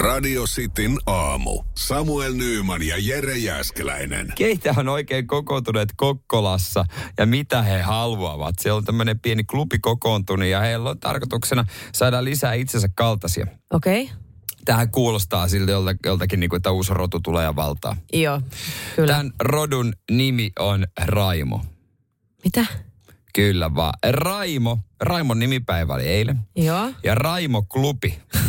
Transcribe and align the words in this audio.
Radio 0.00 0.44
Cityn 0.44 0.98
aamu. 1.06 1.62
Samuel 1.76 2.32
Nyyman 2.34 2.82
ja 2.82 2.94
Jere 2.98 3.38
Jäskeläinen. 3.38 4.32
keitä 4.36 4.74
on 4.76 4.88
oikein 4.88 5.26
kokoontuneet 5.26 5.88
Kokkolassa 5.96 6.84
ja 7.18 7.26
mitä 7.26 7.62
he 7.62 7.82
haluavat. 7.82 8.54
Siellä 8.58 8.76
on 8.78 8.84
tämmöinen 8.84 9.20
pieni 9.20 9.44
klubi 9.44 9.78
kokoontunut 9.78 10.48
ja 10.48 10.60
heillä 10.60 10.90
on 10.90 11.00
tarkoituksena 11.00 11.64
saada 11.92 12.24
lisää 12.24 12.54
itsensä 12.54 12.88
kaltaisia. 12.94 13.46
Okei. 13.70 14.02
Okay. 14.02 14.16
Tähän 14.64 14.90
kuulostaa 14.90 15.48
siltä 15.48 15.72
jolta, 15.72 15.94
joltakin, 16.04 16.40
niin 16.40 16.50
kuin, 16.50 16.56
että 16.56 16.70
uusi 16.70 16.94
rotu 16.94 17.20
tulee 17.20 17.44
ja 17.44 17.56
valtaa. 17.56 17.96
Joo, 18.12 18.40
kyllä. 18.96 19.12
Tämän 19.12 19.32
rodun 19.40 19.92
nimi 20.10 20.50
on 20.58 20.86
Raimo. 21.00 21.64
Mitä? 22.44 22.66
Kyllä 23.34 23.74
vaan. 23.74 23.94
Raimo. 24.10 24.78
Raimon 25.00 25.38
nimipäivä 25.38 25.94
oli 25.94 26.08
eilen. 26.08 26.38
Joo, 26.56 26.90
Ja 27.04 27.14
Raimo 27.14 27.62
Klubi. 27.62 28.18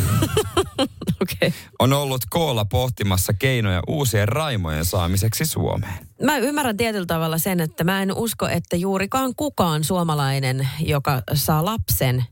Okay. 1.22 1.52
on 1.78 1.92
ollut 1.92 2.22
koolla 2.30 2.64
pohtimassa 2.64 3.32
keinoja 3.32 3.82
uusien 3.86 4.28
Raimojen 4.28 4.84
saamiseksi 4.84 5.46
Suomeen. 5.46 6.08
Mä 6.22 6.38
ymmärrän 6.38 6.76
tietyllä 6.76 7.06
tavalla 7.06 7.38
sen, 7.38 7.60
että 7.60 7.84
mä 7.84 8.02
en 8.02 8.12
usko, 8.14 8.48
että 8.48 8.76
juurikaan 8.76 9.34
kukaan 9.36 9.84
suomalainen, 9.84 10.68
joka 10.80 11.22
saa 11.34 11.64
lapsen, 11.64 12.24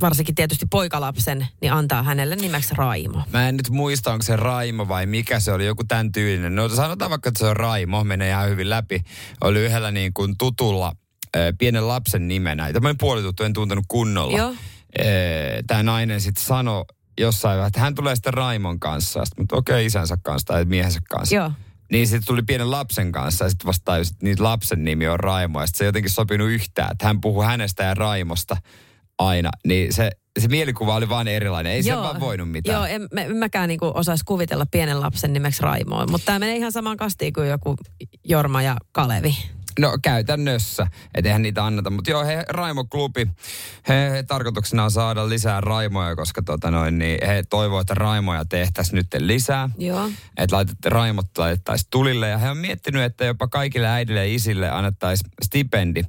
varsinkin 0.00 0.34
tietysti 0.34 0.66
poikalapsen, 0.70 1.46
niin 1.60 1.72
antaa 1.72 2.02
hänelle 2.02 2.36
nimeksi 2.36 2.74
Raimo. 2.74 3.22
Mä 3.32 3.48
en 3.48 3.56
nyt 3.56 3.70
muista, 3.70 4.12
onko 4.12 4.22
se 4.22 4.36
Raimo 4.36 4.88
vai 4.88 5.06
mikä 5.06 5.40
se 5.40 5.52
oli, 5.52 5.66
joku 5.66 5.84
tämän 5.84 6.12
tyylinen. 6.12 6.54
No 6.54 6.68
sanotaan 6.68 7.10
vaikka, 7.10 7.28
että 7.28 7.38
se 7.38 7.46
on 7.46 7.56
Raimo, 7.56 8.04
menee 8.04 8.30
ihan 8.30 8.48
hyvin 8.48 8.70
läpi. 8.70 9.02
Oli 9.40 9.60
yhdellä 9.60 9.90
niin 9.90 10.14
kuin 10.14 10.34
tutulla 10.38 10.92
pienen 11.58 11.88
lapsen 11.88 12.28
nimenä. 12.28 12.72
Tämmöinen 12.72 12.98
puolituttu, 12.98 13.42
en 13.42 13.52
tuntenut 13.52 13.84
kunnolla. 13.88 14.38
Joo. 14.38 14.54
Tämä 15.66 15.82
nainen 15.82 16.20
sitten 16.20 16.44
sanoi 16.44 16.84
jossain, 17.20 17.66
että 17.66 17.80
hän 17.80 17.94
tulee 17.94 18.14
sitten 18.14 18.34
Raimon 18.34 18.80
kanssa. 18.80 19.24
Sitten, 19.24 19.42
mutta 19.42 19.56
okei, 19.56 19.74
okay, 19.74 19.86
isänsä 19.86 20.16
kanssa 20.22 20.46
tai 20.46 20.64
miehensä 20.64 21.00
kanssa. 21.08 21.34
Joo. 21.34 21.52
Niin 21.92 22.06
sitten 22.06 22.26
tuli 22.26 22.42
pienen 22.42 22.70
lapsen 22.70 23.12
kanssa 23.12 23.44
ja 23.44 23.48
sitten 23.48 23.66
vasta 23.66 23.96
että 23.96 24.14
niitä 24.22 24.42
lapsen 24.42 24.84
nimi 24.84 25.08
on 25.08 25.20
Raimo. 25.20 25.60
Ja 25.60 25.66
sitten 25.66 25.78
se 25.78 25.84
ei 25.84 25.88
jotenkin 25.88 26.10
sopinut 26.10 26.48
yhtään, 26.48 26.92
että 26.92 27.06
hän 27.06 27.20
puhuu 27.20 27.42
hänestä 27.42 27.82
ja 27.82 27.94
Raimosta 27.94 28.56
aina. 29.18 29.50
Niin 29.66 29.92
se, 29.92 30.10
se 30.38 30.48
mielikuva 30.48 30.94
oli 30.94 31.08
vaan 31.08 31.28
erilainen. 31.28 31.72
Ei 31.72 31.82
se 31.82 31.96
vaan 31.96 32.20
voinut 32.20 32.50
mitään. 32.50 32.76
Joo, 32.76 32.84
en, 32.84 33.08
mä, 33.12 33.20
en 33.20 33.36
mäkään 33.36 33.68
niinku 33.68 33.92
osaisi 33.94 34.24
kuvitella 34.24 34.66
pienen 34.70 35.00
lapsen 35.00 35.32
nimeksi 35.32 35.62
Raimoa. 35.62 36.06
Mutta 36.06 36.24
tämä 36.26 36.38
menee 36.38 36.56
ihan 36.56 36.72
samaan 36.72 36.96
kastiin 36.96 37.32
kuin 37.32 37.48
joku 37.48 37.76
Jorma 38.24 38.62
ja 38.62 38.76
Kalevi. 38.92 39.36
No 39.78 39.98
käytännössä, 40.02 40.86
et 41.14 41.26
eihän 41.26 41.42
niitä 41.42 41.66
anneta. 41.66 41.90
Mutta 41.90 42.10
joo, 42.10 42.24
he, 42.24 42.44
Raimo 42.48 42.84
Klubi, 42.84 43.26
he, 43.88 44.10
he, 44.10 44.22
tarkoituksena 44.22 44.84
on 44.84 44.90
saada 44.90 45.28
lisää 45.28 45.60
Raimoja, 45.60 46.16
koska 46.16 46.42
tota 46.42 46.70
noin, 46.70 46.98
niin 46.98 47.26
he 47.26 47.42
toivoo, 47.50 47.80
että 47.80 47.94
Raimoja 47.94 48.44
tehtäisiin 48.44 48.96
nyt 48.96 49.06
lisää. 49.18 49.70
Joo. 49.78 50.10
Että 50.36 50.56
laitet, 50.56 50.86
Raimot 50.86 51.38
laitettaisiin 51.38 51.88
tulille. 51.90 52.28
Ja 52.28 52.38
he 52.38 52.50
on 52.50 52.56
miettinyt, 52.56 53.02
että 53.02 53.24
jopa 53.24 53.48
kaikille 53.48 53.86
äidille 53.86 54.26
ja 54.26 54.34
isille 54.34 54.70
annettaisiin 54.70 55.30
stipendi, 55.42 56.02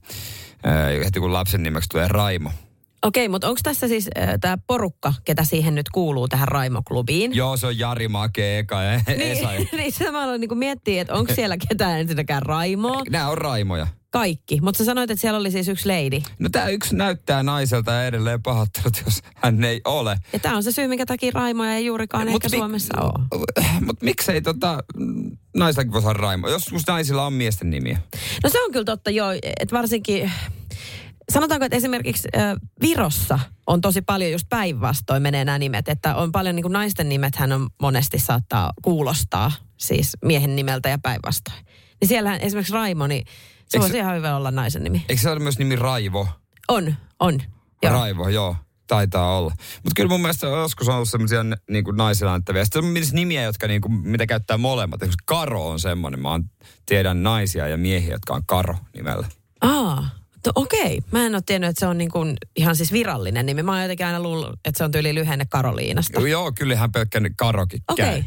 heti 1.06 1.20
kun 1.20 1.34
lapsen 1.34 1.64
nimeksi 1.64 1.90
tulee 1.90 2.08
Raimo. 2.08 2.52
Okei, 3.04 3.30
mutta 3.30 3.48
onko 3.48 3.60
tässä 3.64 3.88
siis 3.88 4.10
äh, 4.18 4.30
tämä 4.42 4.58
porukka, 4.68 5.14
ketä 5.26 5.44
siihen 5.44 5.76
nyt 5.76 5.90
kuuluu 5.90 6.28
tähän 6.28 6.48
Raimo-klubiin? 6.48 7.34
Joo, 7.36 7.58
se 7.58 7.68
on 7.68 7.80
Jari 7.80 8.08
Make, 8.08 8.60
Eka 8.60 8.82
ja 8.84 8.94
Esa. 9.08 9.52
Niin, 9.52 9.70
niin 9.78 9.92
sitä 9.92 10.12
mä 10.12 10.24
aloin 10.24 10.42
niinku 10.42 10.56
miettiä, 10.56 11.02
että 11.02 11.14
onko 11.14 11.36
siellä 11.36 11.58
ketään 11.70 12.00
ensinnäkään 12.00 12.42
Raimoa. 12.42 13.02
Nämä 13.10 13.28
on 13.30 13.38
Raimoja. 13.38 13.88
Kaikki. 14.12 14.62
Mutta 14.62 14.78
sä 14.78 14.86
sanoit, 14.86 15.12
että 15.12 15.22
siellä 15.22 15.40
oli 15.40 15.52
siis 15.52 15.68
yksi 15.68 15.88
lady. 15.90 16.22
No 16.40 16.50
tämä 16.50 16.68
yksi 16.68 16.96
näyttää 16.96 17.44
naiselta 17.44 17.92
ja 17.92 18.06
edelleen 18.08 18.42
pahoittelut, 18.44 19.02
jos 19.06 19.22
hän 19.36 19.64
ei 19.64 19.82
ole. 19.86 20.18
Ja 20.34 20.40
tämä 20.40 20.56
on 20.56 20.64
se 20.64 20.72
syy, 20.72 20.88
minkä 20.88 21.06
takia 21.06 21.32
Raimoja 21.34 21.74
ei 21.74 21.86
juurikaan 21.86 22.28
Mut 22.28 22.44
ehkä 22.46 22.56
mi- 22.56 22.60
Suomessa 22.60 23.02
ole. 23.02 23.46
Mutta 23.86 24.06
miksei 24.06 24.42
tota, 24.42 24.84
naistakin 25.58 25.92
voi 25.94 26.02
saada 26.02 26.20
Raimo? 26.20 26.48
Joskus 26.50 26.88
naisilla 26.88 27.26
on 27.26 27.34
miesten 27.34 27.70
nimiä. 27.70 28.02
No 28.44 28.50
se 28.50 28.64
on 28.64 28.72
kyllä 28.72 28.86
totta, 28.86 29.10
joo. 29.12 29.30
Että 29.60 29.76
varsinkin, 29.76 30.32
sanotaanko, 31.32 31.66
että 31.66 31.78
esimerkiksi 31.78 32.28
äh, 32.38 32.56
Virossa 32.82 33.40
on 33.68 33.82
tosi 33.82 34.02
paljon 34.02 34.32
just 34.32 34.50
päinvastoin 34.50 35.22
menee 35.22 35.46
nämä 35.46 35.60
nimet. 35.60 35.88
Että 35.88 36.16
on 36.16 36.32
paljon 36.32 36.56
niin 36.56 36.64
kuin 36.64 36.74
naisten 36.74 37.10
nimet, 37.10 37.36
hän 37.36 37.52
on 37.52 37.70
monesti 37.82 38.20
saattaa 38.20 38.74
kuulostaa 38.82 39.52
siis 39.78 40.18
miehen 40.26 40.56
nimeltä 40.56 40.90
ja 40.90 40.98
päinvastoin. 40.98 41.66
Niin 42.02 42.08
siellähän 42.08 42.42
esimerkiksi 42.42 42.74
Raimo, 42.74 43.08
niin 43.08 43.26
se 43.68 43.80
voisi 43.80 43.98
ihan 43.98 44.16
hyvä 44.16 44.36
olla 44.36 44.52
naisen 44.52 44.84
nimi. 44.84 45.06
Eikö 45.10 45.22
se 45.22 45.30
ole 45.30 45.40
myös 45.40 45.60
nimi 45.60 45.76
Raivo? 45.76 46.28
On, 46.68 46.96
on. 47.20 47.42
Joo. 47.84 47.94
Raivo, 47.94 48.30
joo. 48.30 48.56
Taitaa 48.88 49.38
olla. 49.38 49.54
Mutta 49.58 49.94
kyllä 49.96 50.10
mun 50.10 50.22
mielestä 50.22 50.48
joskus 50.48 50.90
on 50.90 50.96
ollut 50.96 51.10
sellaisia 51.10 51.44
niin 51.70 51.84
kuin 51.84 51.98
naisilla 51.98 52.34
annettavia. 52.34 52.66
Sitten 52.66 52.84
on 52.84 52.90
myös 52.90 53.14
nimiä, 53.14 53.44
jotka 53.44 53.68
niin 53.68 53.82
kuin, 53.82 53.94
mitä 53.94 54.26
käyttää 54.26 54.58
molemmat. 54.58 55.02
Esimerkiksi 55.02 55.24
Karo 55.26 55.70
on 55.70 55.80
semmoinen. 55.80 56.20
Mä 56.20 56.40
tiedän 56.86 57.24
naisia 57.24 57.68
ja 57.68 57.78
miehiä, 57.78 58.12
jotka 58.12 58.34
on 58.34 58.42
Karo 58.46 58.76
nimellä. 58.96 59.28
To, 60.48 60.52
okei. 60.56 61.02
Mä 61.12 61.26
en 61.26 61.36
ole 61.36 61.44
tiennyt, 61.46 61.70
että 61.70 61.80
se 61.80 61.88
on 61.88 61.98
niin 61.98 62.12
kuin 62.12 62.38
ihan 62.56 62.76
siis 62.76 62.92
virallinen 62.92 63.46
nimi. 63.46 63.64
Mä 63.64 63.72
oon 63.72 63.82
jotenkin 63.82 64.06
aina 64.06 64.20
luullut, 64.20 64.50
että 64.66 64.78
se 64.78 64.84
on 64.84 64.92
tyyli 64.92 65.16
lyhenne 65.16 65.46
Karoliinasta. 65.50 66.20
Joo, 66.20 66.26
joo 66.26 66.52
kyllähän 66.52 66.92
pelkkä 66.92 67.22
Karokin 67.38 67.82
Okei. 67.88 68.06
käy. 68.06 68.24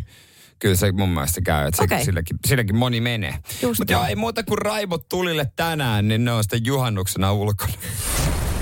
Kyllä 0.59 0.75
se 0.75 0.93
mun 0.93 1.09
mielestä 1.09 1.41
käy, 1.41 1.67
että 1.69 1.77
se, 1.77 1.83
Okei. 1.83 2.05
silläkin, 2.05 2.37
silläkin 2.47 2.77
moni 2.77 3.01
menee. 3.01 3.35
Mutta 3.79 3.93
joo, 3.93 4.05
ei 4.05 4.17
muuta 4.17 4.43
kuin 4.43 4.59
raivot 4.59 5.09
tulille 5.09 5.53
tänään, 5.57 6.09
niin 6.09 6.25
ne 6.25 6.33
on 6.33 6.45
sitten 6.45 6.65
juhannuksena 6.65 7.33
ulkona. 7.33 7.73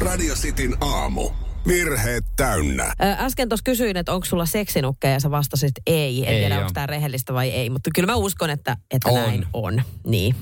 Radio 0.01 0.35
Cityn 0.35 0.77
aamu. 0.81 1.31
Virheet 1.69 2.25
täynnä. 2.37 2.93
Äsken 3.01 3.49
tuossa 3.49 3.65
kysyin, 3.65 3.97
että 3.97 4.13
onko 4.13 4.25
sulla 4.25 4.47
seksinukkeja 4.47 5.13
ja 5.15 5.21
sä 5.21 5.31
vastasit 5.31 5.75
ei. 5.87 6.27
En 6.27 6.33
Ei 6.35 6.41
tiedä, 6.41 6.59
onko 6.59 6.71
tämä 6.75 6.87
rehellistä 6.87 7.35
vai 7.35 7.51
ei, 7.51 7.71
mutta 7.71 7.91
kyllä 7.95 8.07
mä 8.07 8.17
uskon, 8.17 8.51
että, 8.51 8.77
että 8.91 9.09
On. 9.09 9.15
näin 9.15 9.47
on. 9.53 9.83
Niin. 10.07 10.35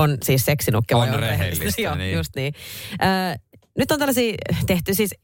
On 0.00 0.18
siis 0.22 0.44
seksinukke 0.44 0.94
On 0.94 1.14
on 1.14 1.20
rehellistä, 1.20 1.82
Joo, 1.82 1.94
niin. 1.94 2.16
just 2.16 2.36
niin. 2.36 2.54
Ö, 2.92 3.38
nyt 3.78 3.90
on 3.90 3.98
tällaisia 3.98 4.34
tehty, 4.66 4.94
siis 4.94 5.14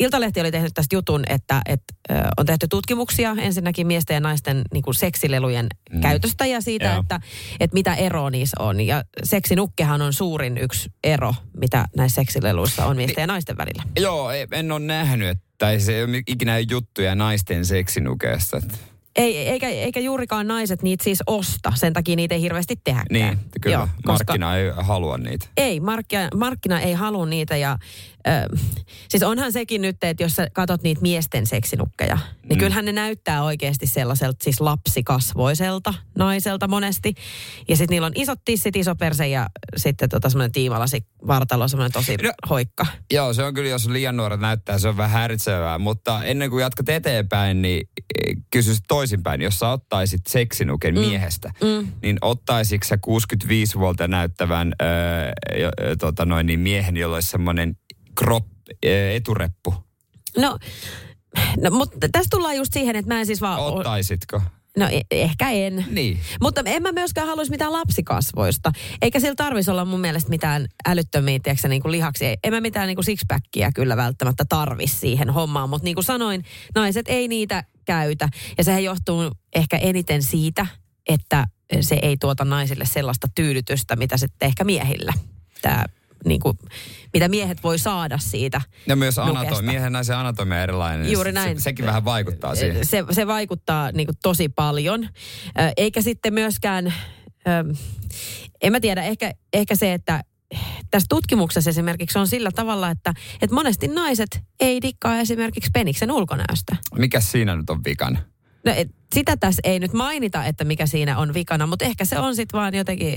Iltalehti 0.00 0.40
oli 0.40 0.50
tehnyt 0.50 0.74
tästä 0.74 0.96
jutun, 0.96 1.22
että, 1.28 1.62
että 1.66 1.94
ö, 2.10 2.14
on 2.36 2.46
tehty 2.46 2.66
tutkimuksia 2.68 3.36
ensinnäkin 3.38 3.86
miesten 3.86 4.14
ja 4.14 4.20
naisten 4.20 4.62
niin 4.72 4.82
kuin 4.82 4.94
seksilelujen 4.94 5.66
mm. 5.92 6.00
käytöstä 6.00 6.46
ja 6.46 6.60
siitä, 6.60 6.84
Joo. 6.84 7.00
että, 7.00 7.20
että 7.60 7.74
mitä 7.74 7.94
eroa 7.94 8.30
niissä 8.30 8.56
on. 8.60 8.80
Ja 8.80 9.04
seksinukkehan 9.24 10.02
on 10.02 10.12
suurin 10.12 10.58
yksi 10.58 10.90
ero, 11.04 11.34
mitä 11.56 11.88
näissä 11.96 12.14
seksileluissa 12.14 12.86
on 12.86 12.96
miesten 12.96 13.22
ja 13.22 13.26
naisten 13.26 13.56
välillä. 13.56 13.82
Joo, 14.00 14.30
ei- 14.30 14.46
en 14.52 14.72
ole 14.72 14.80
nähnyt, 14.80 15.28
että 15.28 15.44
tai 15.58 15.80
se 15.80 15.96
ei 15.96 16.04
ole 16.04 16.22
ikinä 16.26 16.58
juttuja 16.58 17.14
naisten 17.14 17.66
seksinukeesta. 17.66 18.60
Ei, 19.16 19.48
eikä, 19.48 19.68
eikä 19.68 20.00
juurikaan 20.00 20.46
naiset 20.46 20.82
niitä 20.82 21.04
siis 21.04 21.22
osta, 21.26 21.72
sen 21.74 21.92
takia 21.92 22.16
niitä 22.16 22.34
ei 22.34 22.40
hirveästi 22.40 22.80
tehdäkään. 22.84 23.06
Niin, 23.10 23.38
kyllä. 23.60 23.76
Joo, 23.76 23.88
koska 24.04 24.32
Markkina 24.32 24.56
ei 24.56 24.70
halua 24.76 25.18
niitä. 25.18 25.46
Ei, 25.56 25.80
markkina, 25.80 26.28
markkina 26.34 26.80
ei 26.80 26.92
halua 26.92 27.26
niitä 27.26 27.56
ja 27.56 27.78
ö, 28.26 28.56
siis 29.10 29.22
onhan 29.22 29.52
sekin 29.52 29.82
nyt, 29.82 30.04
että 30.04 30.22
jos 30.22 30.36
sä 30.36 30.46
katot 30.52 30.82
niitä 30.82 31.02
miesten 31.02 31.46
seksinukkeja, 31.46 32.18
niin 32.42 32.56
mm. 32.56 32.58
kyllähän 32.58 32.84
ne 32.84 32.92
näyttää 32.92 33.44
oikeasti 33.44 33.86
sellaiselta 33.86 34.44
siis 34.44 34.60
lapsikasvoiselta 34.60 35.94
naiselta 36.18 36.68
monesti. 36.68 37.14
Ja 37.68 37.76
sitten 37.76 37.94
niillä 37.94 38.06
on 38.06 38.12
isot 38.14 38.38
tissit, 38.44 38.76
iso 38.76 38.94
perse 38.94 39.28
ja 39.28 39.46
sitten 39.76 40.08
tota 40.08 40.30
semmoinen 40.30 40.52
tiimalasi 40.52 41.06
vartalo, 41.26 41.68
semmoinen 41.68 41.92
tosi 41.92 42.16
No. 42.22 42.32
hoikka. 42.50 42.86
Joo, 43.12 43.32
se 43.32 43.44
on 43.44 43.54
kyllä, 43.54 43.68
jos 43.68 43.88
liian 43.88 44.16
nuoret 44.16 44.40
näyttää, 44.40 44.78
se 44.78 44.88
on 44.88 44.96
vähän 44.96 45.10
häiritsevää. 45.10 45.78
Mutta 45.78 46.24
ennen 46.24 46.50
kuin 46.50 46.62
jatkat 46.62 46.88
eteenpäin, 46.88 47.62
niin 47.62 47.88
eh, 47.98 48.36
kysyisit 48.50 48.84
toisinpäin. 48.88 49.42
Jos 49.42 49.58
sä 49.58 49.68
ottaisit 49.68 50.20
seksinuken 50.28 50.94
mm. 50.94 51.00
miehestä, 51.00 51.52
mm. 51.62 51.92
niin 52.02 52.18
ottaisitko 52.20 52.86
sä 52.86 52.98
65 53.00 53.78
vuotta 53.78 54.08
näyttävän 54.08 54.72
öö, 54.82 55.32
jo, 55.60 55.70
tota 55.96 56.24
noin, 56.24 56.46
niin 56.46 56.60
miehen, 56.60 56.96
jolla 56.96 57.16
olisi 57.16 57.28
semmoinen 57.28 57.76
krop, 58.14 58.46
ö, 58.84 59.10
etureppu? 59.12 59.74
No, 60.36 60.58
no 61.60 61.70
mutta 61.70 62.08
tässä 62.12 62.28
tullaan 62.30 62.56
just 62.56 62.72
siihen, 62.72 62.96
että 62.96 63.14
mä 63.14 63.20
en 63.20 63.26
siis 63.26 63.40
vaan... 63.40 63.60
Ottaisitko? 63.60 64.42
No 64.76 64.88
e- 64.90 65.00
ehkä 65.10 65.50
en. 65.50 65.84
Niin. 65.90 66.20
Mutta 66.40 66.62
en 66.64 66.82
mä 66.82 66.92
myöskään 66.92 67.26
haluaisi 67.26 67.50
mitään 67.50 67.72
lapsikasvoista. 67.72 68.72
Eikä 69.02 69.20
sillä 69.20 69.34
tarvitsisi 69.34 69.70
olla 69.70 69.84
mun 69.84 70.00
mielestä 70.00 70.30
mitään 70.30 70.66
älyttömiä, 70.86 71.38
tiedätkö, 71.42 71.68
niin 71.68 71.82
kuin 71.82 71.92
lihaksia. 71.92 72.34
En 72.44 72.52
mä 72.52 72.60
mitään 72.60 72.86
niin 72.86 72.96
kuin 72.96 73.04
sixpackia 73.04 73.72
kyllä 73.74 73.96
välttämättä 73.96 74.44
tarvi 74.48 74.86
siihen 74.86 75.30
hommaan. 75.30 75.70
Mutta 75.70 75.84
niin 75.84 75.94
kuin 75.94 76.04
sanoin, 76.04 76.44
naiset 76.74 77.06
ei 77.08 77.28
niitä 77.28 77.64
käytä. 77.84 78.28
Ja 78.58 78.64
sehän 78.64 78.84
johtuu 78.84 79.30
ehkä 79.54 79.76
eniten 79.76 80.22
siitä, 80.22 80.66
että 81.08 81.46
se 81.80 81.98
ei 82.02 82.16
tuota 82.16 82.44
naisille 82.44 82.84
sellaista 82.84 83.26
tyydytystä, 83.34 83.96
mitä 83.96 84.16
sitten 84.16 84.46
ehkä 84.46 84.64
miehillä 84.64 85.12
tämä 85.62 85.84
niin 86.24 86.40
kuin, 86.40 86.58
mitä 87.12 87.28
miehet 87.28 87.62
voi 87.62 87.78
saada 87.78 88.18
siitä. 88.18 88.60
Ja 88.86 88.96
myös 88.96 89.18
anatomia, 89.18 89.72
miehen 89.72 89.92
naisen 89.92 90.16
anatomia 90.16 90.62
erilainen. 90.62 91.02
niin 91.02 91.12
Juuri 91.12 91.32
näin. 91.32 91.58
Se, 91.58 91.62
sekin 91.62 91.86
vähän 91.86 92.04
vaikuttaa 92.04 92.54
siihen. 92.54 92.86
Se, 92.86 93.04
se 93.10 93.26
vaikuttaa 93.26 93.92
niin 93.92 94.06
kuin 94.06 94.16
tosi 94.22 94.48
paljon. 94.48 95.08
Eikä 95.76 96.02
sitten 96.02 96.34
myöskään, 96.34 96.94
en 98.62 98.72
mä 98.72 98.80
tiedä, 98.80 99.02
ehkä, 99.02 99.32
ehkä 99.52 99.74
se, 99.74 99.92
että 99.92 100.24
tässä 100.90 101.06
tutkimuksessa 101.08 101.70
esimerkiksi 101.70 102.18
on 102.18 102.28
sillä 102.28 102.50
tavalla, 102.50 102.90
että, 102.90 103.14
että 103.42 103.54
monesti 103.54 103.88
naiset 103.88 104.40
ei 104.60 104.82
dikkaa 104.82 105.18
esimerkiksi 105.18 105.70
peniksen 105.74 106.12
ulkonäöstä. 106.12 106.76
Mikä 106.98 107.20
siinä 107.20 107.56
nyt 107.56 107.70
on 107.70 107.84
vikana? 107.84 108.18
No, 108.64 108.72
et, 108.76 108.88
sitä 109.14 109.36
tässä 109.36 109.60
ei 109.64 109.78
nyt 109.78 109.92
mainita, 109.92 110.44
että 110.44 110.64
mikä 110.64 110.86
siinä 110.86 111.18
on 111.18 111.34
vikana, 111.34 111.66
mutta 111.66 111.84
ehkä 111.84 112.04
se 112.04 112.18
on 112.18 112.36
sitten 112.36 112.60
vaan 112.60 112.74
jotenkin, 112.74 113.16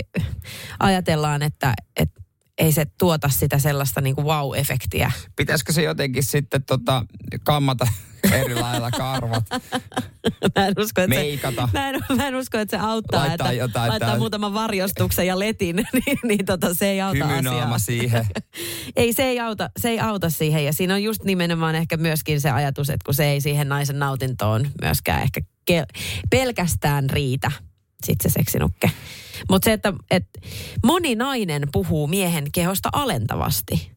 ajatellaan, 0.80 1.42
että, 1.42 1.74
että 1.96 2.15
ei 2.58 2.72
se 2.72 2.86
tuota 3.00 3.30
sitä 3.30 3.60
sellaista 3.60 4.02
niin 4.02 4.16
kuin 4.16 4.28
wow-efektiä. 4.28 5.12
Pitäisikö 5.36 5.74
se 5.74 5.84
jotenkin 5.84 6.24
sitten 6.24 6.64
tota, 6.64 7.06
kammata 7.44 7.88
eri 8.32 8.56
lailla 8.56 8.92
karvat? 8.92 9.44
Mä 10.60 10.68
en 10.68 10.74
usko, 10.80 11.02
että 11.02 11.16
Meikata. 11.16 11.70
Se, 11.72 11.80
mä, 11.80 11.90
en, 11.90 12.00
mä 12.16 12.28
en 12.28 12.36
usko, 12.36 12.58
että 12.58 12.78
se 12.78 12.84
auttaa, 12.84 13.20
Laittaa 13.20 13.52
että 13.52 13.62
jotain 13.62 13.90
laittaa 13.90 14.10
tää- 14.10 14.18
muutaman 14.18 14.54
varjostuksen 14.54 15.28
ja 15.28 15.40
letin, 15.40 15.76
niin, 16.06 16.18
niin 16.24 16.46
tota, 16.46 16.74
se 16.74 16.88
ei 16.88 17.02
auta 17.02 17.26
Hymynaama 17.28 17.76
asiaa. 17.76 17.80
siihen. 17.80 18.26
Ei, 18.96 19.14
se 19.14 19.24
ei, 19.24 19.40
auta, 19.40 19.70
se 19.80 19.90
ei 19.90 20.00
auta 20.00 20.30
siihen 20.30 20.66
ja 20.66 20.74
siinä 20.74 20.94
on 20.94 21.04
just 21.04 21.24
nimenomaan 21.24 21.76
ehkä 21.76 21.98
myöskin 21.98 22.42
se 22.42 22.52
ajatus, 22.52 22.90
että 22.90 23.06
kun 23.06 23.14
se 23.14 23.26
ei 23.26 23.42
siihen 23.42 23.70
naisen 23.70 24.00
nautintoon 24.00 24.68
myöskään 24.82 25.22
ehkä 25.22 25.42
ke- 25.72 26.02
pelkästään 26.30 27.10
riitä 27.10 27.52
sit 28.04 28.22
se 28.22 28.30
seksinukke. 28.30 28.92
Mutta 29.50 29.66
se, 29.66 29.74
että, 29.74 29.94
että 30.12 30.40
moni 30.86 31.16
nainen 31.16 31.62
puhuu 31.72 32.08
miehen 32.08 32.52
kehosta 32.52 32.90
alentavasti. 32.94 33.92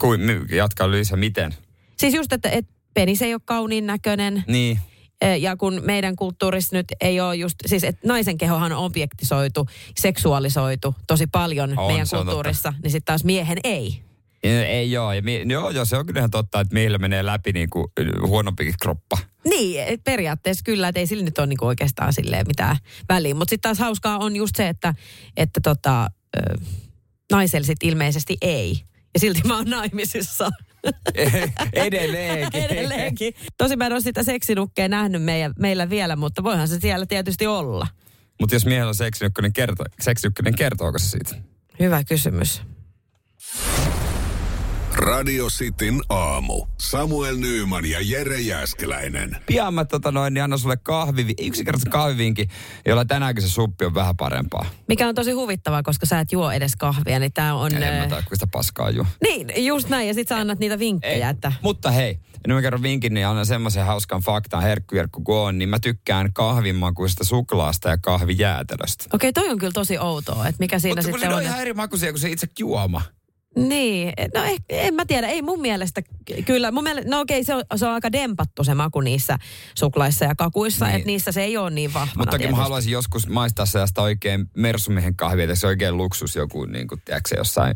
Kuin, 0.00 0.20
jatka 0.50 0.90
Lyysä, 0.90 1.16
miten? 1.16 1.54
Siis 1.98 2.14
just, 2.14 2.32
että, 2.32 2.50
että 2.50 2.72
penis 2.94 3.22
ei 3.22 3.34
ole 3.34 3.40
kauniin 3.44 3.86
näköinen. 3.86 4.44
Niin. 4.48 4.80
Eh, 5.20 5.40
Ja 5.40 5.56
kun 5.56 5.80
meidän 5.84 6.16
kulttuurissa 6.16 6.76
nyt 6.76 6.86
ei 7.00 7.20
ole 7.20 7.36
just, 7.36 7.54
siis 7.66 7.84
että 7.84 8.08
naisen 8.08 8.38
kehohan 8.38 8.72
on 8.72 8.84
objektisoitu, 8.84 9.66
seksuaalisoitu 9.98 10.94
tosi 11.06 11.26
paljon 11.26 11.78
On, 11.78 11.86
meidän 11.92 12.06
kulttuurissa, 12.10 12.72
niin 12.82 12.90
sitten 12.90 13.04
taas 13.06 13.24
miehen 13.24 13.58
ei. 13.64 14.02
Ei, 14.42 14.56
ei 14.56 14.90
joo, 14.90 15.12
ja 15.12 15.22
mie, 15.22 15.42
joo, 15.42 15.70
joo, 15.70 15.84
se 15.84 15.96
on 15.96 16.06
kyllä 16.06 16.18
ihan 16.20 16.30
totta, 16.30 16.60
että 16.60 16.74
miehillä 16.74 16.98
menee 16.98 17.26
läpi 17.26 17.52
niin 17.52 17.70
kuin 17.70 17.86
huonompikin 18.26 18.74
kroppa. 18.82 19.18
Niin, 19.48 19.84
et 19.84 20.04
periaatteessa 20.04 20.62
kyllä, 20.64 20.88
että 20.88 21.00
ei 21.00 21.06
sillä 21.06 21.24
nyt 21.24 21.38
ole 21.38 21.46
niinku 21.46 21.66
oikeastaan 21.66 22.12
silleen 22.12 22.46
mitään 22.46 22.76
väliä. 23.08 23.34
Mutta 23.34 23.50
sitten 23.50 23.68
taas 23.68 23.78
hauskaa 23.78 24.18
on 24.18 24.36
just 24.36 24.56
se, 24.56 24.68
että, 24.68 24.94
että 25.36 25.60
tota, 25.60 26.10
naisella 27.32 27.66
sit 27.66 27.82
ilmeisesti 27.82 28.36
ei. 28.40 28.80
Ja 29.14 29.20
silti 29.20 29.40
mä 29.44 29.56
oon 29.56 29.70
naimisissa. 29.70 30.50
Edelleenkin. 31.72 32.62
Edelleenkin. 32.62 33.34
Tosi 33.58 33.76
mä 33.76 33.86
en 33.86 33.92
ole 33.92 34.00
sitä 34.00 34.22
seksinukkea 34.22 34.88
nähnyt 34.88 35.22
meidän, 35.22 35.52
meillä 35.58 35.90
vielä, 35.90 36.16
mutta 36.16 36.42
voihan 36.42 36.68
se 36.68 36.80
siellä 36.80 37.06
tietysti 37.06 37.46
olla. 37.46 37.86
Mutta 38.40 38.54
jos 38.54 38.66
miehellä 38.66 38.88
on 38.88 38.94
seksiykkönen, 38.94 39.52
kerto, 39.52 39.84
seksiykkönen 40.00 40.54
kertooko 40.54 40.98
se 40.98 41.08
siitä? 41.08 41.34
Hyvä 41.80 42.04
kysymys. 42.04 42.62
Radio 44.96 45.46
Cityn 45.46 46.00
aamu. 46.08 46.66
Samuel 46.78 47.36
Nyyman 47.36 47.86
ja 47.86 47.98
Jere 48.02 48.40
Jäskeläinen. 48.40 49.36
Pian 49.46 49.74
mä 49.74 49.84
tota 49.84 50.12
noin, 50.12 50.34
niin 50.34 50.44
annan 50.44 50.58
sulle 50.58 50.76
kahvi, 50.76 51.34
yksinkertaisen 51.42 51.90
kahvivinkin, 51.90 52.48
jolla 52.86 53.04
tänäänkin 53.04 53.42
se 53.42 53.48
suppi 53.48 53.84
on 53.84 53.94
vähän 53.94 54.16
parempaa. 54.16 54.66
Mikä 54.88 55.08
on 55.08 55.14
tosi 55.14 55.32
huvittavaa, 55.32 55.82
koska 55.82 56.06
sä 56.06 56.20
et 56.20 56.32
juo 56.32 56.50
edes 56.50 56.76
kahvia, 56.76 57.18
niin 57.18 57.32
tää 57.32 57.54
on... 57.54 57.82
En 57.82 58.08
mä 58.08 58.08
kun 58.08 58.22
sitä 58.36 58.46
paskaa 58.46 58.90
juo. 58.90 59.06
Niin, 59.22 59.66
just 59.66 59.88
näin. 59.88 60.08
Ja 60.08 60.14
sit 60.14 60.28
sä 60.28 60.36
annat 60.36 60.58
niitä 60.58 60.78
vinkkejä, 60.78 61.28
että... 61.28 61.52
Mutta 61.62 61.90
hei, 61.90 62.18
nyt 62.46 62.56
mä 62.56 62.62
kerron 62.62 62.82
vinkin, 62.82 63.14
niin 63.14 63.26
annan 63.26 63.46
semmoisen 63.46 63.86
hauskan 63.86 64.20
faktan, 64.20 64.62
herkkujerkku 64.62 65.20
kun 65.20 65.38
on, 65.38 65.58
niin 65.58 65.68
mä 65.68 65.78
tykkään 65.78 66.32
kahvimakuista 66.32 67.24
suklaasta 67.24 67.88
ja 67.88 67.98
kahvijäätelöstä. 67.98 69.04
Okei, 69.12 69.32
toi 69.32 69.48
on 69.48 69.58
kyllä 69.58 69.72
tosi 69.72 69.98
outoa, 69.98 70.46
että 70.46 70.58
mikä 70.58 70.78
siinä 70.78 71.00
Mutta 71.00 71.10
kun 71.10 71.18
sitten 71.20 71.30
ne 71.30 71.34
on. 71.34 71.40
on 71.40 71.46
ihan 71.46 71.60
eri 71.60 71.74
makuisia 71.74 72.12
kuin 72.12 72.20
se 72.20 72.30
itse 72.30 72.46
juoma. 72.58 73.02
Niin, 73.56 74.12
no 74.34 74.44
eh, 74.44 74.56
en 74.68 74.94
mä 74.94 75.04
tiedä, 75.06 75.26
ei 75.28 75.42
mun 75.42 75.60
mielestä 75.60 76.02
kyllä. 76.44 76.72
Mun 76.72 76.82
mielestä, 76.84 77.10
no 77.10 77.20
okei, 77.20 77.44
se 77.44 77.54
on, 77.54 77.62
se 77.76 77.86
on 77.86 77.92
aika 77.92 78.12
dempattu 78.12 78.64
se 78.64 78.74
maku 78.74 79.00
niissä 79.00 79.38
suklaissa 79.74 80.24
ja 80.24 80.34
kakuissa, 80.34 80.84
Niin. 80.86 80.96
että 80.96 81.06
niissä 81.06 81.32
se 81.32 81.42
ei 81.42 81.56
ole 81.56 81.70
niin 81.70 81.94
vahvana 81.94 82.12
Mutta 82.16 82.30
toki 82.38 82.48
mä 82.48 82.56
haluaisin 82.56 82.92
joskus 82.92 83.28
maistaa 83.28 83.66
sellaista 83.66 84.02
oikein 84.02 84.46
mersumiehen 84.56 85.16
kahvia, 85.16 85.44
että 85.44 85.54
se 85.54 85.66
oikein 85.66 85.96
luksus 85.96 86.36
joku, 86.36 86.64
niin 86.64 86.88
kuin, 86.88 87.02
tiedätkö, 87.04 87.28
se 87.28 87.36
jossain. 87.36 87.74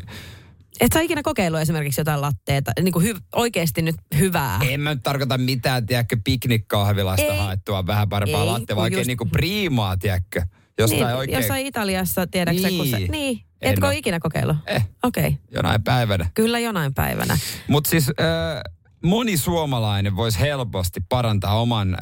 Et 0.79 0.91
sä 0.93 1.01
ikinä 1.01 1.21
kokeillut 1.23 1.61
esimerkiksi 1.61 2.01
jotain 2.01 2.21
latteeta, 2.21 2.71
niin 2.81 2.91
kuin 2.93 3.05
hy, 3.05 3.15
oikeasti 3.35 3.81
nyt 3.81 3.95
hyvää? 4.17 4.59
En 4.69 4.81
mä 4.81 4.93
nyt 4.93 5.03
tarkoita 5.03 5.37
mitään, 5.37 5.85
tiedätkö, 5.85 6.17
piknikkahvilasta 6.23 7.33
haettua 7.35 7.87
vähän 7.87 8.09
parempaa 8.09 8.41
Ei, 8.41 8.45
latte, 8.47 8.65
kun 8.65 8.75
vaan 8.75 8.83
oikein 8.83 8.99
just- 9.01 9.07
niin 9.07 9.17
kuin 9.17 9.29
priimaa, 9.29 9.97
tiedätkö. 9.97 10.41
Jostain 10.79 11.07
niin, 11.07 11.17
oikein 11.17 11.41
Jossain 11.41 11.65
Italiassa, 11.65 12.27
tiedätkö 12.27 12.69
kun 12.77 12.87
se... 12.87 12.97
Niin. 12.97 13.11
Niin, 13.11 13.39
En 13.61 13.73
etkö 13.73 13.87
ole 13.87 13.97
ikinä 13.97 14.19
kokeillut? 14.19 14.57
Eh. 14.67 14.87
Okei, 15.03 15.27
okay. 15.27 15.37
jonain 15.51 15.83
päivänä. 15.83 16.29
kyllä 16.33 16.59
jonain 16.59 16.93
päivänä. 16.93 17.37
Mutta 17.67 17.89
siis 17.89 18.09
äh, 18.09 18.61
moni 19.03 19.37
suomalainen 19.37 20.15
voisi 20.15 20.39
helposti 20.39 20.99
parantaa 21.09 21.61
oman 21.61 21.93
äh, 21.93 21.99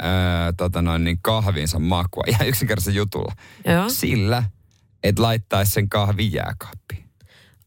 tota 0.57 0.81
noin, 0.81 1.03
niin 1.03 1.19
kahvinsa 1.21 1.79
makua 1.79 2.23
ihan 2.27 2.47
yksinkertaisen 2.51 2.95
jutulla. 2.95 3.33
Joo. 3.65 3.89
Sillä, 3.89 4.43
että 5.03 5.21
laittaisi 5.21 5.71
sen 5.71 5.89
kahvin 5.89 6.33
jääkaappiin. 6.33 7.07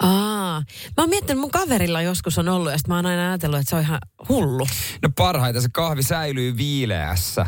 Aa, 0.02 0.62
mä 0.96 1.02
oon 1.02 1.08
miettinyt, 1.08 1.40
mun 1.40 1.50
kaverilla 1.50 2.02
joskus 2.02 2.38
on 2.38 2.48
ollut, 2.48 2.72
ja 2.72 2.78
sit 2.78 2.88
mä 2.88 2.96
oon 2.96 3.06
aina 3.06 3.28
ajatellut, 3.28 3.60
että 3.60 3.70
se 3.70 3.76
on 3.76 3.82
ihan 3.82 3.98
hullu. 4.28 4.66
No 5.02 5.08
parhaita 5.16 5.60
se 5.60 5.68
kahvi 5.72 6.02
säilyy 6.02 6.56
viileässä. 6.56 7.46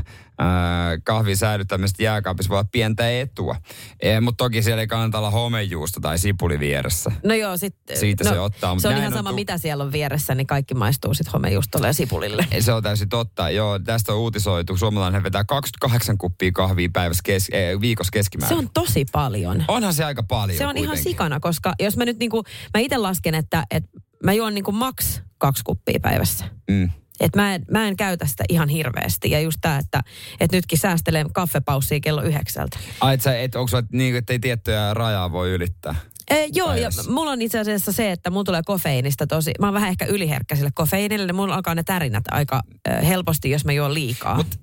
Kahvin 1.05 1.37
säilyttämistä 1.37 2.03
jääkaapissa 2.03 2.49
voi 2.51 2.59
olla 2.59 2.69
pientä 2.73 3.21
etua. 3.21 3.57
E, 4.01 4.21
Mutta 4.21 4.45
toki 4.45 4.63
siellä 4.63 4.81
ei 4.81 4.87
kannata 4.87 5.19
olla 5.19 5.31
homejuusto 5.31 6.01
tai 6.01 6.19
sipuli 6.19 6.61
vieressä. 6.61 7.13
No 7.25 7.35
joo, 7.35 7.57
sit, 7.57 7.77
Siitä 7.95 8.25
no, 8.25 8.31
se 8.31 8.41
ottaa, 8.41 8.79
Se 8.79 8.89
on 8.89 8.95
ihan 8.97 9.07
on 9.07 9.13
sama, 9.13 9.29
tu- 9.29 9.35
mitä 9.35 9.59
siellä 9.59 9.85
on 9.85 9.93
vieressä, 9.93 10.35
niin 10.35 10.47
kaikki 10.47 10.75
maistuu 10.75 11.15
sit 11.15 11.33
homejuustolle 11.33 11.87
ja 11.87 11.93
sipulille. 11.93 12.47
Ei, 12.51 12.63
Se 12.63 12.73
on 12.73 12.83
täysin 12.83 13.09
totta. 13.09 13.51
Joo, 13.51 13.79
tästä 13.79 14.13
on 14.13 14.19
uutisoitu. 14.19 14.77
Suomalainen 14.77 15.23
vetää 15.23 15.45
28 15.45 16.19
kuppia 16.19 16.53
kahvia 16.53 16.89
päivässä 16.93 17.23
kes, 17.25 17.49
eh, 17.53 17.81
viikossa 17.81 18.09
Se 18.09 18.13
keskimäärin. 18.19 18.59
on 18.59 18.69
tosi 18.75 19.05
paljon. 19.13 19.65
Onhan 19.69 19.95
se 19.95 20.05
aika 20.05 20.23
paljon 20.23 20.59
Se 20.59 20.67
on 20.67 20.77
ihan 20.77 20.89
kuitenkin. 20.89 21.13
sikana, 21.13 21.41
koska 21.41 21.75
jos 21.81 21.97
mä 21.97 22.05
nyt 22.05 22.19
niinku, 22.19 22.43
mä 22.75 22.81
itse 22.81 22.97
lasken, 22.97 23.35
että, 23.35 23.65
että 23.71 23.91
mä 24.25 24.33
juon 24.33 24.55
niinku 24.55 24.73
maks 24.73 25.23
kaksi 25.39 25.63
kuppia 25.65 25.99
päivässä. 26.03 26.45
Mm. 26.71 26.91
Et 27.21 27.37
mä, 27.37 27.55
en, 27.55 27.63
mä 27.71 27.89
en 27.89 27.97
käytä 27.97 28.27
sitä 28.27 28.45
ihan 28.49 28.69
hirveästi. 28.69 29.31
Ja 29.31 29.41
just 29.41 29.59
tämä, 29.61 29.79
että, 29.79 30.03
että 30.41 30.57
nytkin 30.57 30.79
säästelen 30.79 31.33
kaffepaussia 31.33 32.01
kello 32.01 32.23
yhdeksältä. 32.23 32.79
Ai, 33.01 33.15
et 33.15 33.23
sä, 33.23 33.41
et, 33.41 33.55
onko 33.55 33.69
sulla 33.69 33.83
niin, 33.93 34.17
että 34.17 34.33
ei 34.33 34.39
tiettyjä 34.39 34.95
rajaa 34.95 35.33
voi 35.33 35.51
ylittää? 35.51 35.95
E, 36.31 36.47
joo, 36.55 36.75
ja 36.75 36.89
mulla 37.09 37.31
on 37.31 37.43
itse 37.43 37.59
asiassa 37.59 37.93
se, 37.93 38.13
että 38.13 38.31
mulla 38.31 38.45
tulee 38.45 38.63
kofeiinista 38.67 39.27
tosi, 39.27 39.53
mä 39.61 39.67
oon 39.67 39.75
vähän 39.75 39.89
ehkä 39.89 40.05
yliherkkä 40.05 40.57
sille 40.57 40.71
kofeiinille, 40.75 41.27
niin 41.27 41.37
mulla 41.37 41.55
alkaa 41.55 41.75
ne 41.75 41.83
tärinät 41.83 42.25
aika 42.31 42.63
ö, 42.89 42.93
helposti, 42.93 43.51
jos 43.51 43.65
mä 43.65 43.73
juon 43.73 43.95
liikaa. 43.95 44.37
Mut 44.37 44.61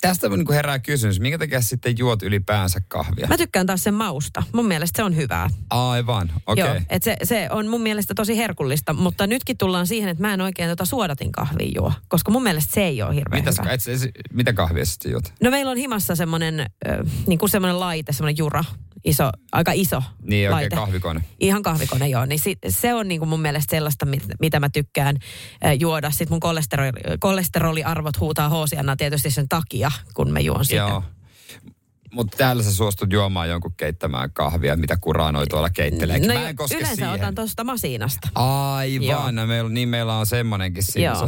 Tästä 0.00 0.28
niin 0.28 0.52
herää 0.52 0.78
kysymys, 0.78 1.20
minkä 1.20 1.38
takia 1.38 1.60
sitten 1.60 1.98
juot 1.98 2.22
ylipäänsä 2.22 2.80
kahvia? 2.88 3.26
Mä 3.28 3.36
tykkään 3.36 3.66
taas 3.66 3.82
sen 3.84 3.94
mausta. 3.94 4.42
Mun 4.52 4.66
mielestä 4.66 4.96
se 4.96 5.02
on 5.02 5.16
hyvää. 5.16 5.50
Aivan, 5.70 6.32
okei. 6.46 6.64
Joo, 6.64 6.70
Okay. 6.70 6.82
et 6.88 7.02
se, 7.02 7.16
se 7.22 7.48
on 7.50 7.66
mun 7.68 7.80
mielestä 7.80 8.14
tosi 8.14 8.36
herkullista, 8.36 8.92
mutta 8.92 9.26
nytkin 9.26 9.58
tullaan 9.58 9.86
siihen, 9.86 10.08
että 10.08 10.22
mä 10.22 10.34
en 10.34 10.40
oikein 10.40 10.68
tota 10.68 10.84
suodatin 10.84 11.32
kahvia 11.32 11.72
juo, 11.74 11.92
koska 12.08 12.30
mun 12.30 12.42
mielestä 12.42 12.74
se 12.74 12.84
ei 12.84 13.02
ole 13.02 13.14
hirveän 13.14 13.42
Mitäs, 13.42 13.58
hyvä. 13.58 13.70
et, 13.70 13.80
et, 13.88 14.10
mitä 14.32 14.52
kahvia 14.52 14.84
sitten 14.86 15.12
juot? 15.12 15.32
No 15.42 15.50
meillä 15.50 15.70
on 15.70 15.76
himassa 15.76 16.14
semmoinen, 16.14 16.60
äh, 16.60 16.66
niin 17.26 17.38
semmoinen 17.46 17.80
laite, 17.80 18.12
semmoinen 18.12 18.38
jura, 18.38 18.64
iso, 19.04 19.30
aika 19.52 19.72
iso 19.72 20.02
Niin, 20.22 20.48
oikein 20.48 20.52
laite. 20.52 20.76
kahvikone. 20.76 21.20
Ihan 21.40 21.62
kahvikone, 21.62 22.08
joo. 22.08 22.26
Niin 22.26 22.38
si, 22.38 22.56
se 22.68 22.94
on 22.94 23.08
niin 23.08 23.18
kuin 23.18 23.28
mun 23.28 23.40
mielestä 23.42 23.70
sellaista, 23.76 24.06
mit, 24.06 24.22
mitä 24.40 24.60
mä 24.60 24.68
tykkään 24.68 25.16
äh, 25.66 25.76
juoda. 25.80 26.10
Sitten 26.10 26.28
mun 26.30 26.40
kolesteroli, 26.40 26.90
kolesteroliarvot 27.20 28.20
huutaa 28.20 28.48
hoosiana 28.48 28.96
tietysti 28.96 29.30
sen 29.30 29.48
takia, 29.48 29.90
kun 30.14 30.30
mä 30.32 30.40
juon 30.40 30.64
sitä. 30.64 30.76
Joo. 30.76 31.02
Mutta 32.14 32.36
täällä 32.36 32.62
sä 32.62 32.72
suostut 32.72 33.12
juomaan 33.12 33.48
jonkun 33.48 33.74
keittämään 33.76 34.30
kahvia, 34.32 34.76
mitä 34.76 34.96
kuraanoi 35.00 35.46
tuolla 35.46 35.70
keittelee. 35.70 36.18
No 36.18 36.34
Mä 36.34 36.48
en 36.48 36.56
koske 36.56 36.74
yleensä 36.76 36.94
siihen. 36.94 37.10
otan 37.12 37.34
tuosta 37.34 37.64
masiinasta. 37.64 38.28
Aivan, 38.34 39.34
no 39.34 39.46
meillä, 39.46 39.70
niin 39.70 39.88
meillä 39.88 40.14
on 40.16 40.26
semmonenkin 40.26 40.82
siinä, 40.82 41.14
se. 41.14 41.24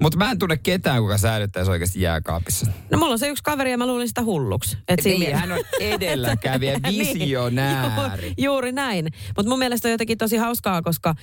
Mutta 0.00 0.18
mä 0.18 0.30
en 0.30 0.38
tunne 0.38 0.56
ketään, 0.56 1.02
kuka 1.02 1.18
säilyttäisi 1.18 1.70
oikeasti 1.70 2.00
jääkaapissa. 2.00 2.66
No 2.90 2.98
mulla 2.98 3.12
on 3.12 3.18
se 3.18 3.28
yksi 3.28 3.42
kaveri 3.44 3.70
ja 3.70 3.78
mä 3.78 3.86
luulin 3.86 4.08
sitä 4.08 4.22
hulluksi. 4.22 4.78
Et 4.88 5.04
Niin, 5.04 5.20
sillä- 5.20 5.36
hän 5.36 5.52
on 5.52 5.58
edelläkävijä, 5.80 6.78
Niin. 6.78 6.98
visionääri. 7.18 8.28
Ju- 8.28 8.34
juuri 8.54 8.72
näin. 8.72 9.08
Mutta 9.36 9.50
mun 9.50 9.58
mielestä 9.58 9.88
on 9.88 9.92
jotenkin 9.92 10.18
tosi 10.18 10.36
hauskaa, 10.36 10.82
koska 10.82 11.08
äm, 11.08 11.14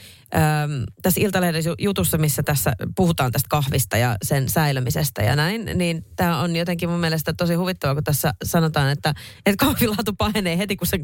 tässä 1.02 1.22
Iltalehden 1.22 1.66
ju- 1.66 1.76
jutussa, 1.80 2.18
missä 2.18 2.44
tässä 2.44 2.74
puhutaan 2.96 3.32
tästä 3.32 3.48
kahvista 3.50 3.98
ja 3.98 4.16
sen 4.24 4.50
säilymisestä 4.50 5.22
ja 5.22 5.36
näin, 5.36 5.70
niin 5.76 6.06
tämä 6.16 6.40
on 6.42 6.56
jotenkin 6.56 6.90
mun 6.90 7.00
mielestä 7.00 7.34
tosi 7.34 7.54
huvittavaa, 7.54 7.94
kun 7.96 8.04
tässä 8.04 8.34
sanotaan, 8.62 8.90
että, 8.90 9.14
että 9.46 9.66
kahvilaatu 9.66 10.14
pahenee 10.14 10.58
heti, 10.58 10.76
kun 10.76 10.88
se 10.88 11.00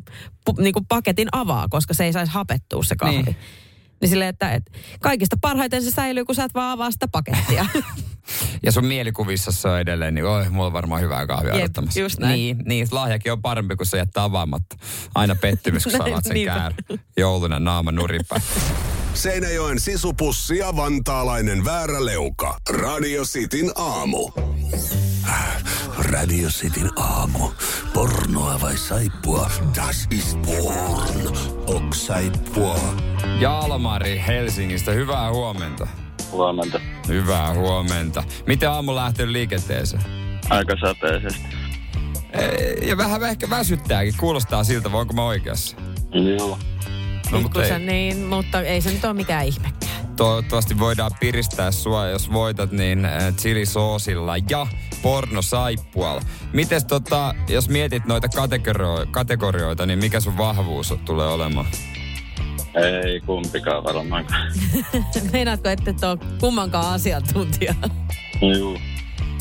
pu, 0.45 0.55
niin 0.57 0.73
kuin 0.73 0.85
paketin 0.85 1.27
avaa, 1.31 1.67
koska 1.69 1.93
se 1.93 2.05
ei 2.05 2.13
saisi 2.13 2.31
hapettua 2.31 2.83
se 2.83 2.95
kahvi. 2.95 3.15
Niin. 3.15 3.37
Niin. 4.01 4.09
Silleen, 4.09 4.29
että, 4.29 4.51
että 4.51 4.71
kaikista 5.01 5.37
parhaiten 5.41 5.83
se 5.83 5.91
säilyy, 5.91 6.25
kun 6.25 6.35
sä 6.35 6.43
et 6.43 6.53
vaan 6.53 6.71
avaa 6.71 6.91
sitä 6.91 7.07
pakettia. 7.07 7.65
Ja 8.63 8.71
sun 8.71 8.85
mielikuvissa 8.85 9.51
se 9.51 9.67
on 9.67 9.79
edelleen, 9.79 10.15
niin 10.15 10.25
oi, 10.25 10.49
mulla 10.49 10.67
on 10.67 10.73
varmaan 10.73 11.01
hyvää 11.01 11.27
kahvia 11.27 11.51
Jep, 11.53 11.59
odottamassa. 11.59 11.99
just 11.99 12.19
näin. 12.19 12.33
Niin, 12.33 12.57
niin, 12.65 12.87
lahjakin 12.91 13.31
on 13.31 13.41
parempi, 13.41 13.75
kun 13.75 13.85
se 13.85 13.97
jättää 13.97 14.23
avaamatta. 14.23 14.75
Aina 15.15 15.35
pettymys, 15.35 15.83
kun 15.83 15.91
sä 15.91 16.03
avaat 16.07 16.23
sen 16.23 16.45
käär. 16.45 16.73
Jouluna 17.17 17.59
naama 17.59 17.91
nurinpäin. 17.91 18.41
Seinäjoen 19.13 19.79
sisupussi 19.79 20.57
ja 20.57 20.75
vantaalainen 20.75 21.65
vääräleuka. 21.65 22.57
Radio 22.69 23.23
Cityn 23.23 23.71
aamu. 23.75 24.31
Radio 25.98 26.50
Cityn 26.50 26.89
aamu. 26.96 27.50
Pornoa 27.94 28.62
vai 28.62 28.77
saippua? 28.77 29.50
Das 29.75 30.08
ist 30.12 30.38
porn. 30.42 31.38
Ok 31.66 31.94
saippua. 31.94 32.80
Jalmari 33.39 34.24
Helsingistä, 34.27 34.92
hyvää 34.92 35.32
huomenta. 35.32 35.88
Huomenta. 36.32 36.80
Hyvää 37.08 37.54
huomenta. 37.54 38.24
Miten 38.48 38.70
aamu 38.70 38.96
lähtenyt 38.96 39.32
liikenteeseen? 39.32 40.04
Aika 40.50 40.74
sateisesti. 40.86 41.48
Ei, 42.34 42.89
Ja 42.89 42.98
vähän 42.98 43.24
ehkä 43.24 43.50
väsyttääkin, 43.50 44.13
kuulostaa 44.18 44.63
siltä, 44.63 44.92
voinko 44.92 45.13
mä 45.13 45.24
oikeassa? 45.25 45.77
Joo. 46.38 46.60
No, 47.32 47.42
mutta 47.42 47.66
ei. 47.66 47.80
niin, 47.80 48.18
mutta 48.18 48.62
ei 48.62 48.82
se 48.82 48.92
nyt 48.92 49.06
ole 49.06 49.13
mikään 49.13 49.46
ihmekään. 49.46 49.77
Toivottavasti 50.16 50.80
voidaan 50.80 51.12
piristää 51.20 51.72
sua, 51.72 52.08
jos 52.08 52.32
voitat, 52.32 52.72
niin 52.72 53.06
äh, 53.06 53.36
chilisoosilla 53.36 54.38
ja 54.50 54.68
pornosaippualla. 55.01 56.22
Mites 56.54 56.86
tota, 56.86 57.36
jos 57.50 57.70
mietit 57.70 58.06
noita 58.06 58.27
kategorio- 58.27 59.08
kategorioita, 59.12 59.86
niin 59.86 60.00
mikä 60.00 60.20
sun 60.20 60.38
vahvuus 60.38 60.94
tulee 61.06 61.27
olemaan? 61.27 61.66
Ei 63.06 63.22
kumpikaan 63.22 63.84
varmaan. 63.84 64.25
Meinaatko, 65.34 65.70
että 65.70 65.92
et 65.92 66.04
ole 66.04 66.18
kummankaan 66.39 66.94
asiantuntija? 66.94 67.74
Juu. 68.58 68.77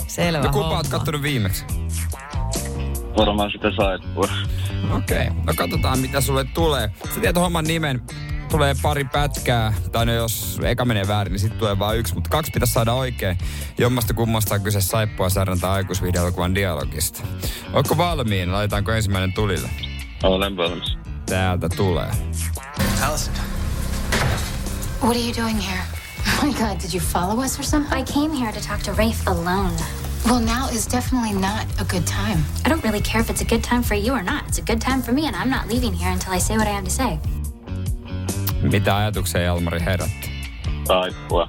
Selvä 0.07 0.45
No 0.45 0.53
kumpa 0.53 0.77
oot 0.77 0.89
kattonut 0.89 1.23
viimeksi? 1.23 1.65
Varmaan 3.17 3.51
sitä 3.51 3.69
saippua. 3.77 4.29
Okei, 4.97 5.29
okay. 5.29 5.43
no 5.45 5.53
katsotaan 5.57 5.99
mitä 5.99 6.21
sulle 6.21 6.45
tulee. 6.45 6.91
Sä 7.15 7.21
tiedät 7.21 7.37
homman 7.37 7.65
nimen. 7.65 8.03
Tulee 8.51 8.75
pari 8.83 9.05
pätkää, 9.05 9.73
tai 9.93 10.07
no 10.07 10.13
jos 10.13 10.61
eka 10.65 10.85
menee 10.85 11.09
väärin, 11.09 11.33
niin 11.33 11.41
sitten 11.41 11.59
tulee 11.59 11.79
vain 11.79 11.99
yksi, 11.99 12.15
mutta 12.15 12.31
kaksi 12.31 12.51
pitäisi 12.53 12.73
saada 12.73 12.93
oikein. 12.93 13.39
Jommasta 13.79 14.15
kummasta 14.15 14.55
on 14.55 14.61
kyse 14.61 14.81
saippua 14.81 15.29
sarjanta 15.29 15.73
aikuisvideokuvan 15.73 16.55
dialogista. 16.55 17.23
Ootko 17.73 17.97
valmiin? 17.97 18.53
Laitetaanko 18.53 18.93
ensimmäinen 18.93 19.33
tulille? 19.33 19.71
Olen 20.23 20.57
valmis. 20.57 20.97
Täältä 21.27 21.69
tulee. 21.69 22.11
Allison, 23.09 23.35
What 25.03 25.17
are 25.17 25.25
you 25.25 25.35
doing 25.37 25.61
here? 25.69 25.83
Oh 26.43 26.45
my 26.45 26.53
god, 26.53 26.81
did 26.83 26.93
you 26.95 27.01
follow 27.01 27.45
us 27.45 27.59
or 27.59 27.65
something? 27.65 28.01
I 28.01 28.05
came 28.05 28.37
here 28.37 28.53
to 28.53 28.61
talk 28.69 28.83
to 28.83 28.91
Rafe 28.93 29.23
alone. 29.27 29.73
Well, 30.27 30.41
now 30.41 30.69
is 30.73 30.87
definitely 30.93 31.33
not 31.41 31.67
a 31.81 31.85
good 31.85 32.07
time. 32.07 32.39
I 32.65 32.69
don't 32.69 32.85
really 32.85 33.01
care 33.01 33.21
if 33.21 33.31
it's 33.31 33.41
a 33.43 33.45
good 33.45 33.63
time 33.63 33.83
for 33.83 33.95
you 33.95 34.13
or 34.13 34.23
not. 34.23 34.43
It's 34.49 34.59
a 34.59 34.63
good 34.63 34.81
time 34.81 35.03
for 35.03 35.13
me, 35.13 35.27
and 35.27 35.37
I'm 35.37 35.49
not 35.51 35.69
leaving 35.69 35.93
here 35.95 36.11
until 36.13 36.33
I 36.35 36.39
say 36.41 36.57
what 36.57 36.67
I 36.67 36.71
have 36.71 36.85
to 36.85 36.91
say. 36.91 37.19
Mitä 38.73 38.97
ajatuksia 38.97 39.41
Jalmari 39.41 39.81
herätti? 39.81 40.31
Saippua. 40.85 41.49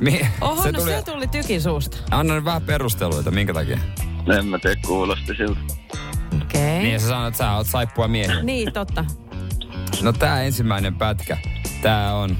Mi- 0.00 0.28
Oho, 0.40 0.62
se 0.62 0.72
no 0.72 0.78
tuli... 0.80 0.90
se 0.90 1.02
tuli 1.02 1.26
tykin 1.26 1.62
suusta. 1.62 1.96
Anna 2.10 2.34
nyt 2.34 2.44
vähän 2.44 2.62
perusteluita, 2.62 3.30
minkä 3.30 3.54
takia. 3.54 3.78
En 4.38 4.46
mä 4.46 4.58
tiedä, 4.58 4.80
kuulosti 4.86 5.34
siltä. 5.36 5.60
Okei. 5.62 6.42
Okay. 6.42 6.60
Niin 6.82 6.92
ja 6.92 6.98
sä 6.98 7.08
sanoit, 7.08 7.34
että 7.34 7.38
sä 7.44 7.52
oot 7.52 7.66
saippua 7.66 8.08
miehiä. 8.08 8.42
Niin, 8.42 8.72
totta. 8.72 9.04
No 10.02 10.12
tää 10.12 10.42
ensimmäinen 10.42 10.94
pätkä, 10.94 11.36
tää 11.82 12.14
on... 12.14 12.36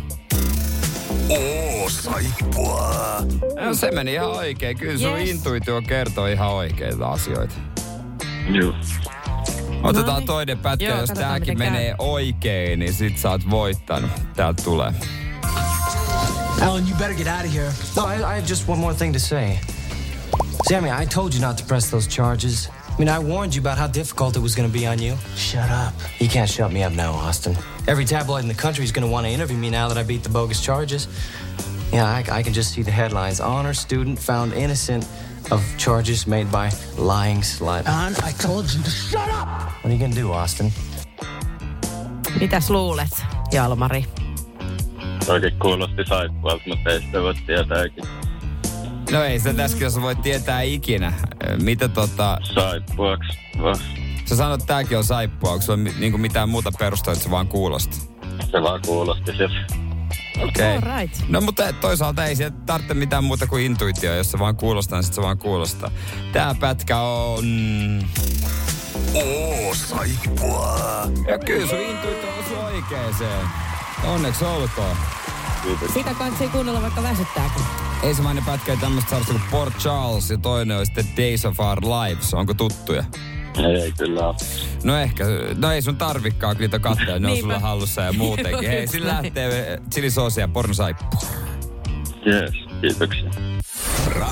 Oo, 1.29 1.89
saippua. 1.91 2.95
No 3.61 3.75
se 3.75 3.91
meni 3.91 4.13
ihan 4.13 4.31
oikein. 4.31 4.79
Kyllä 4.79 4.99
sun 4.99 5.19
Yes. 5.19 5.31
intuitio 5.31 5.83
kertoo 5.83 6.27
ihan 6.27 6.49
oikeita 6.51 7.09
asioita. 7.09 7.55
Juu. 8.51 8.75
Otetaan 9.83 10.07
Noniin. 10.09 10.27
toinen 10.27 10.59
pätkä, 10.59 10.85
Joo, 10.87 11.01
jos 11.01 11.11
tääkin 11.11 11.59
miten 11.59 11.73
käy. 11.73 11.95
oikein, 11.99 12.79
niin 12.79 12.93
sit 12.95 13.19
sä 13.19 13.31
oot 13.31 13.51
voittanut. 13.51 14.11
Täältä 14.37 14.63
tulee. 14.63 14.93
Alan, 16.63 16.89
you 16.89 16.99
better 16.99 17.15
get 17.15 17.27
out 17.27 17.47
of 17.47 17.55
here. 17.55 17.73
No, 17.97 18.07
I, 18.09 18.17
I 18.17 18.21
have 18.41 18.43
just 18.49 18.69
one 18.69 18.81
more 18.81 18.95
thing 18.95 19.13
to 19.13 19.19
say. 19.21 19.57
Sammy, 20.69 20.89
I 21.03 21.07
told 21.07 21.33
you 21.35 21.41
not 21.41 21.57
to 21.57 21.65
press 21.69 21.91
those 21.91 22.09
charges. 22.11 22.69
I 22.99 23.05
mean, 23.05 23.09
I 23.09 23.19
warned 23.33 23.55
you 23.55 23.61
about 23.63 23.79
how 23.79 23.87
difficult 23.87 24.37
it 24.37 24.43
was 24.43 24.57
going 24.57 24.73
to 24.73 24.79
be 24.79 24.87
on 24.89 24.99
you. 25.03 25.17
Shut 25.37 25.71
up. 25.71 25.95
You 26.21 26.29
can't 26.29 26.51
shut 26.51 26.73
me 26.73 26.83
up 26.87 26.93
now, 26.93 27.13
Austin. 27.29 27.57
Every 27.87 28.05
tabloid 28.05 28.43
in 28.43 28.49
the 28.49 28.63
country 28.63 28.85
is 28.85 28.93
going 28.93 29.07
to 29.07 29.13
want 29.13 29.27
to 29.27 29.33
interview 29.33 29.57
me 29.57 29.71
now 29.71 29.89
that 29.89 29.97
I 29.99 30.03
beat 30.03 30.23
the 30.25 30.29
bogus 30.31 30.61
charges. 30.65 31.07
Yeah, 31.93 32.05
I, 32.05 32.39
I 32.41 32.43
can 32.43 32.53
just 32.53 32.73
see 32.75 32.83
the 32.83 32.91
headlines. 32.91 33.41
Honor 33.41 33.75
student 33.75 34.19
found 34.19 34.53
innocent 34.53 35.07
of 35.51 35.63
charges 35.77 36.27
made 36.27 36.45
by 36.45 36.69
lying 36.97 37.43
slut. 37.43 37.87
Alan, 37.87 38.13
I 38.13 38.33
told 38.43 38.65
you 38.75 38.83
to 38.83 38.91
shut 38.91 39.29
up! 39.29 39.49
What 39.83 39.85
are 39.85 39.93
you 39.93 40.09
to 40.09 40.21
do, 40.21 40.33
Austin? 40.33 40.73
Mitäs 42.41 42.71
luulet, 42.71 43.25
Jalmari? 43.53 44.05
Toikin 45.27 45.59
kuulosti 45.59 46.05
saippualta, 46.09 46.65
mutta 46.67 46.91
ei 46.91 47.01
sitä 47.01 47.23
voi 47.23 47.35
tietääkin. 47.35 48.05
No 49.13 49.23
ei 49.23 49.41
se 49.41 49.55
tässä 49.55 49.85
jos 49.85 50.01
voi 50.01 50.17
tietää 50.17 50.63
ikinä. 50.63 51.13
Mitä 51.63 51.89
tota... 51.89 52.39
Saippuaksi 52.55 53.39
vaan. 53.63 53.77
Sä 54.25 54.37
sanot, 54.37 54.61
että 54.61 54.67
tääkin 54.67 54.99
on 54.99 55.05
saippua. 55.05 55.51
Onko 55.51 55.63
sulla 55.63 55.79
niinku 55.99 56.19
mitään 56.19 56.49
muuta 56.49 56.73
perustaa, 56.79 57.13
että 57.13 57.25
se 57.25 57.31
vaan 57.31 57.49
kuulosti? 57.49 57.97
Se 58.51 58.63
vaan 58.63 58.81
kuulosti 58.87 59.37
siltä. 59.37 59.88
Okei. 60.43 60.77
All 60.77 61.01
right. 61.01 61.29
No 61.29 61.41
mutta 61.41 61.73
toisaalta 61.73 62.25
ei 62.25 62.37
sieltä 62.37 62.57
tarvitse 62.67 62.95
mitään 62.95 63.25
muuta 63.25 63.47
kuin 63.47 63.65
intuitio. 63.65 64.15
Jos 64.15 64.31
se 64.31 64.39
vaan 64.39 64.57
kuulostaa, 64.57 64.99
niin 64.99 65.05
sit 65.05 65.15
se 65.15 65.23
vaan 65.23 65.39
kuulostaa. 65.39 65.91
Tää 66.33 66.55
pätkä 66.55 67.01
on... 67.01 67.45
Oo, 69.15 69.75
saippua. 69.75 70.79
Ja 71.29 71.39
kyllä 71.39 71.67
sun 71.67 71.79
intuitio 71.79 72.31
on 72.31 72.65
oikeeseen. 72.65 73.47
Onneksi 74.05 74.45
olkoon. 74.45 74.97
Sitä 75.95 76.15
kansi 76.15 76.49
kuunnella 76.49 76.83
vaikka 76.83 77.03
väsyttääkin. 77.03 77.63
Ensimmäinen 78.03 78.45
pätkä 78.45 78.73
ei 78.73 78.79
tämmöistä 78.79 79.11
sarjasta 79.11 79.33
kuin 79.33 79.45
Port 79.51 79.79
Charles 79.79 80.31
ja 80.31 80.39
toinen 80.39 80.77
on 80.77 80.87
sitten 80.87 81.07
Days 81.17 81.45
of 81.45 81.61
Our 81.61 81.81
Lives. 81.81 82.35
Onko 82.35 82.55
tuttuja? 82.55 83.05
Ei 83.67 83.93
kyllä. 83.99 84.35
No 84.85 84.97
ehkä, 84.99 85.25
no 85.57 85.73
ei 85.73 85.83
sun 85.83 85.97
tarvikkaa 85.97 86.55
niitä 86.55 86.79
katsoa, 86.79 87.19
ne 87.19 87.31
on 87.31 87.37
sulla 87.37 87.59
hallussa 87.59 88.03
ja 88.03 88.13
muutenkin. 88.13 88.69
Hei, 88.69 88.87
sillä 88.87 89.09
lähtee 89.09 89.79
chilisoosia 89.93 90.45
ja 90.45 90.49
pornosaippua. 90.49 91.21
Jees, 92.27 92.53
kiitoksia. 92.81 93.58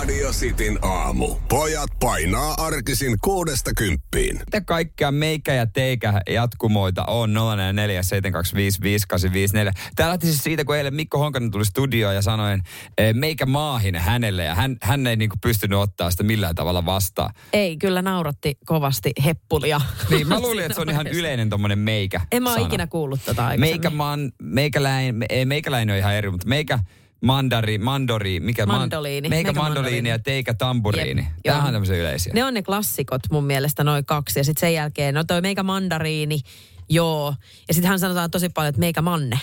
Radio 0.06 0.30
Cityn 0.32 0.78
aamu. 0.82 1.36
Pojat 1.48 1.90
painaa 2.00 2.54
arkisin 2.58 3.16
kuudesta 3.24 3.70
kymppiin. 3.76 4.36
Mitä 4.38 4.60
kaikkea 4.60 5.12
meikä 5.12 5.54
ja 5.54 5.66
teikä 5.66 6.20
jatkumoita 6.30 7.04
on 7.04 7.34
044 7.34 8.02
725 8.02 8.82
5854. 8.82 9.72
Tää 9.96 10.08
lähti 10.08 10.26
siis 10.26 10.44
siitä, 10.44 10.64
kun 10.64 10.76
eilen 10.76 10.94
Mikko 10.94 11.18
Honkanen 11.18 11.50
tuli 11.50 11.64
studioon 11.64 12.14
ja 12.14 12.22
sanoin 12.22 12.62
eh, 12.98 13.14
meikä 13.14 13.46
maahin 13.46 13.96
hänelle 13.96 14.44
ja 14.44 14.54
hän, 14.54 14.76
hän 14.82 15.06
ei 15.06 15.16
niinku 15.16 15.36
pystynyt 15.42 15.78
ottaa 15.78 16.10
sitä 16.10 16.22
millään 16.22 16.54
tavalla 16.54 16.86
vastaan. 16.86 17.30
Ei, 17.52 17.76
kyllä 17.76 18.02
nauratti 18.02 18.58
kovasti 18.66 19.12
heppulia. 19.24 19.80
Niin, 20.10 20.28
mä 20.28 20.40
luulin, 20.40 20.64
että 20.64 20.74
se 20.74 20.80
on 20.80 20.90
ihan 20.90 21.06
yleinen 21.06 21.50
tommonen 21.50 21.78
meikä 21.78 22.20
En 22.32 22.42
mä 22.42 22.54
ole 22.54 22.62
ikinä 22.62 22.86
kuullut 22.86 23.20
tota 23.24 23.46
aikaisemmin. 23.46 23.70
Meikä 23.70 23.90
man, 23.90 24.32
meikäläin, 24.42 25.14
me- 25.14 25.26
ei 25.28 25.44
meikäläinen 25.44 25.92
on 25.92 25.98
ihan 25.98 26.14
eri, 26.14 26.30
mutta 26.30 26.48
meikä 26.48 26.78
mandari, 27.22 27.78
mandori, 27.78 28.40
mikä 28.40 28.66
man- 28.66 28.78
Mandoliini. 28.78 29.28
Meikä 29.28 29.46
Meikä 29.48 29.60
mandoliini 29.60 29.82
mandoliini. 29.82 30.08
ja 30.08 30.18
teikä 30.18 30.54
tamburiini. 30.54 31.22
Jep, 31.22 31.32
Tämähän 31.44 31.66
on 31.66 31.72
tämmöisiä 31.72 31.96
yleisiä. 31.96 32.32
Ne 32.34 32.44
on 32.44 32.54
ne 32.54 32.62
klassikot 32.62 33.22
mun 33.30 33.44
mielestä 33.44 33.84
noin 33.84 34.04
kaksi. 34.04 34.38
Ja 34.40 34.44
sitten 34.44 34.60
sen 34.60 34.74
jälkeen, 34.74 35.14
no 35.14 35.24
toi 35.24 35.40
meikä 35.40 35.62
mandariini, 35.62 36.40
joo. 36.88 37.34
Ja 37.68 37.74
sitten 37.74 37.88
hän 37.88 37.98
sanotaan 37.98 38.30
tosi 38.30 38.48
paljon, 38.48 38.68
että 38.68 38.80
meikä 38.80 39.02
manne. 39.02 39.40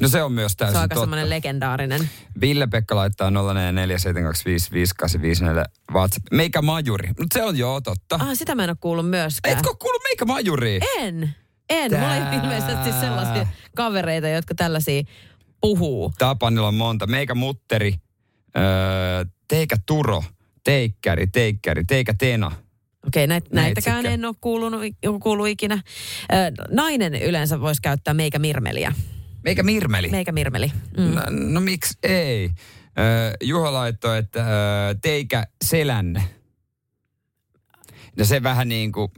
No 0.00 0.08
se 0.08 0.22
on 0.22 0.32
myös 0.32 0.52
Se 0.52 0.58
täysin 0.58 0.76
on 0.76 0.82
aika 0.82 1.00
semmoinen 1.00 1.30
legendaarinen. 1.30 2.08
Ville-Pekka 2.40 2.96
laittaa 2.96 3.30
0447255854 3.30 3.34
WhatsApp. 5.92 6.26
Meikä 6.32 6.62
majuri. 6.62 7.08
Mutta 7.08 7.34
se 7.38 7.42
on 7.42 7.56
joo 7.58 7.80
totta. 7.80 8.14
Ah, 8.20 8.28
sitä 8.34 8.54
mä 8.54 8.64
en 8.64 8.70
ole 8.70 8.76
kuullut 8.80 9.10
myöskään. 9.10 9.56
Etkö 9.58 9.74
kuullut 9.78 10.02
meikä 10.02 10.24
majuri? 10.24 10.80
En. 10.98 11.34
En. 11.70 11.92
Mulla 11.92 12.06
Tää. 12.06 12.32
ei 12.32 12.38
ilmeisesti 12.38 12.92
sellaisia 13.00 13.46
kavereita, 13.76 14.28
jotka 14.28 14.54
tällaisia 14.54 15.02
puhuu. 15.62 16.12
Tapanilla 16.18 16.68
on 16.68 16.74
monta. 16.74 17.06
Meikä 17.06 17.34
mutteri, 17.34 17.94
öö, 18.56 19.24
teikä 19.48 19.76
turo, 19.86 20.24
teikkäri, 20.64 21.26
teikkäri, 21.26 21.84
teikä 21.84 22.14
tena. 22.18 22.52
Okei, 23.06 23.26
näit, 23.26 23.52
näitäkään 23.52 24.06
en 24.06 24.24
ole 24.24 24.34
kuulunut, 24.40 24.80
kuullut 25.22 25.48
ikinä. 25.48 25.82
Nainen 26.70 27.14
yleensä 27.14 27.60
voisi 27.60 27.82
käyttää 27.82 28.14
meikä 28.14 28.38
mirmeliä. 28.38 28.92
Meikä 29.44 29.62
mirmeli. 29.62 30.08
Meikä 30.08 30.32
mirmeli. 30.32 30.72
Mm. 30.96 31.04
No, 31.14 31.22
no 31.30 31.60
miksi 31.60 31.98
ei? 32.02 32.50
Öö, 32.98 33.32
Juha 33.42 33.72
laittoi, 33.72 34.18
että 34.18 34.40
öö, 34.40 34.94
teikä 35.02 35.46
selänne. 35.64 36.22
Ja 38.16 38.24
se 38.24 38.42
vähän 38.42 38.68
niin 38.68 38.92
kuin, 38.92 39.08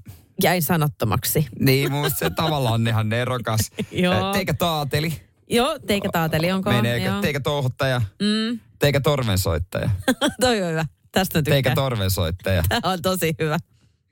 Jäi 0.43 0.61
sanottomaksi. 0.61 1.47
niin 1.59 1.93
mun 1.93 2.11
se 2.11 2.31
tavallaan 2.31 2.75
on 2.75 2.89
ihan 2.89 3.09
nerokas. 3.09 3.61
Joo. 3.93 4.33
Teikä 4.33 4.55
taateli. 4.55 5.13
Joo, 5.51 5.79
teikä 5.87 6.09
taateli, 6.13 6.53
onko? 6.53 6.71
Meneekö? 6.71 7.07
Joo. 7.07 7.21
Teikä 7.21 7.41
touhuttaja. 7.41 8.03
Mm. 8.23 8.61
Teikä 8.79 9.01
torvensoittaja. 9.01 9.91
Toi 10.41 10.63
on 10.63 10.71
hyvä. 10.71 10.85
Tästä 11.13 11.39
tykkään. 11.39 11.55
Teikä 11.55 11.75
torvensoittaja. 11.75 12.63
Tämä 12.69 12.93
on 12.93 13.03
tosi 13.03 13.35
hyvä. 13.39 13.59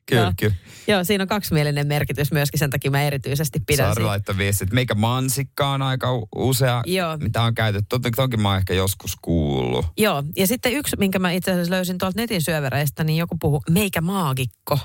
Kyllä, 0.07 0.23
Joo. 0.23 0.33
kyllä. 0.39 0.55
Joo, 0.89 1.05
siinä 1.05 1.23
on 1.25 1.29
kaksimielinen 1.29 1.87
merkitys 1.87 2.33
myöskin, 2.33 2.59
sen 2.59 2.71
takia 2.71 2.91
mä 2.91 3.03
erityisesti 3.03 3.61
pidän 3.67 3.87
Saari 3.87 4.05
laittoi 4.05 4.37
viestit. 4.37 4.73
Meikä 4.73 4.95
mansikka 4.95 5.69
on 5.71 5.83
aika 5.83 6.09
usea, 6.35 6.83
Joo. 6.87 7.17
mitä 7.17 7.43
on 7.43 7.55
käytetty. 7.55 7.87
Totta- 7.89 8.11
Toki 8.17 8.37
mä 8.37 8.49
oon 8.49 8.59
ehkä 8.59 8.75
joskus 8.75 9.17
kuullut. 9.23 9.87
Joo, 9.99 10.23
ja 10.37 10.47
sitten 10.47 10.73
yksi, 10.73 10.97
minkä 10.99 11.19
mä 11.19 11.31
itse 11.33 11.51
asiassa 11.51 11.71
löysin 11.71 11.99
tuolta 11.99 12.21
netin 12.21 12.43
syövereistä, 12.43 13.05
niin 13.05 13.17
joku 13.19 13.37
puhuu 13.41 13.63
meikä 13.71 14.01
maagikko. 14.01 14.79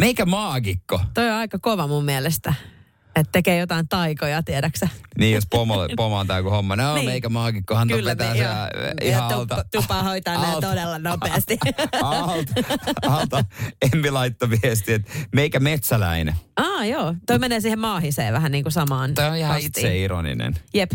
Meikä 0.00 0.26
maagikko. 0.26 1.00
Toi 1.14 1.28
on 1.30 1.36
aika 1.36 1.58
kova 1.58 1.86
mun 1.86 2.04
mielestä. 2.04 2.54
Että 3.20 3.32
tekee 3.32 3.58
jotain 3.58 3.88
taikoja, 3.88 4.42
tiedäksä. 4.42 4.88
Niin, 5.18 5.34
jos 5.34 5.46
pomolle, 5.50 5.88
pomo 5.96 6.16
on 6.18 6.26
joku 6.36 6.50
homma. 6.50 6.76
No, 6.76 6.82
Niin. 6.84 6.94
niin. 6.94 7.10
meikä 7.10 7.28
maagikkohan 7.28 7.88
Kyllä, 7.88 8.10
vetää 8.10 8.30
me- 8.30 8.36
se 8.38 8.42
joo. 8.44 8.52
ihan 9.02 9.30
ja 9.30 9.36
alta. 9.36 9.54
Tupa, 9.56 9.64
tupa 9.82 10.02
hoitaa 10.02 10.34
nämä 10.34 10.52
alta. 10.52 10.68
todella 10.68 10.98
nopeasti. 10.98 11.58
alta, 12.02 12.52
alta. 13.02 13.44
Emmi 13.92 14.10
laittoi 14.10 14.48
viesti, 14.62 14.92
että 14.92 15.12
meikä 15.34 15.60
metsäläinen. 15.60 16.34
Aa, 16.56 16.84
joo. 16.84 17.14
Toi 17.26 17.38
menee 17.38 17.60
siihen 17.60 17.78
maahiseen 17.78 18.32
vähän 18.32 18.52
niin 18.52 18.64
kuin 18.64 18.72
samaan 18.72 19.14
Tämä 19.14 19.30
on 19.30 19.36
ihan 19.36 19.52
kastiin. 19.52 19.66
itse 19.86 19.98
ironinen. 19.98 20.54
Jep. 20.74 20.90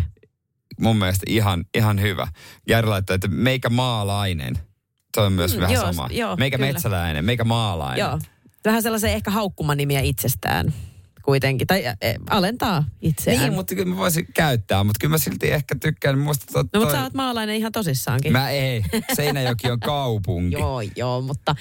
Mun 0.80 0.98
mielestä 0.98 1.26
ihan, 1.30 1.66
ihan 1.78 2.02
hyvä. 2.02 2.28
Jari 2.68 2.88
laittoi, 2.88 3.16
että 3.16 3.28
meikä 3.28 3.70
maalainen. 3.70 4.56
Se 5.16 5.22
on 5.22 5.34
myös 5.34 5.56
mm, 5.56 5.62
vähän 5.62 5.74
joo, 5.74 5.86
sama. 5.94 6.08
joo, 6.12 6.36
meikä 6.36 6.58
kyllä. 6.58 6.72
metsäläinen, 6.74 7.26
meikä 7.26 7.44
maalainen. 7.44 8.00
Joo. 8.00 8.20
Vähän 8.66 8.82
sellaisen 8.84 9.12
ehkä 9.12 9.32
haukkumanimiä 9.32 10.00
itsestään 10.00 10.74
kuitenkin. 11.26 11.68
Tai 11.68 11.86
äh, 11.88 11.96
alentaa 12.30 12.84
itseään. 13.02 13.40
Niin, 13.40 13.54
mutta 13.54 13.76
kyllä 13.76 13.90
mä 13.90 13.98
voisin 13.98 14.28
käyttää, 14.34 14.84
mutta 14.84 14.98
kyllä 15.02 15.12
mä 15.12 15.18
silti 15.18 15.52
ehkä 15.52 15.76
tykkään. 15.76 16.20
Musta 16.20 16.46
to, 16.46 16.60
No, 16.60 16.64
mutta 16.64 16.80
toi- 16.80 16.92
sä 16.92 17.04
oot 17.04 17.14
maalainen 17.14 17.56
ihan 17.56 17.72
tosissaankin. 17.72 18.32
Mä 18.32 18.50
ei. 18.50 18.84
Seinäjoki 19.16 19.72
on 19.72 19.80
kaupunki. 19.80 20.56
Joo, 20.60 20.82
joo, 20.96 21.22
mutta 21.22 21.56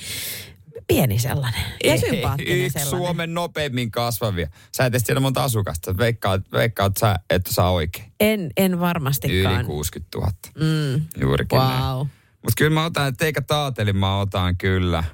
pieni 0.86 1.18
sellainen. 1.18 1.60
Ja 1.84 1.92
Ei, 1.92 1.98
sympaattinen 1.98 2.58
Yksi 2.58 2.78
sellainen. 2.78 3.06
Suomen 3.06 3.34
nopeimmin 3.34 3.90
kasvavia. 3.90 4.48
Sä 4.76 4.86
et 4.86 5.02
tiedä 5.06 5.20
monta 5.20 5.44
asukasta. 5.44 5.96
Veikkaat, 5.98 6.42
veikkaat 6.52 6.96
sä, 6.96 7.16
että 7.30 7.52
saa 7.52 7.70
oikein. 7.70 8.12
En, 8.20 8.50
en 8.56 8.80
varmastikaan. 8.80 9.54
Yli 9.54 9.64
60 9.64 10.18
000. 10.18 10.30
Mm. 10.60 11.02
Juurikin. 11.20 11.58
Wow. 11.58 11.98
Mutta 12.42 12.52
kyllä 12.58 12.74
mä 12.74 12.84
otan, 12.84 13.08
että 13.08 13.24
eikä 13.24 13.40
taateli 13.42 13.92
mä 13.92 14.18
otan 14.20 14.56
kyllä. 14.56 15.04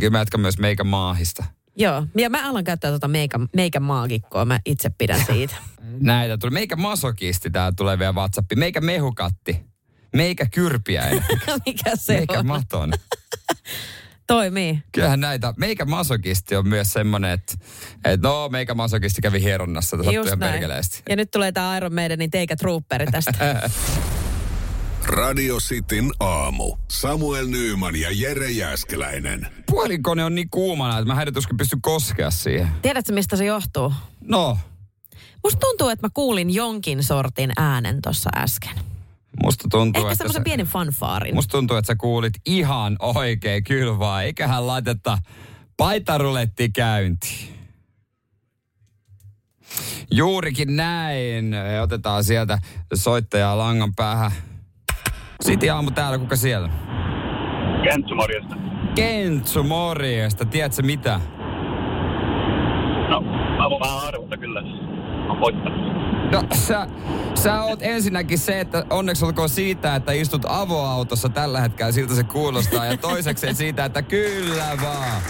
Kyllä 0.00 0.10
mä 0.10 0.18
jatkan 0.18 0.40
myös 0.40 0.58
meikä 0.58 0.84
maahista. 0.84 1.44
Joo, 1.76 2.06
ja 2.16 2.30
mä 2.30 2.48
alan 2.48 2.64
käyttää 2.64 2.90
tuota 2.90 3.08
meikä, 3.08 3.38
meikä 3.56 3.80
maagikkoa, 3.80 4.44
mä 4.44 4.60
itse 4.66 4.90
pidän 4.98 5.24
siitä. 5.26 5.56
Näitä 6.00 6.38
tuli. 6.38 6.50
Meikä 6.50 6.76
masokisti, 6.76 7.50
tää 7.50 7.72
tulee 7.72 7.98
vielä 7.98 8.12
WhatsAppi. 8.12 8.56
Meikä 8.56 8.80
mehukatti. 8.80 9.60
Meikä 10.16 10.46
kyrpiäinen. 10.46 11.24
Mikä 11.66 11.96
se 11.96 12.12
Meikä 12.14 12.38
on? 12.38 12.46
maton. 12.46 12.92
Toimii. 14.26 14.78
Kyllähän 14.92 15.20
näitä, 15.20 15.54
meikä 15.56 15.84
masokisti 15.84 16.56
on 16.56 16.68
myös 16.68 16.92
semmonen, 16.92 17.30
että, 17.30 17.54
että 18.04 18.28
no 18.28 18.48
meikä 18.48 18.74
masokisti 18.74 19.22
kävi 19.22 19.42
hieronnassa, 19.42 19.96
ihan 20.02 20.38
perkeleesti. 20.38 21.02
Ja 21.08 21.16
nyt 21.16 21.30
tulee 21.30 21.52
tää 21.52 21.76
Iron 21.76 21.94
Maidenin 21.94 22.30
a 22.52 22.56
Trooperi 22.56 23.06
tästä. 23.06 23.70
Radio 25.04 25.56
Cityn 25.56 26.10
aamu. 26.20 26.76
Samuel 26.90 27.46
Nyyman 27.46 27.96
ja 27.96 28.08
Jere 28.12 28.50
Jäskeläinen. 28.50 29.46
Puhelinkone 29.66 30.24
on 30.24 30.34
niin 30.34 30.50
kuumana, 30.50 30.98
että 30.98 31.14
mä 31.14 31.26
tuskin 31.34 31.56
pysty 31.56 31.76
koskea 31.82 32.30
siihen. 32.30 32.68
Tiedätkö, 32.82 33.12
mistä 33.12 33.36
se 33.36 33.44
johtuu? 33.44 33.92
No, 34.20 34.58
Musta 35.44 35.58
tuntuu, 35.60 35.88
että 35.88 36.06
mä 36.06 36.10
kuulin 36.14 36.54
jonkin 36.54 37.02
sortin 37.04 37.52
äänen 37.56 38.02
tuossa 38.02 38.30
äsken. 38.36 38.74
musta 39.42 39.68
tuntuu, 39.70 40.00
Ehkä 40.02 40.12
että 40.12 40.18
semmoisen 40.18 40.40
sä, 40.40 40.44
pienen 40.44 40.66
fanfaarin. 40.66 41.34
musta 41.34 41.50
tuntuu, 41.50 41.76
että 41.76 41.86
sä 41.86 41.96
kuulit 41.96 42.32
ihan 42.46 42.96
oikein, 42.98 43.64
kyllä 43.64 43.98
vaan. 43.98 44.24
Eiköhän 44.24 44.66
laiteta 44.66 45.18
paitaruletti 45.76 46.68
käyntiin. 46.68 47.48
Juurikin 50.10 50.76
näin. 50.76 51.54
Otetaan 51.82 52.24
sieltä 52.24 52.58
soittajaa 52.94 53.58
langan 53.58 53.94
päähän. 53.94 54.32
Siti 55.40 55.70
aamu 55.70 55.90
täällä, 55.90 56.18
kuka 56.18 56.36
siellä? 56.36 56.68
Kentsu, 57.84 58.14
morjesta. 58.14 58.56
Kentsu, 58.94 59.62
morjesta. 59.62 60.44
Tiedätkö 60.44 60.82
mitä? 60.82 61.20
No, 63.08 63.20
mä 63.58 63.70
voin 63.70 63.80
vähän 63.80 64.08
arvata 64.08 64.36
kyllä. 64.36 64.62
Mä 65.28 65.40
voittanut. 65.40 65.80
No 66.32 66.42
sä, 66.52 66.86
sä 67.34 67.62
oot 67.62 67.82
ensinnäkin 67.82 68.38
se, 68.38 68.60
että 68.60 68.84
onneksi 68.90 69.24
olkoon 69.24 69.48
siitä, 69.48 69.94
että 69.96 70.12
istut 70.12 70.42
avoautossa 70.48 71.28
tällä 71.28 71.60
hetkellä, 71.60 71.92
siltä 71.92 72.14
se 72.14 72.22
kuulostaa. 72.24 72.86
Ja 72.86 72.96
toiseksi 72.96 73.54
siitä, 73.54 73.84
että 73.84 74.02
kyllä 74.02 74.64
vaan. 74.82 75.20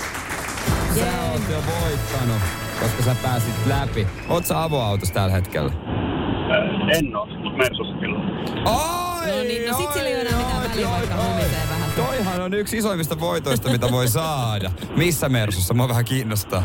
Sä 0.94 1.30
oot 1.32 1.42
jo 1.50 1.56
voittanut, 1.56 2.42
koska 2.80 3.02
sä 3.02 3.16
pääsit 3.22 3.54
läpi. 3.66 4.06
Oot 4.28 4.46
sä 4.46 4.62
avoautossa 4.62 5.14
tällä 5.14 5.32
hetkellä? 5.32 5.72
Äh, 5.72 6.98
en 6.98 7.16
oo, 7.16 7.26
mutta 7.26 7.58
Mersussa 7.58 7.94
kyllä. 8.00 8.18
Oi, 8.64 9.09
No 9.36 9.42
niin, 9.42 9.70
no 9.70 9.76
sit 9.76 9.92
sillä 9.92 10.08
ei 10.08 10.14
ole 10.14 10.20
enää 10.22 10.38
mitään 10.38 10.70
väliä, 10.70 10.88
vaikka 10.90 11.14
humisee 11.16 11.62
vähän. 11.70 11.90
Toihan 11.96 12.40
on 12.40 12.54
yksi 12.54 12.76
isoimmista 12.78 13.20
voitoista, 13.20 13.70
mitä 13.70 13.90
voi 13.90 14.08
saada. 14.08 14.70
Missä 14.96 15.28
Mersussa? 15.28 15.74
Mua 15.74 15.88
vähän 15.88 16.04
kiinnostaa. 16.04 16.62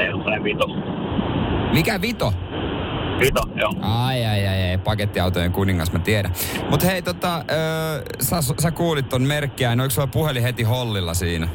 Ei 0.00 0.12
ole 0.12 0.44
vito. 0.44 0.66
Mikä 1.72 2.00
vito? 2.00 2.32
Vito, 3.20 3.40
joo. 3.54 3.72
Ai, 3.80 4.24
ai, 4.24 4.46
ai, 4.46 4.70
ai, 4.70 4.78
pakettiautojen 4.78 5.52
kuningas, 5.52 5.92
mä 5.92 5.98
tiedän. 5.98 6.32
Mut 6.70 6.84
hei, 6.84 7.02
tota, 7.02 7.44
öö, 7.50 8.02
sä, 8.20 8.36
sä 8.62 8.70
kuulit 8.70 9.08
ton 9.08 9.22
merkkiä, 9.22 9.68
niin 9.68 9.80
oliko 9.80 9.90
sulla 9.90 10.06
puhelin 10.06 10.42
heti 10.42 10.62
hollilla 10.62 11.14
siinä? 11.14 11.48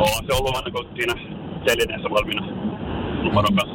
On 0.00 0.26
se 0.26 0.32
ollut 0.32 0.56
aina 0.56 0.70
kun 0.70 0.88
siinä 0.94 1.14
telineessä 1.64 2.10
valmiina 2.10 2.46
numeron 3.22 3.56
kanssa. 3.56 3.73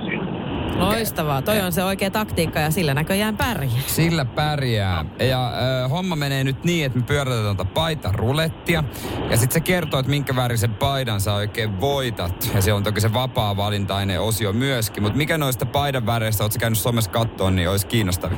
Loistavaa. 0.77 1.41
Toi 1.41 1.61
on 1.61 1.71
se 1.71 1.83
oikea 1.83 2.11
taktiikka 2.11 2.59
ja 2.59 2.71
sillä 2.71 2.93
näköjään 2.93 3.37
pärjää. 3.37 3.81
Sillä 3.87 4.25
pärjää. 4.25 5.05
Ja 5.19 5.51
ö, 5.83 5.87
homma 5.87 6.15
menee 6.15 6.43
nyt 6.43 6.63
niin, 6.63 6.85
että 6.85 6.99
me 6.99 7.05
pyörätetään 7.05 7.55
tuota 7.57 7.71
paitan 7.73 8.15
rulettia. 8.15 8.83
Ja 9.29 9.37
sitten 9.37 9.53
se 9.53 9.59
kertoo, 9.59 9.99
että 9.99 10.09
minkä 10.09 10.35
värisen 10.35 10.73
paidan 10.73 11.21
sä 11.21 11.33
oikein 11.33 11.81
voitat. 11.81 12.51
Ja 12.55 12.61
se 12.61 12.73
on 12.73 12.83
toki 12.83 13.01
se 13.01 13.13
vapaa-valintainen 13.13 14.21
osio 14.21 14.53
myöskin. 14.53 15.03
Mutta 15.03 15.17
mikä 15.17 15.37
noista 15.37 15.65
paidan 15.65 16.05
väreistä, 16.05 16.43
oot 16.43 16.51
sä 16.51 16.59
käynyt 16.59 16.79
somessa 16.79 17.11
kattoon, 17.11 17.55
niin 17.55 17.69
olisi 17.69 17.87
kiinnostavin. 17.87 18.37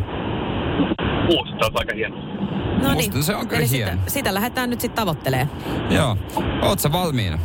Musta 1.25 1.65
on 1.65 1.71
aika 1.75 1.93
hieno. 1.95 2.15
No 2.83 2.93
Musta 2.93 3.21
se 3.21 3.35
on 3.35 3.47
kyllä 3.47 3.61
Eli 3.61 3.69
hieno. 3.69 3.91
sitä, 3.91 4.11
sitä 4.11 4.33
lähdetään 4.33 4.69
nyt 4.69 4.81
sitten 4.81 4.95
tavoittelemaan. 4.95 5.49
Joo. 5.89 6.17
Oot 6.61 6.79
sä 6.79 6.91
valmiina? 6.91 7.39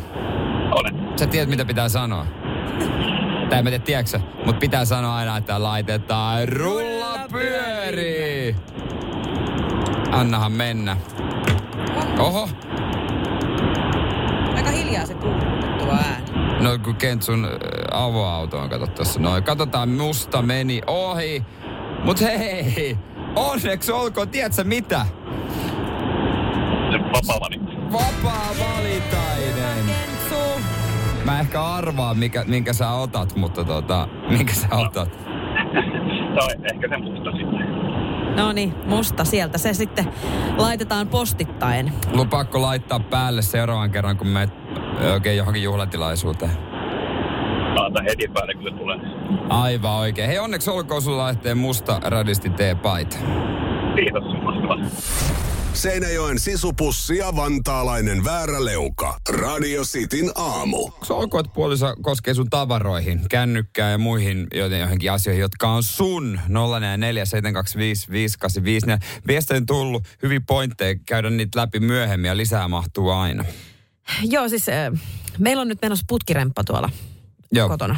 Olen. 0.71 1.17
Sä 1.19 1.27
tiedät, 1.27 1.49
mitä 1.49 1.65
pitää 1.65 1.89
sanoa. 1.89 2.25
Tai 3.49 3.57
en 3.59 3.63
mä 3.63 3.69
tiedä, 3.69 3.83
tiedätkö 3.85 4.19
mutta 4.45 4.59
pitää 4.59 4.85
sanoa 4.85 5.15
aina, 5.15 5.37
että 5.37 5.63
laitetaan 5.63 6.47
rulla 6.49 7.19
pyörii. 7.31 8.55
Annahan 10.11 10.51
mennä. 10.51 10.97
Oho, 12.19 12.49
Aika 14.55 14.69
hiljaa 14.71 15.05
se 15.05 15.13
kuuluu 15.13 15.91
ääni. 15.91 16.25
no 16.63 16.77
kun 16.83 16.95
Kentsun 16.95 17.45
äh, 17.45 17.51
avoauto 17.91 18.59
on, 18.59 18.69
kato 18.69 18.87
tossa 18.87 19.19
noin. 19.19 19.43
Katsotaan, 19.43 19.89
musta 19.89 20.41
meni 20.41 20.81
ohi. 20.87 21.43
Mut 22.03 22.21
hei, 22.21 22.97
onneksi 23.35 23.91
olkoon, 23.91 24.29
tiedätkö 24.29 24.63
mitä? 24.63 25.05
Vapaa 27.13 27.39
valinta. 27.39 27.71
Vapaa 27.91 28.47
valitainen. 28.59 29.26
Mä 31.27 31.39
ehkä 31.39 31.63
arvaan, 31.63 32.17
mikä, 32.17 32.43
minkä 32.47 32.73
sä 32.73 32.91
otat, 32.91 33.35
mutta 33.35 33.63
tota, 33.63 34.07
minkä 34.29 34.53
sä 34.53 34.67
otat. 34.71 35.09
Se 36.37 36.43
on 36.43 36.65
ehkä 36.73 36.87
se 36.89 36.97
musta 36.97 37.31
sitten. 37.31 37.67
No 38.35 38.51
niin, 38.51 38.73
musta 38.85 39.25
sieltä. 39.25 39.57
Se 39.57 39.73
sitten 39.73 40.05
laitetaan 40.57 41.07
postittain. 41.07 41.93
Lupaakko 42.13 42.61
laittaa 42.61 42.99
päälle 42.99 43.41
seuraavan 43.41 43.91
kerran, 43.91 44.17
kun 44.17 44.27
menet 44.27 44.49
oikein 45.13 45.37
johonkin 45.37 45.63
juhlatilaisuuteen? 45.63 46.51
Laita 47.75 48.01
heti 48.09 48.27
päälle, 48.33 48.53
kun 48.53 48.63
se 48.63 48.71
tulee. 48.77 48.97
Aivan 49.49 49.91
oikein. 49.95 50.27
Hei, 50.27 50.39
onneksi 50.39 50.69
olkoon 50.69 51.01
sulla 51.01 51.25
lähtee 51.25 51.55
musta 51.55 51.99
radisti 52.03 52.49
T-paita. 52.49 53.17
Kiitos, 53.95 54.23
mahtavaa. 54.43 54.77
Seinäjoen 55.73 56.39
sisupussi 56.39 57.17
ja 57.17 57.35
vantaalainen 57.35 58.23
vääräleuka. 58.23 59.19
Radio 59.29 59.83
Cityn 59.83 60.31
aamu. 60.35 60.91
Se 61.03 61.13
olkoon, 61.13 61.45
että 61.45 61.53
puoliso 61.55 61.95
koskee 62.01 62.33
sun 62.33 62.49
tavaroihin, 62.49 63.21
kännykkään 63.29 63.91
ja 63.91 63.97
muihin 63.97 64.47
joten 64.53 64.79
johonkin 64.79 65.11
asioihin, 65.11 65.41
jotka 65.41 65.69
on 65.69 65.83
sun 65.83 66.39
0447255854. 66.47 66.49
Viestejä 69.27 69.57
on 69.57 69.65
tullut, 69.65 70.03
hyvin 70.23 70.45
pointteja, 70.45 70.95
käydä 71.05 71.29
niitä 71.29 71.59
läpi 71.59 71.79
myöhemmin 71.79 72.29
ja 72.29 72.37
lisää 72.37 72.67
mahtuu 72.67 73.09
aina. 73.09 73.45
Joo, 74.23 74.49
siis 74.49 74.69
äh, 74.69 74.91
meillä 75.37 75.61
on 75.61 75.67
nyt 75.67 75.81
menossa 75.81 76.05
putkiremppa 76.07 76.63
tuolla 76.63 76.89
Joo. 77.51 77.69
kotona. 77.69 77.95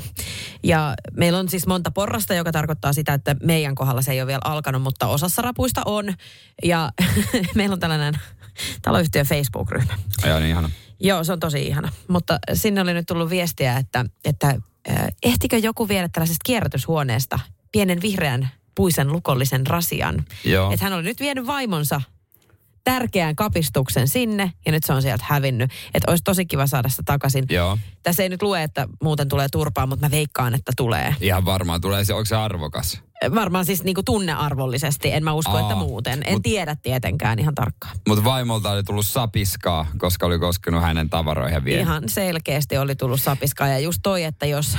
Ja 0.63 0.93
meillä 1.17 1.39
on 1.39 1.49
siis 1.49 1.67
monta 1.67 1.91
porrasta, 1.91 2.33
joka 2.33 2.51
tarkoittaa 2.51 2.93
sitä, 2.93 3.13
että 3.13 3.35
meidän 3.43 3.75
kohdalla 3.75 4.01
se 4.01 4.11
ei 4.11 4.21
ole 4.21 4.27
vielä 4.27 4.41
alkanut, 4.43 4.81
mutta 4.81 5.07
osassa 5.07 5.41
rapuista 5.41 5.81
on. 5.85 6.13
Ja 6.63 6.91
meillä 7.55 7.73
on 7.73 7.79
tällainen 7.79 8.13
taloyhtiön 8.81 9.25
Facebook-ryhmä. 9.25 9.93
Joo, 10.25 10.39
niin 10.39 10.49
ihana. 10.49 10.69
Joo, 10.99 11.23
se 11.23 11.33
on 11.33 11.39
tosi 11.39 11.67
ihana. 11.67 11.91
Mutta 12.07 12.39
sinne 12.53 12.81
oli 12.81 12.93
nyt 12.93 13.05
tullut 13.07 13.29
viestiä, 13.29 13.77
että, 13.77 14.05
että 14.25 14.55
ehtikö 15.23 15.57
joku 15.57 15.87
viedä 15.87 16.09
tällaisesta 16.09 16.43
kierrätyshuoneesta 16.45 17.39
pienen 17.71 18.01
vihreän 18.01 18.49
puisen 18.75 19.11
lukollisen 19.11 19.67
rasian. 19.67 20.25
Joo. 20.43 20.71
Että 20.71 20.85
hän 20.85 20.93
oli 20.93 21.03
nyt 21.03 21.19
vienyt 21.19 21.47
vaimonsa 21.47 22.01
tärkeän 22.89 23.35
kapistuksen 23.35 24.07
sinne 24.07 24.53
ja 24.65 24.71
nyt 24.71 24.83
se 24.83 24.93
on 24.93 25.01
sieltä 25.01 25.25
hävinnyt. 25.27 25.71
Että 25.93 26.11
olisi 26.11 26.23
tosi 26.23 26.45
kiva 26.45 26.67
saada 26.67 26.89
sitä 26.89 27.03
takaisin. 27.05 27.45
Joo. 27.49 27.77
Tässä 28.03 28.23
ei 28.23 28.29
nyt 28.29 28.41
lue, 28.41 28.63
että 28.63 28.87
muuten 29.03 29.27
tulee 29.27 29.47
turpaa, 29.51 29.85
mutta 29.85 30.05
mä 30.05 30.11
veikkaan, 30.11 30.53
että 30.53 30.71
tulee. 30.77 31.15
Ihan 31.21 31.45
varmaan 31.45 31.81
tulee 31.81 32.05
se, 32.05 32.13
onko 32.13 32.25
se 32.25 32.35
arvokas? 32.35 33.01
Varmaan 33.35 33.65
siis 33.65 33.83
niinku 33.83 34.03
tunnearvollisesti, 34.03 35.11
en 35.11 35.23
mä 35.23 35.33
usko, 35.33 35.51
Aa, 35.51 35.61
että 35.61 35.75
muuten. 35.75 36.21
En 36.25 36.33
mut- 36.33 36.43
tiedä 36.43 36.75
tietenkään 36.75 37.39
ihan 37.39 37.55
tarkkaan. 37.55 37.97
Mutta 38.07 38.23
vaimolta 38.23 38.71
oli 38.71 38.83
tullut 38.83 39.05
sapiskaa, 39.05 39.87
koska 39.97 40.25
oli 40.25 40.39
koskenut 40.39 40.81
hänen 40.81 41.09
tavaroihin 41.09 41.65
vielä. 41.65 41.81
Ihan 41.81 42.03
selkeästi 42.09 42.77
oli 42.77 42.95
tullut 42.95 43.21
sapiskaa 43.21 43.67
ja 43.67 43.79
just 43.79 43.99
toi, 44.03 44.23
että 44.23 44.45
jos... 44.45 44.77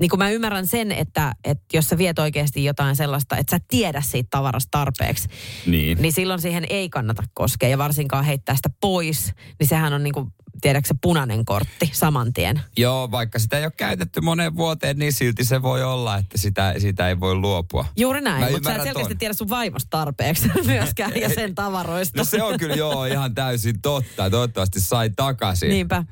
Niin 0.00 0.10
kuin 0.10 0.18
mä 0.18 0.30
ymmärrän 0.30 0.66
sen, 0.66 0.92
että, 0.92 1.32
että 1.44 1.64
jos 1.76 1.88
sä 1.88 1.98
viet 1.98 2.18
oikeasti 2.18 2.64
jotain 2.64 2.96
sellaista, 2.96 3.36
että 3.36 3.56
sä 3.56 3.64
tiedä 3.68 4.00
siitä 4.00 4.26
tavarasta 4.30 4.68
tarpeeksi, 4.70 5.28
Niin. 5.66 5.98
niin 6.02 6.12
silloin 6.12 6.40
siihen 6.40 6.66
ei 6.70 6.88
kannata 6.88 7.22
koskea 7.34 7.68
ja 7.68 7.78
varsinkaan 7.78 8.24
heittää 8.24 8.56
sitä 8.56 8.70
pois, 8.80 9.32
niin 9.60 9.68
sehän 9.68 9.92
on 9.92 10.02
niin 10.02 10.14
kuin, 10.14 10.26
tiedätkö 10.60 10.88
se 10.88 10.94
punainen 11.02 11.44
kortti 11.44 11.90
saman 11.92 12.32
tien. 12.32 12.60
Joo, 12.76 13.10
vaikka 13.10 13.38
sitä 13.38 13.58
ei 13.58 13.64
ole 13.64 13.72
käytetty 13.76 14.20
moneen 14.20 14.56
vuoteen, 14.56 14.98
niin 14.98 15.12
silti 15.12 15.44
se 15.44 15.62
voi 15.62 15.82
olla, 15.82 16.16
että 16.16 16.38
sitä, 16.38 16.74
sitä 16.78 17.08
ei 17.08 17.20
voi 17.20 17.34
luopua. 17.34 17.84
Juuri 17.96 18.20
näin, 18.20 18.44
Mä 18.44 18.50
mutta 18.50 18.68
sä 18.70 18.82
selkeästi 18.84 19.14
ton. 19.14 19.18
tiedä 19.18 19.34
sun 19.34 19.48
vaimosta 19.48 19.90
tarpeeksi 19.90 20.50
myöskään 20.66 21.12
ja 21.20 21.28
sen 21.34 21.54
tavaroista. 21.54 22.18
No 22.18 22.24
se 22.24 22.42
on 22.42 22.58
kyllä 22.58 22.74
joo 22.74 23.04
ihan 23.04 23.34
täysin 23.34 23.80
totta. 23.82 24.30
Toivottavasti 24.30 24.80
sai 24.80 25.10
takaisin. 25.16 25.68
Niinpä. 25.68 26.04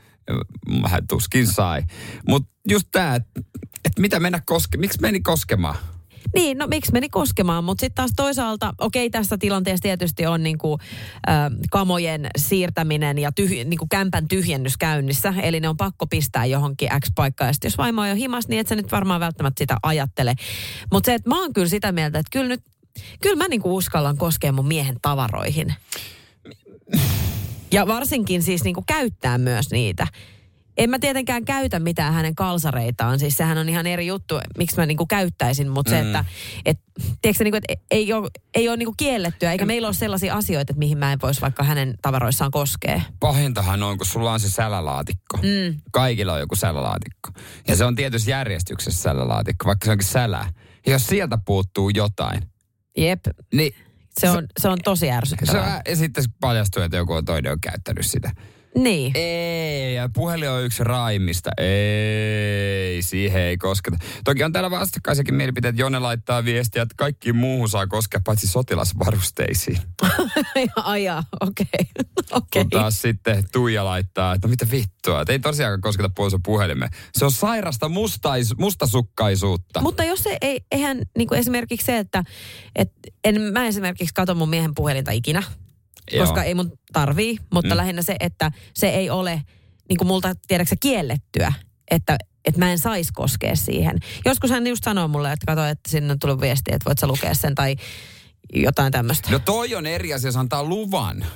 Hän 0.87 1.07
tuskin 1.07 1.47
sai. 1.47 1.83
Mutta 2.29 2.49
just 2.69 2.89
tämä, 2.93 3.21
että 3.85 3.89
et 3.97 3.99
mitä 3.99 4.21
mennä 4.21 4.41
koske, 4.47 4.79
miksi 4.79 5.01
meni 5.01 5.21
koskemaan? 5.21 5.77
Niin, 6.35 6.59
no 6.59 6.67
miksi 6.67 6.93
meni 6.93 7.09
koskemaan, 7.09 7.65
mutta 7.65 7.81
sitten 7.81 7.95
taas 7.95 8.11
toisaalta, 8.17 8.75
okei 8.79 9.11
tässä 9.11 9.39
tilanteessa 9.39 9.83
tietysti 9.83 10.27
on 10.27 10.43
niinku, 10.43 10.79
äh, 11.29 11.51
kamojen 11.71 12.27
siirtäminen 12.37 13.19
ja 13.19 13.33
tyh, 13.33 13.51
niinku 13.51 13.87
kämpän 13.91 14.29
tyhjennys 14.29 14.77
käynnissä, 14.77 15.35
eli 15.43 15.61
ne 15.61 15.69
on 15.69 15.77
pakko 15.77 16.07
pistää 16.07 16.47
johonkin 16.47 16.89
X 17.05 17.09
paikkaan. 17.15 17.49
Ja 17.49 17.53
sit 17.53 17.65
jos 17.65 17.79
vaimo 17.79 18.01
on 18.01 18.09
jo 18.09 18.15
himas, 18.15 18.49
niin 18.49 18.61
et 18.61 18.67
sä 18.67 18.77
nyt 18.77 18.93
varmaan 18.93 19.21
välttämättä 19.21 19.59
sitä 19.59 19.77
ajattele. 19.83 20.35
Mutta 20.93 21.07
se, 21.07 21.15
että 21.15 21.31
mä 21.31 21.41
oon 21.41 21.53
kyllä 21.53 21.69
sitä 21.69 21.93
mieltä, 21.93 22.19
että 22.19 22.31
kyllä 22.33 22.49
nyt, 22.49 22.63
kyllä 23.23 23.37
mä 23.37 23.49
niinku 23.49 23.77
uskallan 23.77 24.17
koskea 24.17 24.53
mun 24.53 24.69
miehen 24.69 24.97
tavaroihin. 25.03 25.75
Ja 27.73 27.87
varsinkin 27.87 28.43
siis 28.43 28.65
niinku 28.65 28.85
käyttää 28.87 29.39
myös 29.39 29.71
niitä. 29.71 30.07
En 30.77 30.91
mä 30.91 30.99
tietenkään 30.99 31.45
käytä 31.45 31.79
mitään 31.79 32.15
hänen 32.15 32.35
kalsareitaan, 32.35 33.19
siis 33.19 33.37
sehän 33.37 33.59
on 33.59 33.69
ihan 33.69 33.87
eri 33.87 34.07
juttu, 34.07 34.41
miksi 34.59 34.77
mä 34.77 34.87
niinku 34.87 35.07
käyttäisin, 35.07 35.69
mutta 35.69 35.91
se, 35.91 36.03
Mm. 36.03 36.07
että 36.07 36.25
et, 36.65 36.79
tiedätkö, 37.23 37.45
niinku, 37.45 37.57
että 37.57 37.87
ei 37.91 38.13
ole, 38.13 38.29
ei 38.55 38.69
ole 38.69 38.77
niinku 38.77 38.95
kiellettyä, 38.97 39.53
eikä 39.53 39.67
meillä 39.67 39.89
ole 39.89 39.95
sellaisia 39.95 40.35
asioita, 40.35 40.73
että 40.73 40.79
mihin 40.79 40.99
mä 40.99 41.13
en 41.13 41.19
voisi 41.23 41.41
vaikka 41.41 41.65
hänen 41.65 41.95
tavaroissaan 42.03 42.51
koskea. 42.51 43.01
Pahintahan 43.21 43.83
on, 43.83 43.97
kun 43.99 44.07
sulla 44.07 44.33
on 44.33 44.41
se 44.41 44.51
sälälaatikko. 44.51 45.37
Mm. 45.37 45.81
Kaikilla 45.93 46.33
on 46.33 46.41
joku 46.41 46.57
sälälaatikko. 46.57 47.31
Ja 47.69 47.77
se 47.77 47.85
on 47.85 47.95
tietysti 47.95 48.31
järjestyksessä 48.31 49.03
sälälaatikko, 49.03 49.67
vaikka 49.67 49.85
se 49.85 49.91
onkin 49.91 50.09
sälää. 50.09 50.53
Ja 50.87 50.93
jos 50.93 51.07
sieltä 51.07 51.39
puuttuu 51.45 51.89
jotain, 51.89 52.43
Jep, 52.97 53.21
niin 53.55 53.75
se 54.21 54.31
on, 54.31 54.47
se 54.61 54.69
on 54.69 54.79
tosi 54.85 55.01
se 55.01 55.13
ärsyttävää. 55.13 55.77
on, 55.77 55.83
ja 55.89 55.97
sitten 55.97 56.25
paljastuu, 56.41 56.83
että 56.83 56.97
joku 56.97 57.13
on 57.13 57.25
toinen 57.25 57.53
on 57.53 57.61
käyttänyt 57.61 58.07
sitä. 58.07 58.31
Niin. 58.79 59.13
Ei, 59.15 59.95
ja 59.95 60.09
puhelin 60.15 60.51
on 60.51 60.65
yksi 60.65 60.85
raimmista. 60.85 61.51
Ei, 61.59 63.03
siihen 63.03 63.43
ei 63.43 63.59
kosketa. 63.59 63.97
Toki 64.25 64.45
on 64.45 64.53
täällä 64.53 64.71
vastakkaisiakin 64.71 65.35
mielipiteet. 65.35 65.79
Jone 65.79 65.99
laittaa 65.99 66.45
viestiä, 66.45 66.83
että 66.83 66.95
kaikkiin 66.99 67.37
muuhun 67.37 67.69
saa 67.69 67.87
koskea 67.87 68.21
paitsi 68.25 68.47
sotilasvarusteisiin. 68.47 69.79
Ajaa, 70.77 71.25
okei. 71.41 71.67
Okei. 72.31 72.63
Kun 72.63 72.71
taas 72.71 73.03
sitten 73.03 73.45
Tuija 73.53 73.85
laittaa, 73.85 74.35
että 74.35 74.49
no 74.49 74.51
mitä 74.51 74.67
vittua, 74.71 75.21
että 75.21 75.33
ei 75.33 75.39
tosiaan 75.39 75.81
kosketa 75.81 76.11
puolison 76.15 76.43
puhelimeen. 76.43 76.91
Se 77.19 77.25
on 77.25 77.33
sairasta 77.33 77.89
mustais, 77.89 78.57
mustasukkaisuutta. 78.59 79.81
Mutta 79.81 80.05
jos 80.05 80.23
se 80.23 80.39
ei, 80.41 80.61
eihän 80.73 81.03
niin 81.19 81.29
kuin 81.29 81.39
esimerkiksi 81.39 81.87
se, 81.87 81.99
että 81.99 82.25
et, 82.77 82.93
en 83.25 83.41
mä 83.41 83.67
esimerkiksi 83.67 84.15
katso 84.15 84.35
mun 84.35 84.49
miehen 84.49 84.75
puhelinta 84.75 85.11
ikinä, 85.11 85.43
Joo. 86.13 86.27
koska 86.27 86.43
ei 86.43 86.55
mun 86.55 86.73
tarvii, 86.93 87.39
mutta 87.53 87.75
mm. 87.75 87.77
lähinnä 87.77 88.03
se, 88.03 88.17
että 88.21 88.53
se 88.75 88.89
ei 88.89 89.11
ole 89.11 89.43
niin 89.89 89.99
kuin 89.99 90.09
multa, 90.09 90.35
tiedätkö 90.47 90.77
kiellettyä, 90.81 91.53
että 91.91 92.19
että 92.45 92.59
mä 92.59 92.71
en 92.73 92.79
saisi 92.79 93.13
koskea 93.13 93.57
siihen. 93.57 93.99
Joskus 94.25 94.51
hän 94.51 94.67
just 94.67 94.85
sanoo 94.85 95.09
mulle, 95.09 95.33
että 95.33 95.47
kato, 95.47 95.65
että 95.65 95.91
sinne 95.91 96.13
on 96.13 96.19
tullut 96.19 96.41
viesti, 96.41 96.75
että 96.75 96.85
voit 96.85 96.99
sä 96.99 97.07
lukea 97.07 97.35
sen 97.35 97.55
tai 97.55 97.77
jotain 98.55 98.93
tämmöistä. 98.93 99.31
No 99.31 99.39
toi 99.39 99.75
on 99.75 99.87
eri 99.87 100.15
asia, 100.15 100.29
jos 100.29 100.37
antaa 100.37 100.65
luvan. 100.65 101.27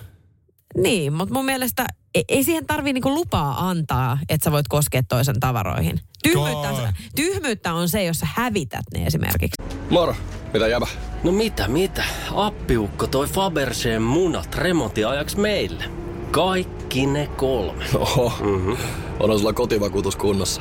Niin, 0.76 1.12
mutta 1.12 1.35
mun 1.35 1.44
mielestä 1.44 1.87
ei, 2.18 2.24
ei 2.28 2.44
siihen 2.44 2.66
tarvii 2.66 2.92
niinku 2.92 3.14
lupaa 3.14 3.68
antaa, 3.68 4.18
että 4.28 4.44
sä 4.44 4.52
voit 4.52 4.68
koskea 4.68 5.02
toisen 5.09 5.40
tavaroihin. 5.40 6.00
Tyhmyyttä, 6.22 6.68
Toi. 6.68 6.88
tyhmyyttä 7.16 7.74
on 7.74 7.88
se, 7.88 8.04
jos 8.04 8.18
sä 8.18 8.26
hävität 8.35 8.85
ne 8.94 9.07
esimerkiksi. 9.07 9.62
Moro, 9.90 10.14
mitä 10.52 10.68
jäbä? 10.68 10.87
No 11.24 11.33
mitä, 11.33 11.68
mitä? 11.68 12.04
Appiukko 12.35 13.07
toi 13.07 13.26
Faberseen 13.26 14.02
munat 14.02 14.54
remontiajaksi 14.54 15.38
meille. 15.38 15.85
Kaikki 16.31 17.07
ne 17.07 17.26
kolme. 17.26 17.85
Oho, 17.94 18.33
mm-hmm. 18.40 18.76
on 19.20 19.38
sulla 19.38 19.52
kotivakuutus 19.52 20.16
kunnossa. 20.16 20.61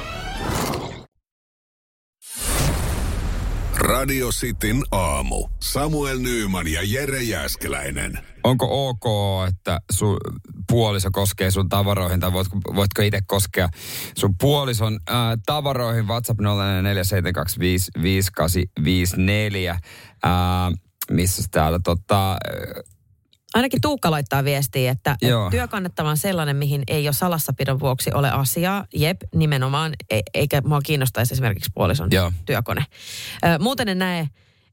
Radio 4.01 4.29
Cityn 4.29 4.83
aamu. 4.91 5.47
Samuel 5.59 6.19
Nyyman 6.19 6.67
ja 6.67 6.81
Jere 6.83 7.23
Jäskeläinen. 7.23 8.19
Onko 8.43 8.89
ok, 8.89 9.03
että 9.47 9.81
sun 9.91 10.17
puoliso 10.69 11.09
koskee 11.11 11.51
sun 11.51 11.69
tavaroihin, 11.69 12.19
tai 12.19 12.33
voitko, 12.33 12.57
voitko 12.75 13.01
itse 13.01 13.19
koskea 13.27 13.69
sun 14.17 14.35
puolison 14.41 14.99
ää, 15.09 15.37
tavaroihin? 15.45 16.07
WhatsApp 16.07 16.39
0472558854. 16.39 16.43
Ää, 20.23 20.71
missä 21.11 21.43
täällä 21.51 21.79
tota... 21.83 22.37
Ainakin 23.53 23.81
Tuukka 23.81 24.11
laittaa 24.11 24.43
viestiä, 24.43 24.91
että, 24.91 25.17
Joo. 25.21 25.45
että 25.45 25.51
työkannettava 25.57 26.09
on 26.09 26.17
sellainen, 26.17 26.55
mihin 26.55 26.83
ei 26.87 27.03
jo 27.03 27.13
salassapidon 27.13 27.79
vuoksi 27.79 28.11
ole 28.13 28.31
asiaa. 28.31 28.85
Jep, 28.95 29.21
nimenomaan, 29.35 29.93
e- 30.09 30.21
eikä 30.33 30.61
mua 30.61 30.81
kiinnostaisi 30.81 31.33
esimerkiksi 31.33 31.71
puolison 31.73 32.07
Joo. 32.11 32.31
työkone. 32.45 32.85
Ö, 33.45 33.59
muuten 33.59 33.89
en 33.89 33.99
näe, 33.99 34.27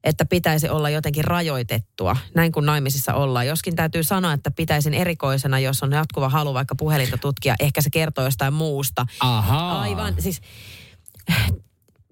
että 0.05 0.25
pitäisi 0.25 0.69
olla 0.69 0.91
jotenkin 0.91 1.25
rajoitettua, 1.25 2.17
näin 2.35 2.53
kuin 2.53 2.67
naimisissa 2.67 3.15
ollaan. 3.15 3.47
Joskin 3.47 3.77
täytyy 3.77 4.03
sanoa, 4.03 4.33
että 4.33 4.51
pitäisin 4.51 4.95
erikoisena, 4.95 5.59
jos 5.59 5.83
on 5.83 5.93
jatkuva 5.93 6.29
halu 6.29 6.55
vaikka 6.55 6.75
puhelinta 6.75 7.19
tutkia, 7.19 7.55
ehkä 7.61 7.81
se 7.81 7.91
kertoo 7.91 8.25
jostain 8.25 8.55
muusta. 8.55 9.07
Ahaa. 9.21 9.81
Aivan, 9.81 10.15
siis 10.19 10.41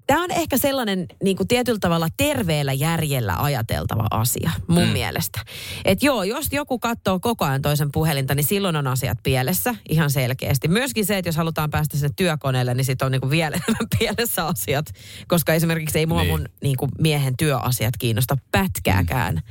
Tämä 0.07 0.23
on 0.23 0.31
ehkä 0.31 0.59
sellainen 0.59 1.07
niin 1.23 1.37
kuin 1.37 1.49
tietyllä 1.49 1.79
tavalla 1.81 2.09
terveellä 2.17 2.73
järjellä 2.73 3.37
ajateltava 3.39 4.07
asia 4.11 4.51
mun 4.67 4.85
mm. 4.87 4.89
mielestä. 4.89 5.41
Että 5.85 6.07
joo, 6.07 6.23
jos 6.23 6.47
joku 6.53 6.79
katsoo 6.79 7.21
koko 7.21 7.45
ajan 7.45 7.63
toisen 7.63 7.93
puhelinta, 7.93 8.35
niin 8.35 8.45
silloin 8.45 8.77
on 8.77 8.87
asiat 8.87 9.19
pielessä 9.23 9.75
ihan 9.89 10.11
selkeästi. 10.11 10.69
Myöskin 10.69 11.07
se, 11.07 11.19
että 11.19 11.29
jos 11.29 11.37
halutaan 11.37 11.71
päästä 11.71 11.97
sinne 11.97 12.11
työkoneelle, 12.17 12.75
niin 12.75 12.85
sitten 12.85 13.07
on 13.07 13.13
niin 13.13 13.21
kuin 13.21 13.31
vielä 13.31 13.57
enemmän 13.57 13.89
pielessä 13.99 14.47
asiat. 14.47 14.87
Koska 15.29 15.55
esimerkiksi 15.55 15.99
ei 15.99 16.07
mua 16.07 16.23
Niin. 16.23 16.31
mun 16.31 16.49
niin 16.63 16.77
kuin 16.77 16.91
miehen 16.99 17.37
työasiat 17.37 17.95
kiinnosta 17.99 18.37
pätkääkään. 18.53 19.35
Mm. 19.35 19.43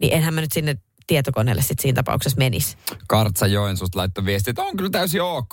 Niin 0.00 0.12
enhän 0.12 0.34
mä 0.34 0.40
nyt 0.40 0.52
sinne 0.52 0.76
tietokoneelle 1.06 1.62
sitten 1.62 1.82
siinä 1.82 1.96
tapauksessa 1.96 2.38
menisi. 2.38 2.76
Kartsa 3.08 3.46
Joensuusta 3.46 3.98
laittoi 3.98 4.24
viesti, 4.24 4.50
että 4.50 4.62
on 4.62 4.76
kyllä 4.76 4.90
täysin 4.90 5.22
ok. 5.22 5.52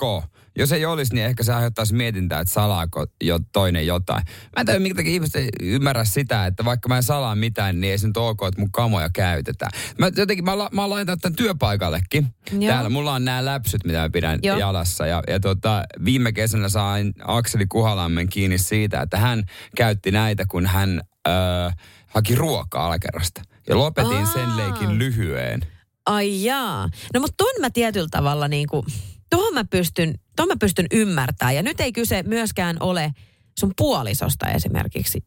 Jos 0.58 0.72
ei 0.72 0.86
olisi, 0.86 1.14
niin 1.14 1.26
ehkä 1.26 1.42
se 1.42 1.52
aiheuttaisi 1.52 1.94
mietintää, 1.94 2.40
että 2.40 2.52
salaako 2.54 3.06
jo 3.24 3.38
toinen 3.52 3.86
jotain. 3.86 4.22
Mä 4.26 4.60
en 4.60 4.66
tiedä, 4.66 4.80
minkä 4.80 4.96
takia 4.96 5.12
ihmiset 5.12 5.36
ei 5.36 5.48
ymmärrä 5.62 6.04
sitä, 6.04 6.46
että 6.46 6.64
vaikka 6.64 6.88
mä 6.88 6.96
en 6.96 7.02
salaa 7.02 7.34
mitään, 7.34 7.80
niin 7.80 7.90
ei 7.90 7.98
se 7.98 8.06
nyt 8.06 8.16
ok, 8.16 8.42
että 8.48 8.60
mun 8.60 8.72
kamoja 8.72 9.10
käytetään. 9.14 9.70
Mä 9.98 10.10
jotenkin, 10.16 10.44
mä, 10.44 10.58
la- 10.58 10.70
mä 10.72 10.80
oon 10.80 10.90
laittanut 10.90 11.20
tämän 11.20 11.36
työpaikallekin. 11.36 12.26
Joo. 12.52 12.72
Täällä 12.72 12.90
mulla 12.90 13.12
on 13.12 13.24
nämä 13.24 13.44
läpsyt, 13.44 13.84
mitä 13.84 13.98
mä 13.98 14.10
pidän 14.10 14.38
Joo. 14.42 14.58
jalassa. 14.58 15.06
Ja, 15.06 15.22
ja 15.28 15.40
tota, 15.40 15.82
viime 16.04 16.32
kesänä 16.32 16.68
sain 16.68 17.12
Akseli 17.24 17.66
Kuhalammen 17.66 18.28
kiinni 18.28 18.58
siitä, 18.58 19.02
että 19.02 19.18
hän 19.18 19.42
käytti 19.76 20.10
näitä, 20.10 20.44
kun 20.48 20.66
hän 20.66 21.00
öö, 21.28 21.34
haki 22.06 22.34
ruokaa 22.34 22.86
alakerrasta. 22.86 23.42
Ja 23.68 23.78
lopetin 23.78 24.26
sen 24.26 24.48
Aa. 24.48 24.56
leikin 24.56 24.98
lyhyeen. 24.98 25.60
Ai 26.06 26.44
jaa. 26.44 26.88
No 27.14 27.20
mutta 27.20 27.34
ton 27.36 27.60
mä 27.60 27.70
tietyllä 27.70 28.08
tavalla 28.10 28.48
niin 28.48 28.68
kuin, 28.68 28.86
tohon 29.30 29.54
mä 29.54 29.64
pystyn, 29.64 30.14
tohon 30.36 30.48
mä 30.48 30.56
pystyn 30.60 30.86
ymmärtämään. 30.92 31.54
Ja 31.54 31.62
nyt 31.62 31.80
ei 31.80 31.92
kyse 31.92 32.22
myöskään 32.22 32.76
ole 32.80 33.12
sun 33.58 33.72
puolisosta 33.76 34.46
esimerkiksi. 34.46 35.24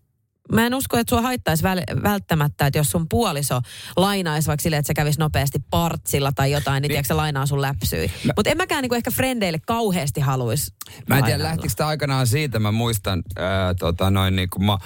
Mä 0.52 0.66
en 0.66 0.76
usko, 0.76 0.98
että 0.98 1.10
sua 1.10 1.22
haittaisi 1.22 1.64
väl- 1.64 2.04
välttämättä, 2.04 2.68
että 2.68 2.80
jos 2.80 2.92
sun 2.92 3.10
puoliso 3.10 3.62
lainaisi 3.98 4.48
vaikka 4.48 4.62
silleen, 4.62 4.80
että 4.80 4.88
se 4.88 4.94
kävisi 4.94 5.20
nopeasti 5.20 5.60
partsilla 5.70 6.32
tai 6.32 6.52
jotain, 6.52 6.82
niin 6.82 6.90
tiedätkö, 6.90 7.08
se 7.08 7.14
lainaa 7.14 7.46
sun 7.46 7.62
läpsyy. 7.62 8.10
Mutta 8.36 8.50
en 8.50 8.58
mäkään 8.58 8.82
niinku 8.82 8.96
ehkä 8.96 9.12
frendeille 9.12 9.60
kauheasti 9.68 10.22
haluaisi 10.22 10.74
Mä 11.08 11.18
en 11.18 11.24
tiedä, 11.24 11.44
lähtikö 11.44 11.74
tämä 11.78 11.88
aikanaan 11.88 12.28
siitä. 12.28 12.60
Mä 12.60 12.72
muistan, 12.72 13.24
ää, 13.36 13.74
tota, 13.74 14.12
noin 14.12 14.36
niin 14.36 14.50
kun 14.50 14.66
mä 14.66 14.78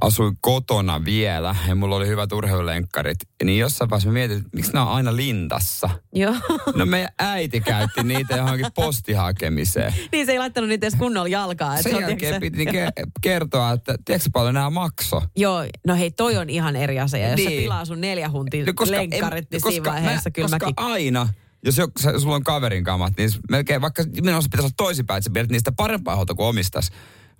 asuin 0.00 0.36
kotona 0.40 1.04
vielä 1.04 1.56
ja 1.68 1.74
mulla 1.74 1.96
oli 1.96 2.06
hyvät 2.08 2.32
urheilulenkkarit. 2.32 3.16
Niin 3.44 3.58
jossain 3.58 3.90
vaiheessa 3.90 4.08
mä 4.08 4.12
mietin, 4.12 4.36
että 4.36 4.48
miksi 4.52 4.72
nämä 4.72 4.86
on 4.86 4.92
aina 4.96 5.16
lintassa. 5.16 5.90
Joo. 6.14 6.34
No 6.74 6.86
meidän 6.86 7.10
äiti 7.18 7.60
käytti 7.60 8.02
niitä 8.02 8.36
johonkin 8.36 8.66
postihakemiseen. 8.74 9.94
niin 10.12 10.26
se 10.26 10.32
ei 10.32 10.38
laittanut 10.38 10.68
niitä 10.68 10.86
edes 10.86 10.98
kunnolla 10.98 11.28
jalkaa. 11.28 11.72
että 11.72 11.82
Sen 11.82 11.92
se 11.92 11.96
on, 11.96 12.02
jälkeen 12.02 12.18
tiedätkö 12.40 12.50
piti 12.50 12.64
se- 12.64 12.86
ke- 13.00 13.10
kertoa, 13.20 13.72
että 13.72 13.94
tiedätkö 14.04 14.30
paljon 14.32 14.54
nämä 14.54 14.70
makso. 14.70 15.22
Joo, 15.36 15.64
no 15.86 15.94
hei, 15.94 16.10
toi 16.10 16.36
on 16.36 16.50
ihan 16.50 16.76
eri 16.76 17.00
asia. 17.00 17.28
Jos 17.28 17.36
niin. 17.36 17.44
se 17.48 17.50
Niin. 17.50 17.62
pilaa 17.62 17.84
sun 17.84 18.00
neljä 18.00 18.28
huntin 18.30 18.66
No, 18.66 18.72
koska 18.76 18.96
lenkkarit, 18.96 19.44
en- 19.44 19.48
niin 19.50 19.62
koska 19.62 19.70
siinä 19.70 19.90
vaiheessa 19.90 20.28
mä, 20.30 20.32
kyllä 20.32 20.46
koska 20.48 20.66
mäkin... 20.66 20.74
aina, 20.76 21.28
jos 21.64 21.76
sä- 21.76 22.18
sulla 22.18 22.34
on 22.34 22.44
kaverin 22.44 22.84
kamat, 22.84 23.12
niin 23.18 23.30
melkein 23.50 23.80
vaikka 23.80 24.02
nimenomaan 24.02 24.42
pitäisi 24.44 24.64
olla 24.66 24.74
toisinpäin, 24.76 25.18
että 25.26 25.40
sä 25.40 25.46
niistä 25.50 25.72
parempaa 25.72 26.16
huolta 26.16 26.34
kuin 26.34 26.46
omistas. 26.46 26.90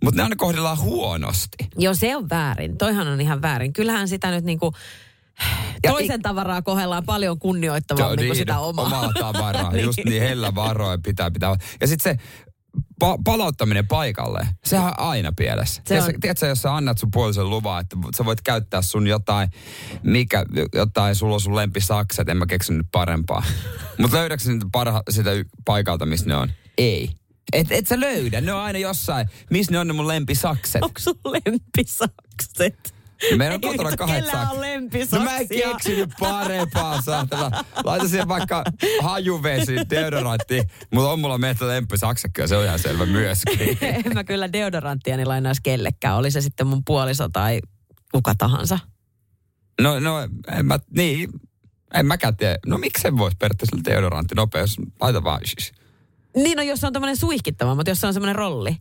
Mutta 0.04 0.16
ne 0.16 0.22
aina 0.22 0.36
kohdellaan 0.36 0.78
huonosti. 0.78 1.56
Joo, 1.78 1.94
se 1.94 2.16
on 2.16 2.28
väärin. 2.30 2.78
Toihan 2.78 3.08
on 3.08 3.20
ihan 3.20 3.42
väärin. 3.42 3.72
Kyllähän 3.72 4.08
sitä 4.08 4.30
nyt 4.30 4.44
niinku... 4.44 4.74
Ja 5.84 5.90
Toisen 5.90 6.22
tavaraa 6.22 6.62
kohdellaan 6.62 7.04
paljon 7.04 7.38
kunnioittavammin 7.38 8.26
kuin 8.26 8.36
sitä 8.36 8.58
omaa. 8.58 8.84
Omaa 8.86 9.12
tavaraa, 9.20 9.76
just 9.84 9.98
niin 10.04 10.22
hellä 10.22 10.54
varoin 10.54 11.02
pitää 11.02 11.30
pitää. 11.30 11.56
Ja 11.80 11.86
sitten 11.86 12.16
se 12.16 12.22
pa- 13.04 13.18
palauttaminen 13.24 13.88
paikalle, 13.88 14.48
sehän 14.64 14.86
on 14.86 14.94
aina 14.98 15.32
pielessä. 15.36 15.74
Se 15.74 15.82
Tiedätkö, 15.84 16.12
on- 16.14 16.20
tiedätkö, 16.20 16.46
jos 16.46 16.62
sä 16.62 16.74
annat 16.76 16.98
sun 16.98 17.10
puolisen 17.10 17.50
luvan, 17.50 17.80
että 17.80 17.96
sä 18.16 18.24
voit 18.24 18.40
käyttää 18.40 18.82
sun 18.82 19.06
jotain, 19.06 19.48
mikä, 20.02 20.44
jotain, 20.74 21.14
sulla 21.14 21.34
on 21.34 21.40
sun 21.40 21.56
lempisakset, 21.56 22.28
en 22.28 22.36
mä 22.36 22.46
keksinyt 22.46 22.86
parempaa. 22.92 23.42
Mutta 23.98 24.16
löydätkö 24.16 24.44
sä 24.44 24.52
niitä 24.52 24.66
parha, 24.72 25.02
sitä 25.10 25.30
paikalta, 25.64 26.06
missä 26.06 26.26
ne 26.26 26.36
on? 26.36 26.48
Ei. 26.78 27.10
Et, 27.52 27.72
et 27.72 27.86
sä 27.86 28.00
löydä, 28.00 28.40
ne 28.40 28.52
on 28.52 28.60
aina 28.60 28.78
jossain. 28.78 29.28
Missä 29.50 29.72
ne 29.72 29.78
on 29.78 29.86
ne 29.86 29.92
mun 29.92 30.08
lempisakset? 30.08 30.82
Onko 30.82 31.00
sun 31.00 31.20
lempisakset? 31.24 32.94
Meillä 33.36 33.54
on 33.54 33.60
kotona 33.60 33.96
kahdet 33.96 34.16
kellään 34.16 34.38
on 34.38 34.46
sakset. 34.46 34.60
lempisaksia. 34.60 35.18
No 35.18 35.24
mä 35.24 35.36
en 35.36 35.48
keksinyt 35.48 36.10
parempaa, 36.20 37.02
saatana. 37.02 37.64
Laita 37.84 38.08
siihen 38.08 38.28
vaikka 38.28 38.64
hajuvesi, 39.02 39.76
deodorantti. 39.90 40.62
Mutta 40.94 41.10
on 41.10 41.20
mulla 41.20 41.38
meitä 41.38 41.68
lempisaksekki 41.68 42.48
se 42.48 42.56
on 42.56 42.64
ihan 42.64 42.78
selvä 42.78 43.06
myöskin. 43.06 43.78
en 44.04 44.14
mä 44.14 44.24
kyllä 44.24 44.52
deodoranttia 44.52 45.16
niin 45.16 45.28
lainaisi 45.28 45.62
kellekään. 45.62 46.16
Oli 46.16 46.30
se 46.30 46.40
sitten 46.40 46.66
mun 46.66 46.84
puoliso 46.84 47.28
tai 47.28 47.60
kuka 48.12 48.34
tahansa. 48.38 48.78
No, 49.80 50.00
no 50.00 50.18
en 50.58 50.66
mä, 50.66 50.78
niin, 50.96 51.28
en 51.94 52.06
mäkään 52.06 52.36
tiedä. 52.36 52.58
No 52.66 52.78
miksi 52.78 53.16
voisi 53.18 53.36
periaatteessa 53.36 53.76
deodorantti 53.84 54.34
nopeus? 54.34 54.76
Laita 55.00 55.24
vaan 55.24 55.40
siis. 55.44 55.72
Niin 56.42 56.56
no, 56.56 56.62
jos 56.62 56.80
se 56.80 56.86
on 56.86 56.92
tämmöinen 56.92 57.16
suihkittava, 57.16 57.74
mutta 57.74 57.90
jos 57.90 58.00
se 58.00 58.06
on 58.06 58.12
semmoinen 58.14 58.36
rolli, 58.36 58.76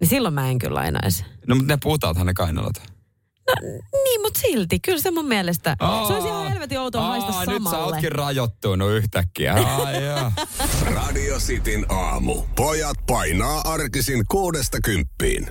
niin 0.00 0.08
silloin 0.08 0.34
mä 0.34 0.50
en 0.50 0.58
kyllä 0.58 0.74
lainaisi. 0.74 1.24
No 1.46 1.54
mutta 1.56 1.72
ne 1.72 1.78
puhtaathan 1.82 2.26
ne 2.26 2.34
kainalot. 2.34 2.74
Niin, 4.04 4.20
mutta 4.22 4.40
silti. 4.40 4.80
Kyllä 4.80 5.00
se 5.00 5.10
mun 5.10 5.24
mielestä. 5.26 5.76
se 6.06 6.12
olisi 6.14 6.28
ihan 6.28 6.48
helvetin 6.48 6.80
outoa 6.80 7.02
haista 7.02 7.32
Aa, 7.32 7.44
samalle. 7.44 7.60
nyt 7.60 7.70
sä 7.70 7.78
ootkin 7.78 8.12
rajoittunut 8.12 8.90
yhtäkkiä. 8.90 9.54
Joo. 9.56 10.32
Radio 10.94 11.38
Cityn 11.38 11.86
aamu. 11.88 12.42
Pojat 12.56 12.96
painaa 13.06 13.60
arkisin 13.64 14.24
kuudesta 14.30 14.78
kymppiin. 14.84 15.48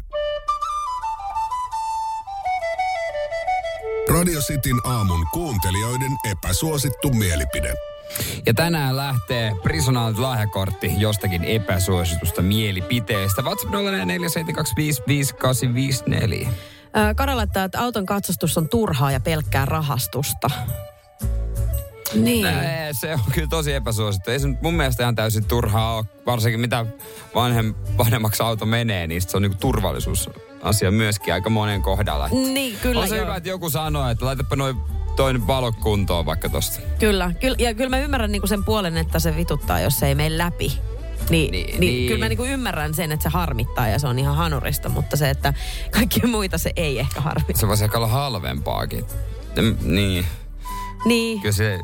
Radio 4.10 4.40
Cityn 4.42 4.80
aamun 4.84 5.28
kuuntelijoiden 5.34 6.12
epäsuosittu 6.32 7.10
mielipide. 7.14 7.74
Ja 8.46 8.54
tänään 8.54 8.98
lähtee 8.98 9.56
Prisonaalit 9.64 10.18
lahjakortti 10.18 10.92
jostakin 10.98 11.44
epäsuositusta 11.44 12.42
mielipiteestä. 12.42 13.42
WhatsApp 13.42 13.74
0447255854. 13.74 13.78
Ö, 16.48 17.16
Kara 17.16 17.38
laittaa, 17.38 17.64
että 17.64 17.80
auton 17.82 18.06
katsastus 18.06 18.58
on 18.58 18.70
turhaa 18.70 19.12
ja 19.12 19.20
pelkkää 19.20 19.66
rahastusta. 19.66 20.50
Niin. 22.14 22.44
Nää, 22.44 22.94
se 22.94 23.14
on 23.14 23.20
kyllä 23.32 23.48
tosi 23.48 23.74
epäsuosittu. 23.74 24.32
Ei 24.32 24.40
se 24.40 24.48
nyt 24.48 24.62
mun 24.62 24.74
mielestä 24.74 25.04
ihan 25.04 25.16
täysin 25.16 25.46
turhaa 25.46 25.96
ole. 25.96 26.06
Varsinkin 26.26 26.60
mitä 26.60 26.86
vanhem, 27.36 27.74
vanhemmaksi 27.98 28.44
auto 28.44 28.66
menee, 28.66 29.08
niin 29.08 29.22
se 29.22 29.38
on 29.38 29.42
niinku 29.42 29.58
turvallisuusasia 29.58 30.92
myöskin 30.92 31.34
aika 31.34 31.50
monen 31.50 31.82
kohdalla. 31.82 32.28
Niin, 32.28 32.78
kyllä 32.82 33.02
On 33.02 33.08
se 33.08 33.16
joo. 33.16 33.26
hyvä, 33.26 33.36
että 33.36 33.50
joku 33.50 33.70
sanoo, 33.70 34.10
että 34.10 34.26
laitapa 34.26 34.56
noin 34.56 34.78
toinen 35.16 35.48
valo 35.48 35.72
kuntoon 35.72 36.26
vaikka 36.26 36.50
tosta. 36.50 36.80
Kyllä, 37.00 37.32
kyllä, 37.40 37.56
ja 37.60 37.74
kyllä 37.74 37.90
mä 37.90 38.00
ymmärrän 38.00 38.32
niinku 38.32 38.48
sen 38.48 38.64
puolen, 38.64 38.98
että 38.98 39.20
se 39.20 39.36
vituttaa, 39.36 39.80
jos 39.80 40.00
se 40.00 40.08
ei 40.08 40.16
mene 40.16 40.38
läpi. 40.38 40.80
Niin, 41.30 41.52
niin, 41.52 41.66
niin. 41.66 41.80
niin. 41.80 42.08
kyllä 42.08 42.26
mä 42.26 42.30
niinku 42.30 42.44
ymmärrän 42.44 42.94
sen, 42.94 43.12
että 43.12 43.24
se 43.24 43.30
harmittaa 43.30 43.88
ja 43.88 44.00
se 44.00 44.08
on 44.08 44.20
ihan 44.20 44.36
hanurista, 44.36 44.90
mutta 44.90 45.18
se, 45.18 45.30
että 45.30 45.54
kaikkia 45.92 46.28
muita 46.28 46.58
se 46.58 46.72
ei 46.76 47.00
ehkä 47.00 47.22
harmittaa. 47.22 47.62
Se 47.62 47.68
voisi 47.68 47.84
ehkä 47.84 47.98
olla 47.98 48.08
halvempaakin. 48.08 49.06
Mm, 49.62 49.78
Niin, 49.82 50.26
Niin, 51.06 51.42
kyllä 51.42 51.54
se... 51.54 51.80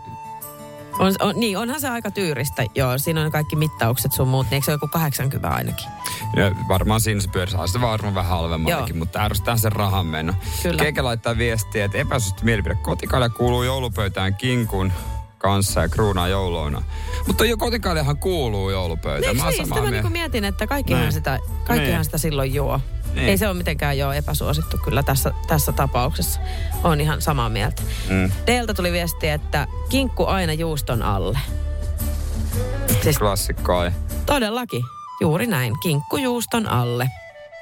on, 0.99 1.15
on, 1.19 1.35
niin, 1.39 1.57
onhan 1.57 1.81
se 1.81 1.89
aika 1.89 2.11
tyyristä. 2.11 2.63
Joo, 2.75 2.97
siinä 2.97 3.21
on 3.25 3.31
kaikki 3.31 3.55
mittaukset 3.55 4.11
sun 4.11 4.27
muut, 4.27 4.45
niin 4.45 4.53
eikö 4.53 4.65
se 4.65 4.71
ole 4.71 4.75
joku 4.75 4.87
80 4.87 5.49
ainakin? 5.49 5.87
Ja 6.35 6.51
varmaan 6.67 7.01
siinä 7.01 7.21
se 7.21 7.29
pyörissä. 7.29 7.59
On 7.59 7.69
se 7.69 7.81
varmaan 7.81 8.15
vähän 8.15 8.29
halvemmallakin, 8.31 8.97
mutta 8.97 9.19
ärsyttää 9.19 9.57
sen 9.57 9.71
rahan 9.71 10.05
meno. 10.05 10.33
Kyllä. 10.63 10.83
Keke 10.83 11.01
laittaa 11.01 11.37
viestiä, 11.37 11.85
että 11.85 11.97
epäsuosittu 11.97 12.45
mielipide. 12.45 12.75
Kotikalja 12.75 13.29
kuuluu 13.29 13.63
joulupöytään 13.63 14.35
kinkun 14.35 14.91
kanssa 15.37 15.81
ja 15.81 15.89
kruunaa 15.89 16.27
jouluna. 16.27 16.81
Mutta 17.27 17.45
jo 17.45 17.57
kotikaljahan 17.57 18.17
kuuluu 18.17 18.69
Mä 19.37 19.43
oon 19.43 19.53
niin? 19.53 19.67
samaa 19.67 19.77
Sitä 19.77 19.81
mä 19.81 19.91
niinku 19.91 20.09
mietin, 20.09 20.43
että 20.43 20.67
kaikkihan, 20.67 21.01
Niin. 21.01 21.13
sitä, 21.13 21.39
kaikkihan 21.63 21.93
Niin. 21.95 22.05
sitä 22.05 22.17
silloin 22.17 22.53
juo. 22.53 22.79
Niin. 23.19 23.29
Ei 23.29 23.37
se 23.37 23.47
ole 23.47 23.57
mitenkään 23.57 23.97
jo 23.97 24.11
epäsuosittu 24.11 24.77
kyllä 24.83 25.03
tässä, 25.03 25.31
tässä 25.47 25.71
tapauksessa. 25.71 26.39
On 26.83 27.01
ihan 27.01 27.21
samaa 27.21 27.49
mieltä. 27.49 27.81
Mm. 28.09 28.31
Teiltä 28.45 28.73
tuli 28.73 28.91
viesti, 28.91 29.29
että 29.29 29.67
kinkku 29.89 30.25
aina 30.25 30.53
juuston 30.53 31.01
alle. 31.01 31.39
Siis 33.03 33.19
Klassikko 33.19 33.77
ai. 33.77 33.91
todellakin, 34.25 34.83
juuri 35.21 35.47
näin. 35.47 35.73
Kinkku 35.83 36.17
juuston 36.17 36.67
alle. 36.67 37.09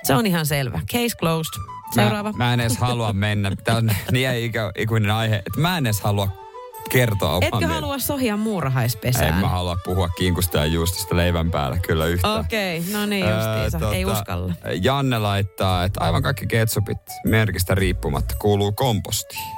Se 0.04 0.16
on 0.16 0.26
ihan 0.26 0.46
selvä. 0.46 0.80
Case 0.92 1.18
closed. 1.18 1.62
Seuraava. 1.96 2.32
Mä, 2.32 2.38
mä 2.38 2.54
en 2.54 2.60
edes 2.60 2.78
halua 2.78 3.14
mennä. 3.14 3.52
Tämä 3.64 3.78
on 3.78 3.92
niin 4.12 4.36
ikä, 4.36 4.72
ikuinen 4.78 5.12
aihe, 5.12 5.36
että 5.36 5.60
mä 5.60 5.78
en 5.78 5.86
edes 5.86 6.02
halua 6.02 6.47
kertoa 6.90 7.30
oman 7.30 7.44
Etkö 7.44 7.58
mielen- 7.58 7.74
halua 7.74 8.00
sohia 8.00 8.34
En 8.34 8.40
muurahaispesään? 8.40 9.42
mä 9.42 9.50
halua 9.50 9.78
puhua 9.86 10.10
kinkusta 10.10 10.58
ja 10.58 10.66
juustosta 10.66 11.16
leivän 11.16 11.52
päällä 11.52 11.78
kyllä 11.88 12.06
yhtään. 12.06 12.40
Okei, 12.40 12.80
okay, 12.80 12.92
no 12.92 13.06
niin 13.06 13.26
justiinsa. 13.30 13.78
Öö, 13.88 13.94
Ei 13.94 14.04
tota, 14.06 14.18
uskalla. 14.20 14.54
Janne 14.82 15.20
laittaa, 15.20 15.84
että 15.84 16.02
aivan 16.02 16.24
kaikki 16.24 16.48
ketsupit 16.48 16.98
merkistä 17.26 17.76
riippumatta 17.76 18.36
kuuluu 18.40 18.72
kompostiin. 18.72 19.58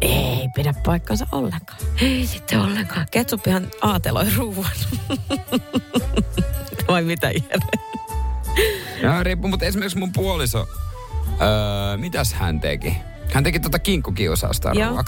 Ei 0.00 0.48
pidä 0.54 0.74
paikkansa 0.86 1.26
ollenkaan. 1.32 1.78
Ei 2.02 2.26
sitten 2.26 2.60
ollenkaan. 2.60 3.06
Ketsuppihan 3.10 3.66
aateloi 3.82 4.26
ruuan. 4.36 4.70
Vai 6.88 7.02
mitä 7.02 7.30
Jere? 7.30 7.66
Ja 9.02 9.22
riippuu, 9.22 9.50
mutta 9.50 9.64
esimerkiksi 9.66 9.98
mun 9.98 10.12
puoliso 10.12 10.68
Öö, 11.40 11.96
mitäs 11.96 12.32
hän 12.34 12.60
teki? 12.60 12.96
Hän 13.32 13.44
teki 13.44 13.60
tota 13.60 13.78
kinkkukiusausta 13.78 14.70
Joo. 14.74 15.02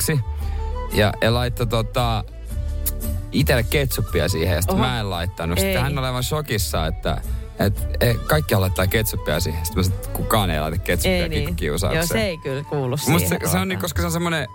Ja, 0.92 1.12
ja 1.22 1.34
laittoi 1.34 1.66
tota 1.66 2.24
itelle 3.32 3.62
ketsuppia 3.62 4.28
siihen, 4.28 4.54
ja 4.54 4.62
sitten 4.62 4.78
mä 4.78 5.00
en 5.00 5.10
laittanut. 5.10 5.58
Ei. 5.58 5.64
Sitten 5.64 5.82
hän 5.82 5.98
oli 5.98 6.06
aivan 6.06 6.22
shokissa, 6.22 6.86
että 6.86 7.20
et, 7.58 7.96
et, 8.00 8.18
kaikki 8.18 8.54
laittaa 8.54 8.86
ketsuppia 8.86 9.40
siihen. 9.40 9.66
Sitten 9.66 9.80
mä 9.80 9.82
sanoin, 9.82 10.00
että 10.04 10.18
kukaan 10.18 10.50
ei 10.50 10.60
laita 10.60 10.78
ketsuppia 10.78 11.22
Ei 11.22 11.28
niin. 11.28 11.56
Joo, 11.60 12.06
se 12.06 12.20
ei 12.20 12.38
kyllä 12.38 12.62
kuulu 12.62 12.96
siihen. 12.96 13.12
Musta 13.12 13.28
se, 13.28 13.38
se 13.50 13.58
on 13.58 13.68
niin, 13.68 13.78
koska 13.78 14.00
se 14.00 14.06
on 14.06 14.12
semmoinen 14.12 14.48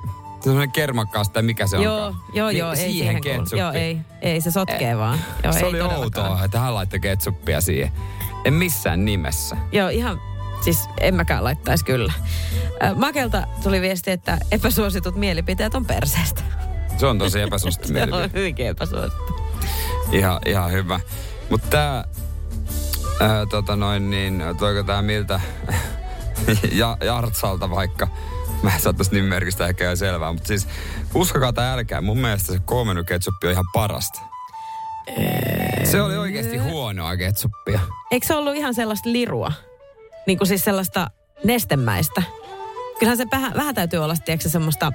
semmoinen 0.44 0.72
kermakkaas 0.72 1.30
tai 1.30 1.44
mikä 1.44 1.68
se 1.68 1.78
Joo, 1.78 2.06
onkaan. 2.06 2.24
joo, 2.34 2.48
Niin 2.48 2.58
joo, 2.58 2.72
ei 2.72 2.78
siihen 2.78 3.22
ketsuppi. 3.22 3.60
Joo, 3.60 3.72
ei, 3.72 3.98
ei, 4.22 4.42
se 4.42 4.52
sotkee 4.52 4.98
vaan. 4.98 5.20
Joo, 5.44 5.54
se 5.54 5.60
ei 5.60 5.66
oli 5.66 5.82
outoa, 5.82 6.44
että 6.46 6.60
hän 6.60 6.74
laittoi 6.74 7.00
ketsuppia 7.00 7.62
siihen. 7.62 7.92
En 8.46 8.54
missään 8.54 9.06
nimessä. 9.06 9.58
Joo, 9.72 9.90
ihan, 9.90 10.22
siis 10.64 10.90
en 11.02 11.16
mäkään 11.16 11.44
laittaisi 11.44 11.86
kyllä. 11.86 12.14
Makelta 12.96 13.48
tuli 13.64 13.82
viesti, 13.82 14.12
että 14.12 14.38
epäsuositut 14.52 15.16
mielipiteet 15.16 15.76
on 15.76 15.86
perseestä. 15.86 16.42
Se 16.98 17.06
on 17.06 17.20
tosi 17.20 17.42
epäsuosittu 17.42 17.88
Se 17.88 17.94
mielipide. 17.94 18.24
on 18.24 18.34
hyvinkin 18.34 18.68
epäsuosittu. 18.68 19.34
Ihan, 20.12 20.40
ihan 20.46 20.72
hyvä. 20.72 21.00
Mutta 21.50 21.68
tää, 21.70 22.06
ää, 23.20 23.46
tota 23.46 23.76
noin 23.76 24.10
niin, 24.10 24.44
toiko 24.60 24.84
tää 24.84 25.02
miltä 25.02 25.42
ja, 26.72 26.98
Jartsalta 27.06 27.70
vaikka, 27.70 28.08
mä 28.64 28.74
en 28.76 28.82
saa 28.82 28.94
tosta 28.94 29.16
nimimerkistä 29.16 29.68
ehkä 29.68 29.84
ihan 29.84 29.98
selvää, 29.98 30.34
mutta 30.34 30.48
siis 30.48 30.68
uskokaa 31.16 31.54
tai 31.54 31.70
älkää, 31.70 32.02
mun 32.02 32.18
mielestä 32.18 32.54
se 32.54 32.60
koomennuketsuppi 32.66 33.48
on 33.48 33.54
ihan 33.54 33.66
parasta. 33.74 34.20
Se 35.84 36.02
oli 36.02 36.18
oikeasti 36.18 36.58
huonoa 36.58 37.18
ketsuppia. 37.18 37.80
Eikö 38.12 38.28
se 38.28 38.36
ollut 38.36 38.56
ihan 38.56 38.74
sellaista 38.74 39.12
lirua? 39.12 39.52
Niin 40.28 40.38
kuin 40.38 40.48
siis 40.48 40.64
sellaista 40.64 41.10
nestemäistä. 41.44 42.24
Kyllähän 43.00 43.18
se 43.18 43.26
vähän, 43.32 43.54
vähän 43.54 43.76
täytyy 43.76 44.00
olla, 44.00 44.16
tiedätkö, 44.26 44.50
semmoista 44.50 44.92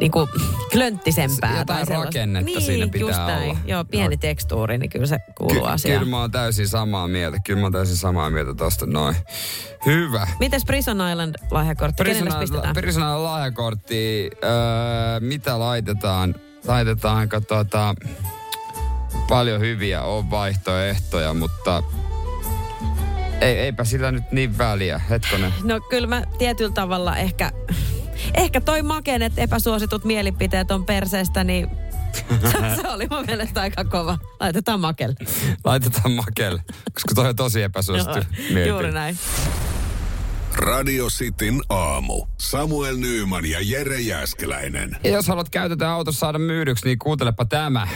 niin 0.00 0.10
kuin 0.10 0.28
klönttisempää. 0.72 1.50
Jotain 1.50 1.66
tai 1.66 1.86
sellaista. 1.86 2.04
rakennetta 2.04 2.44
niin, 2.44 2.62
siinä 2.62 2.86
pitää 2.86 3.08
just 3.08 3.18
näin. 3.18 3.42
olla. 3.50 3.58
Joo, 3.66 3.84
pieni 3.84 4.14
Joo. 4.14 4.20
tekstuuri, 4.20 4.78
niin 4.78 4.90
kyllä 4.90 5.06
se 5.06 5.18
kuuluu 5.38 5.62
Ky- 5.62 5.68
asiaan. 5.68 5.98
Kyllä 5.98 6.10
mä 6.10 6.20
oon 6.20 6.30
täysin 6.30 6.68
samaa 6.68 7.08
mieltä. 7.08 7.38
Kyllä 7.44 7.60
mä 7.60 7.66
oon 7.66 7.72
täysin 7.72 7.96
samaa 7.96 8.30
mieltä 8.30 8.54
tosta 8.54 8.86
noin. 8.86 9.16
Hyvä. 9.86 10.26
Mites 10.40 10.64
Prison 10.64 10.98
Island 11.10 11.34
lahjakortti? 11.50 12.04
Kenelle 12.04 12.40
pistetään? 12.40 12.74
Prisonan 12.74 13.24
lahjakortti, 13.24 14.30
öö, 14.44 15.20
mitä 15.20 15.58
laitetaan? 15.58 16.34
Laitetaanko 16.66 17.40
tota, 17.40 17.94
paljon 19.28 19.60
hyviä 19.60 20.02
on 20.02 20.30
vaihtoehtoja, 20.30 21.34
mutta 21.34 21.82
ei, 23.40 23.58
eipä 23.58 23.84
sillä 23.84 24.12
nyt 24.12 24.32
niin 24.32 24.58
väliä. 24.58 24.98
Hetkonen. 24.98 25.52
No 25.64 25.80
kyllä 25.80 26.06
mä 26.06 26.22
tietyllä 26.38 26.72
tavalla 26.72 27.16
ehkä, 27.16 27.52
ehkä 28.34 28.60
toi 28.60 28.82
maken, 28.82 29.22
että 29.22 29.40
epäsuositut 29.40 30.04
mielipiteet 30.04 30.70
on 30.70 30.84
perseestä, 30.84 31.44
niin 31.44 31.70
se, 32.82 32.88
oli 32.88 33.06
mun 33.10 33.24
mielestä 33.26 33.60
aika 33.60 33.84
kova. 33.84 34.18
Laitetaan 34.40 34.80
makelle. 34.80 35.14
Laitetaan 35.64 36.12
makelle, 36.12 36.62
koska 36.94 37.14
toi 37.14 37.28
on 37.28 37.36
tosi 37.36 37.62
epäsuosittu 37.62 38.18
Joo, 38.18 38.24
mielipide. 38.38 38.66
Juuri 38.66 38.92
näin. 38.92 39.18
Radio 40.56 41.06
Cityn 41.06 41.60
aamu. 41.68 42.26
Samuel 42.38 42.96
Nyyman 42.96 43.46
ja 43.46 43.58
Jere 43.62 44.00
Jäskeläinen. 44.00 44.96
Ja 45.04 45.10
jos 45.10 45.28
haluat 45.28 45.48
käytetään 45.48 45.90
autossa 45.90 46.18
saada 46.18 46.38
myydyksi, 46.38 46.84
niin 46.84 46.98
kuuntelepa 46.98 47.44
tämä. 47.44 47.88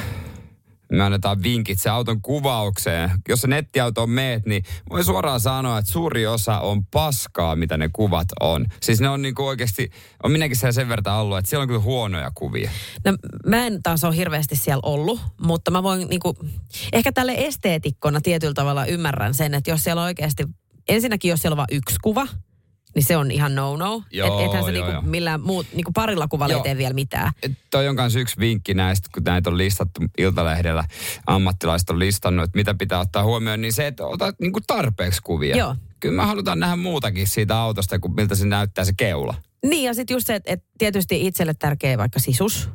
Me 0.90 1.02
annetaan 1.02 1.42
vinkit 1.42 1.80
se 1.80 1.90
auton 1.90 2.22
kuvaukseen. 2.22 3.10
Jos 3.28 3.46
nettiauto 3.46 4.02
on 4.02 4.10
meet, 4.10 4.46
niin 4.46 4.62
voi 4.90 5.04
suoraan 5.04 5.40
sanoa, 5.40 5.78
että 5.78 5.90
suuri 5.90 6.26
osa 6.26 6.60
on 6.60 6.86
paskaa, 6.86 7.56
mitä 7.56 7.76
ne 7.76 7.90
kuvat 7.92 8.28
on. 8.40 8.66
Siis 8.82 9.00
ne 9.00 9.08
on 9.08 9.22
niinku 9.22 9.46
oikeasti, 9.46 9.90
on 10.22 10.32
minäkin 10.32 10.56
siellä 10.56 10.72
sen 10.72 10.88
verran 10.88 11.16
ollut, 11.16 11.38
että 11.38 11.48
siellä 11.48 11.62
on 11.62 11.68
kyllä 11.68 11.80
huonoja 11.80 12.30
kuvia. 12.34 12.70
No 13.04 13.16
mä 13.46 13.66
en 13.66 13.82
taas 13.82 14.04
ole 14.04 14.16
hirveästi 14.16 14.56
siellä 14.56 14.80
ollut, 14.82 15.20
mutta 15.40 15.70
mä 15.70 15.82
voin 15.82 16.08
niinku, 16.08 16.36
ehkä 16.92 17.12
tälle 17.12 17.34
esteetikkona 17.36 18.20
tietyllä 18.20 18.54
tavalla 18.54 18.86
ymmärrän 18.86 19.34
sen, 19.34 19.54
että 19.54 19.70
jos 19.70 19.84
siellä 19.84 20.02
on 20.02 20.06
oikeasti, 20.06 20.44
ensinnäkin 20.88 21.28
jos 21.28 21.40
siellä 21.40 21.54
on 21.54 21.56
vain 21.56 21.76
yksi 21.76 21.96
kuva, 22.02 22.26
niin 22.94 23.04
se 23.04 23.16
on 23.16 23.30
ihan 23.30 23.54
no-no. 23.54 24.02
Joo, 24.10 24.40
Et, 24.40 24.46
ethän 24.46 24.64
se 24.64 24.70
joo, 24.70 24.74
niinku 24.74 24.92
joo. 24.92 25.02
millään 25.02 25.40
muut, 25.40 25.66
niinku 25.74 25.92
parilla 25.92 26.28
kuvalla 26.28 26.54
ei 26.54 26.62
tee 26.62 26.76
vielä 26.76 26.94
mitään. 26.94 27.32
Et 27.42 27.52
toi 27.70 27.88
on 27.88 27.94
myös 27.94 28.16
yksi 28.16 28.36
vinkki 28.38 28.74
näistä, 28.74 29.08
kun 29.14 29.22
näitä 29.24 29.50
on 29.50 29.58
listattu 29.58 30.00
Iltalehdellä, 30.18 30.84
ammattilaiset 31.26 31.90
on 31.90 31.98
listannut, 31.98 32.44
että 32.44 32.58
mitä 32.58 32.74
pitää 32.74 33.00
ottaa 33.00 33.24
huomioon, 33.24 33.60
niin 33.60 33.72
se, 33.72 33.86
että 33.86 34.06
otat 34.06 34.34
niinku 34.40 34.60
tarpeeksi 34.66 35.20
kuvia. 35.22 35.56
Joo. 35.56 35.76
Kyllä 36.00 36.14
mä 36.14 36.26
halutaan 36.26 36.58
nähdä 36.60 36.76
muutakin 36.76 37.26
siitä 37.26 37.58
autosta, 37.60 37.98
kuin 37.98 38.14
miltä 38.14 38.34
se 38.34 38.46
näyttää 38.46 38.84
se 38.84 38.92
keula. 38.96 39.34
Niin 39.66 39.84
ja 39.84 39.94
sitten 39.94 40.14
just 40.14 40.26
se, 40.26 40.34
että 40.34 40.52
et 40.52 40.64
tietysti 40.78 41.26
itselle 41.26 41.54
tärkeä 41.54 41.98
vaikka 41.98 42.18
sisus. 42.18 42.68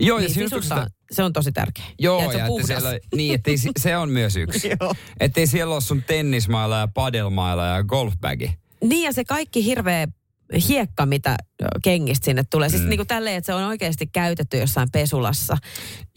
Joo, 0.00 0.18
ja 0.18 0.24
niin 0.24 0.34
sisussa, 0.34 0.74
sitä- 0.74 0.90
se 1.10 1.22
on 1.22 1.32
tosi 1.32 1.52
tärkeä. 1.52 1.84
Joo, 1.98 2.18
ja, 2.18 2.24
että 2.24 2.32
se 2.32 2.38
ja 2.38 2.44
on 2.50 2.60
että 2.60 2.66
siellä, 2.66 2.98
niin, 3.14 3.34
ettei, 3.34 3.56
se 3.78 3.96
on 3.96 4.10
myös 4.10 4.36
yksi. 4.36 4.68
Joo. 4.80 4.94
Ettei 5.20 5.46
siellä 5.46 5.74
ole 5.74 5.80
sun 5.80 6.02
tennismailla 6.02 6.78
ja 6.78 6.88
padelmailla 6.88 7.66
ja 7.66 7.82
golfbagi. 7.82 8.50
Niin 8.84 9.04
ja 9.04 9.12
se 9.12 9.24
kaikki 9.24 9.64
hirveä 9.64 10.06
hiekka, 10.68 11.06
mitä 11.06 11.36
kengistä 11.82 12.24
sinne 12.24 12.44
tulee. 12.50 12.68
Siis 12.68 12.82
Mm. 12.82 12.88
niin 12.88 12.98
kuin 12.98 13.06
tälleen, 13.06 13.36
että 13.36 13.46
se 13.46 13.54
on 13.54 13.62
oikeasti 13.64 14.06
käytetty 14.06 14.58
jossain 14.58 14.88
pesulassa. 14.92 15.56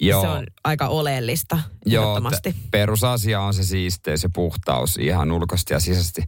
Joo. 0.01 0.21
Se 0.21 0.27
on 0.27 0.43
aika 0.63 0.87
oleellista, 0.87 1.59
Joo, 1.85 2.21
t- 2.21 2.55
perusasia 2.71 3.41
on 3.41 3.53
se 3.53 3.63
siisteys 3.63 4.23
ja 4.23 4.29
puhtaus 4.33 4.97
ihan 4.97 5.31
ulkoisesti 5.31 5.73
ja 5.73 5.79
sisäisesti. 5.79 6.21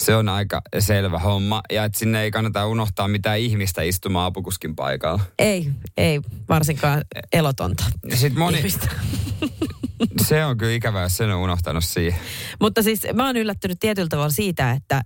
Se 0.00 0.16
on 0.16 0.28
aika 0.28 0.62
selvä 0.78 1.18
homma. 1.18 1.60
Ja 1.72 1.84
että 1.84 1.98
sinne 1.98 2.22
ei 2.22 2.30
kannata 2.30 2.66
unohtaa 2.66 3.08
mitään 3.08 3.38
ihmistä 3.38 3.82
istumaan 3.82 4.26
apukuskin 4.26 4.76
paikalla. 4.76 5.22
Ei, 5.38 5.70
ei 5.96 6.20
varsinkaan 6.48 7.04
elotonta. 7.32 7.84
Ja 8.10 8.16
sit 8.16 8.34
moni, 8.34 8.58
ihmistä. 8.58 8.88
se 10.28 10.44
on 10.44 10.58
kyllä 10.58 10.72
ikävää, 10.72 11.02
jos 11.02 11.16
sen 11.16 11.30
on 11.30 11.40
unohtanut 11.40 11.84
siihen. 11.84 12.20
Mutta 12.60 12.82
siis 12.82 13.00
mä 13.14 13.26
oon 13.26 13.36
yllättynyt 13.36 13.80
tietyllä 13.80 14.08
tavalla 14.08 14.30
siitä, 14.30 14.72
että, 14.72 15.02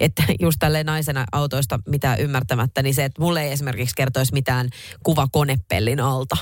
että 0.00 0.22
just 0.40 0.56
tälleen 0.60 0.86
naisena 0.86 1.24
autoista 1.32 1.78
mitään 1.88 2.20
ymmärtämättä, 2.20 2.82
niin 2.82 2.94
se, 2.94 3.04
että 3.04 3.22
mulle 3.22 3.42
ei 3.42 3.52
esimerkiksi 3.52 3.94
kertoisi 3.96 4.32
mitään 4.32 4.68
kuva 5.02 5.28
konepellin 5.32 6.00
alta. 6.00 6.36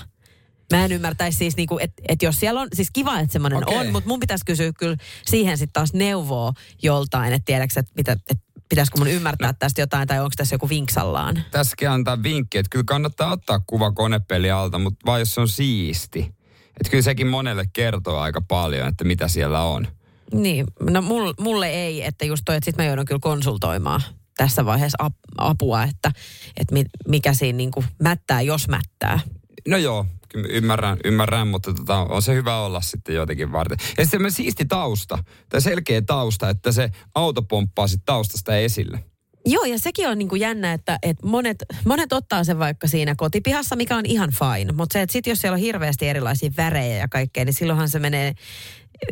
Mä 0.72 0.84
en 0.84 0.92
ymmärtäisi 0.92 1.38
siis, 1.38 1.56
niinku, 1.56 1.78
että 1.78 2.02
et 2.08 2.22
jos 2.22 2.40
siellä 2.40 2.60
on, 2.60 2.68
siis 2.74 2.88
kiva, 2.92 3.20
että 3.20 3.32
semmoinen 3.32 3.62
Okei. 3.68 3.78
on, 3.78 3.92
mutta 3.92 4.08
mun 4.08 4.20
pitäisi 4.20 4.44
kysyä 4.44 4.72
kyllä 4.78 4.96
siihen 5.26 5.58
sitten 5.58 5.72
taas 5.72 5.92
neuvoa 5.92 6.52
joltain, 6.82 7.32
että 7.32 7.44
tiedätkö, 7.44 7.80
että 7.80 7.92
mitä, 7.96 8.12
et 8.12 8.38
pitäisikö 8.68 8.98
mun 8.98 9.08
ymmärtää 9.08 9.48
no. 9.48 9.56
tästä 9.58 9.80
jotain 9.80 10.08
tai 10.08 10.18
onko 10.18 10.30
tässä 10.36 10.54
joku 10.54 10.68
vinksallaan. 10.68 11.44
Tässäkin 11.50 11.90
antaa 11.90 12.22
vinkki, 12.22 12.58
että 12.58 12.70
kyllä 12.70 12.84
kannattaa 12.86 13.32
ottaa 13.32 13.60
kuva 13.66 13.92
konepeli 13.92 14.50
alta, 14.50 14.78
mutta 14.78 15.06
vain 15.06 15.20
jos 15.20 15.34
se 15.34 15.40
on 15.40 15.48
siisti. 15.48 16.34
Että 16.80 16.90
kyllä 16.90 17.02
sekin 17.02 17.26
monelle 17.26 17.64
kertoo 17.72 18.18
aika 18.18 18.40
paljon, 18.48 18.88
että 18.88 19.04
mitä 19.04 19.28
siellä 19.28 19.62
on. 19.62 19.86
Niin, 20.32 20.66
no 20.80 21.02
mul, 21.02 21.32
mulle 21.40 21.68
ei, 21.68 22.04
että 22.04 22.24
just 22.24 22.42
toi, 22.44 22.56
että 22.56 22.64
sit 22.64 22.76
mä 22.76 22.84
joudun 22.84 23.04
kyllä 23.04 23.20
konsultoimaan 23.22 24.02
tässä 24.36 24.64
vaiheessa 24.64 25.04
ap, 25.04 25.14
apua, 25.38 25.82
että, 25.82 26.12
että 26.56 26.74
mi, 26.74 26.84
mikä 27.08 27.34
siinä 27.34 27.56
niinku 27.56 27.84
mättää, 28.02 28.42
jos 28.42 28.68
mättää. 28.68 29.20
No 29.68 29.76
joo, 29.76 30.06
ymmärrän, 30.34 30.98
ymmärrän 31.04 31.48
mutta 31.48 31.74
tota, 31.74 31.98
on 31.98 32.22
se 32.22 32.34
hyvä 32.34 32.58
olla 32.58 32.80
sitten 32.80 33.14
jotenkin 33.14 33.52
varten. 33.52 33.78
Ja 33.80 33.86
sitten 33.86 34.06
semmoinen 34.06 34.32
siisti 34.32 34.64
tausta, 34.64 35.24
tai 35.48 35.60
selkeä 35.60 36.02
tausta, 36.02 36.48
että 36.48 36.72
se 36.72 36.90
auto 37.14 37.42
pomppaa 37.42 37.86
sitten 37.86 38.06
taustasta 38.06 38.56
esille. 38.56 39.04
Joo, 39.46 39.64
ja 39.64 39.78
sekin 39.78 40.08
on 40.08 40.18
niinku 40.18 40.34
jännä, 40.36 40.72
että, 40.72 40.98
että 41.02 41.26
monet, 41.26 41.56
monet 41.84 42.12
ottaa 42.12 42.44
sen 42.44 42.58
vaikka 42.58 42.88
siinä 42.88 43.14
kotipihassa, 43.16 43.76
mikä 43.76 43.96
on 43.96 44.06
ihan 44.06 44.30
fine. 44.30 44.72
Mutta 44.72 44.92
se, 44.92 45.02
että 45.02 45.12
sit 45.12 45.26
jos 45.26 45.40
siellä 45.40 45.54
on 45.54 45.60
hirveästi 45.60 46.08
erilaisia 46.08 46.50
värejä 46.56 46.96
ja 46.96 47.08
kaikkea, 47.08 47.44
niin 47.44 47.54
silloinhan 47.54 47.88
se 47.88 47.98
menee, 47.98 48.32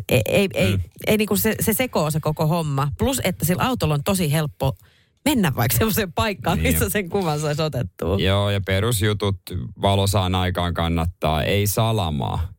ei, 0.09 0.21
ei, 0.25 0.47
ei, 0.53 0.77
Mm. 0.77 0.83
ei 1.07 1.17
niinku 1.17 1.35
se, 1.37 1.55
se 1.59 1.73
sekoo 1.73 2.11
se 2.11 2.19
koko 2.19 2.47
homma. 2.47 2.87
Plus, 2.97 3.21
että 3.23 3.45
sillä 3.45 3.63
autolla 3.63 3.93
on 3.93 4.03
tosi 4.03 4.31
helppo 4.31 4.77
mennä 5.25 5.51
vaikka 5.55 5.77
semmoiseen 5.77 6.13
paikkaan, 6.13 6.57
Niin. 6.57 6.73
missä 6.73 6.89
sen 6.89 7.09
kuvan 7.09 7.39
saisi 7.39 7.61
otettua. 7.61 8.17
Joo, 8.19 8.49
ja 8.49 8.61
perusjutut 8.65 9.37
valosaan 9.81 10.35
aikaan 10.35 10.73
kannattaa, 10.73 11.43
ei 11.43 11.67
salamaa. 11.67 12.49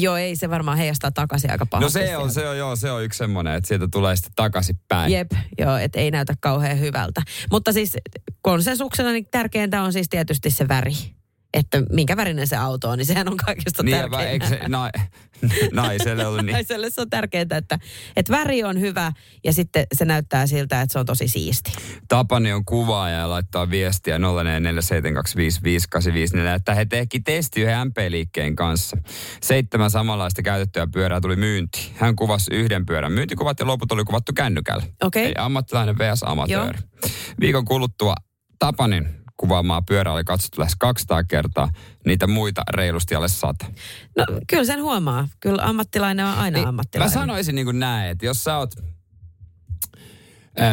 Joo, 0.00 0.16
ei 0.16 0.36
se 0.36 0.50
varmaan 0.50 0.78
heijastaa 0.78 1.10
takaisin 1.10 1.50
aika 1.50 1.64
No 1.64 1.68
pahasti. 1.70 1.92
se 1.92 2.16
on, 2.16 2.30
sieltä. 2.30 2.32
se 2.34 2.48
on, 2.48 2.58
joo, 2.58 2.76
se 2.76 2.90
on 2.90 3.04
yksi 3.04 3.16
semmoinen, 3.18 3.54
että 3.54 3.68
sieltä 3.68 3.88
tulee 3.92 4.16
sitten 4.16 4.32
takaisin 4.36 4.78
päin. 4.88 5.12
Jep, 5.12 5.30
joo, 5.58 5.76
että 5.76 6.00
ei 6.00 6.10
näytä 6.10 6.34
kauhean 6.40 6.80
hyvältä. 6.80 7.22
Mutta 7.50 7.72
siis 7.72 7.96
konsensuksena 8.42 9.12
niin 9.12 9.26
tärkeintä 9.30 9.82
on 9.82 9.92
siis 9.92 10.08
tietysti 10.08 10.50
se 10.50 10.68
väri. 10.68 10.92
Että 11.54 11.82
minkä 11.90 12.16
värinen 12.16 12.46
se 12.46 12.56
auto 12.56 12.88
on, 12.88 12.98
niin 12.98 13.06
sehän 13.06 13.28
on 13.28 13.36
kaikista 13.36 13.82
Niin, 13.82 14.10
vai, 14.10 14.26
eikö 14.26 14.46
tärkeintä. 14.46 14.64
se 14.64 14.68
na, 14.68 14.90
naiselle 15.82 16.26
ollut 16.26 16.44
niin? 16.44 16.52
Naiselle 16.52 16.90
se 16.90 17.00
on 17.00 17.10
tärkeää, 17.10 17.46
että, 17.50 17.78
että 18.16 18.32
väri 18.32 18.64
on 18.64 18.80
hyvä 18.80 19.12
ja 19.44 19.52
sitten 19.52 19.86
se 19.94 20.04
näyttää 20.04 20.46
siltä, 20.46 20.80
että 20.80 20.92
se 20.92 20.98
on 20.98 21.06
tosi 21.06 21.28
siisti. 21.28 21.72
Tapani 22.08 22.52
on 22.52 22.64
kuvaaja 22.64 23.18
ja 23.18 23.30
laittaa 23.30 23.70
viestiä 23.70 24.18
0447255854, 24.18 24.20
että 26.56 26.74
he 26.74 26.84
teki 26.84 27.20
testi 27.20 27.60
yhden 27.62 27.88
MP-liikkeen 27.88 28.56
kanssa. 28.56 28.96
Seitsemän 29.42 29.90
samanlaista 29.90 30.42
käytettyä 30.42 30.86
pyörää 30.92 31.20
tuli 31.20 31.36
myyntiin. 31.36 31.92
Hän 31.96 32.16
kuvasi 32.16 32.54
yhden 32.54 32.86
pyörän 32.86 33.12
myyntikuvat 33.12 33.60
ja 33.60 33.66
loput 33.66 33.92
oli 33.92 34.04
kuvattu 34.04 34.32
kännykällä. 34.32 34.84
Okei. 35.02 35.24
Eli 35.26 35.34
ammattilainen 35.38 35.98
vs. 35.98 36.22
amatööri. 36.22 36.78
Viikon 37.40 37.64
kuluttua 37.64 38.14
Tapanin 38.58 39.21
kuvaamaa 39.42 39.82
pyörää 39.82 40.12
oli 40.14 40.24
katsottu 40.24 40.60
lähes 40.60 40.76
200 40.78 41.24
kertaa, 41.24 41.68
niitä 42.06 42.26
muita 42.26 42.62
reilusti 42.74 43.14
alle 43.14 43.28
100. 43.28 43.66
No 44.18 44.24
kyllä 44.46 44.64
sen 44.64 44.82
huomaa. 44.82 45.28
Kyllä 45.40 45.62
ammattilainen 45.62 46.26
on 46.26 46.34
aina 46.34 46.58
Niin, 46.58 46.68
ammattilainen. 46.68 47.16
Mä 47.18 47.20
sanoisin 47.20 47.54
niin 47.54 47.64
kuin 47.64 47.78
näin, 47.78 48.10
että 48.10 48.26
jos 48.26 48.44
sä 48.44 48.56
oot 48.56 48.70
öö, 50.60 50.64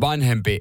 vanhempi 0.00 0.60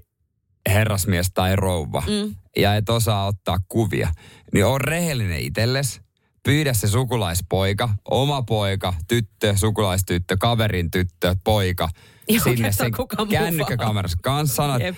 herrasmies 0.69 1.27
tai 1.33 1.55
rouva 1.55 2.03
Mm. 2.07 2.35
ja 2.57 2.75
et 2.75 2.89
osaa 2.89 3.25
ottaa 3.25 3.57
kuvia, 3.67 4.09
niin 4.53 4.65
on 4.65 4.81
rehellinen 4.81 5.39
itselles. 5.39 6.01
Pyydä 6.43 6.73
se 6.73 6.87
sukulaispoika, 6.87 7.89
oma 8.11 8.41
poika, 8.41 8.93
tyttö, 9.07 9.57
sukulaistyttö, 9.57 10.37
kaverin 10.39 10.91
tyttö, 10.91 11.35
poika. 11.43 11.89
Joo, 12.29 12.43
sinne 12.43 12.71
sen 12.71 12.91
kännykkäkamerassa 13.29 14.17
kanssa. 14.23 14.55
Sanot, 14.55 14.81
Jep. 14.81 14.95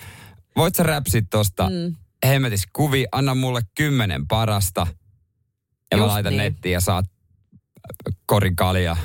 voit 0.55 0.75
sä 0.75 0.83
räpsit 0.83 1.25
tosta 1.29 1.69
Mm. 1.69 1.95
Hemmetis 2.25 2.63
kuvi, 2.73 3.05
anna 3.11 3.35
mulle 3.35 3.61
kymmenen 3.75 4.27
parasta. 4.27 4.87
Ja 5.91 5.97
mä 5.97 6.03
Just 6.03 6.11
laitan 6.13 6.31
niin. 6.33 6.37
nettiin 6.37 6.73
ja 6.73 6.79
saat 6.81 7.05
korin 8.25 8.55
kaljaa. 8.55 8.97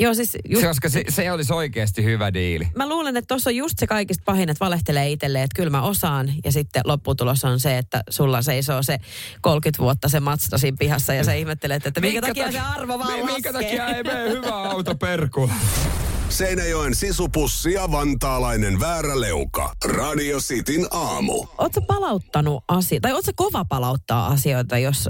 Joo, 0.00 0.14
siis 0.14 0.36
just, 0.48 0.60
Se, 0.62 0.66
koska 0.68 0.88
se, 0.88 1.04
se 1.08 1.32
olisi 1.32 1.52
oikeasti 1.52 2.04
hyvä 2.04 2.32
diili. 2.34 2.68
mä 2.76 2.88
luulen, 2.88 3.16
että 3.16 3.26
tuossa 3.28 3.50
on 3.50 3.56
just 3.56 3.78
se 3.78 3.86
kaikista 3.86 4.22
pahin, 4.26 4.48
että 4.48 4.64
valehtelee 4.64 5.08
itselleen, 5.10 5.44
että 5.44 5.56
kyllä 5.56 5.70
mä 5.70 5.82
osaan. 5.82 6.32
Ja 6.44 6.52
sitten 6.52 6.82
lopputulos 6.84 7.44
on 7.44 7.60
se, 7.60 7.78
että 7.78 8.02
sulla 8.10 8.42
seisoo 8.42 8.82
se 8.82 8.98
30 9.40 9.82
vuotta 9.82 10.08
se 10.08 10.20
Mazda 10.20 10.58
siinä 10.58 10.76
pihassa 10.80 11.14
ja 11.14 11.24
sä 11.24 11.32
ihmettelet, 11.34 11.86
että 11.86 12.00
minkä, 12.00 12.20
takia 12.20 12.52
se 12.52 12.60
arvo 12.60 12.98
vaan 12.98 13.12
Minkä 13.12 13.32
laskee. 13.32 13.52
takia 13.52 13.86
ei 13.88 14.02
mene 14.02 14.30
hyvä 14.30 14.62
auto 14.70 14.94
perkuun? 14.94 15.50
Seinäjoen 16.28 16.94
sisupussi 16.94 17.72
ja 17.72 17.90
vantaalainen 17.92 18.80
vääräleuka. 18.80 19.74
Radio 19.84 20.38
Cityn 20.38 20.86
aamu. 20.90 21.46
Oletko 21.58 21.80
palauttanut 21.80 22.64
asioita, 22.68 23.02
tai 23.02 23.12
oletko 23.12 23.32
kova 23.36 23.64
palauttaa 23.64 24.26
asioita, 24.26 24.78
jos 24.78 25.08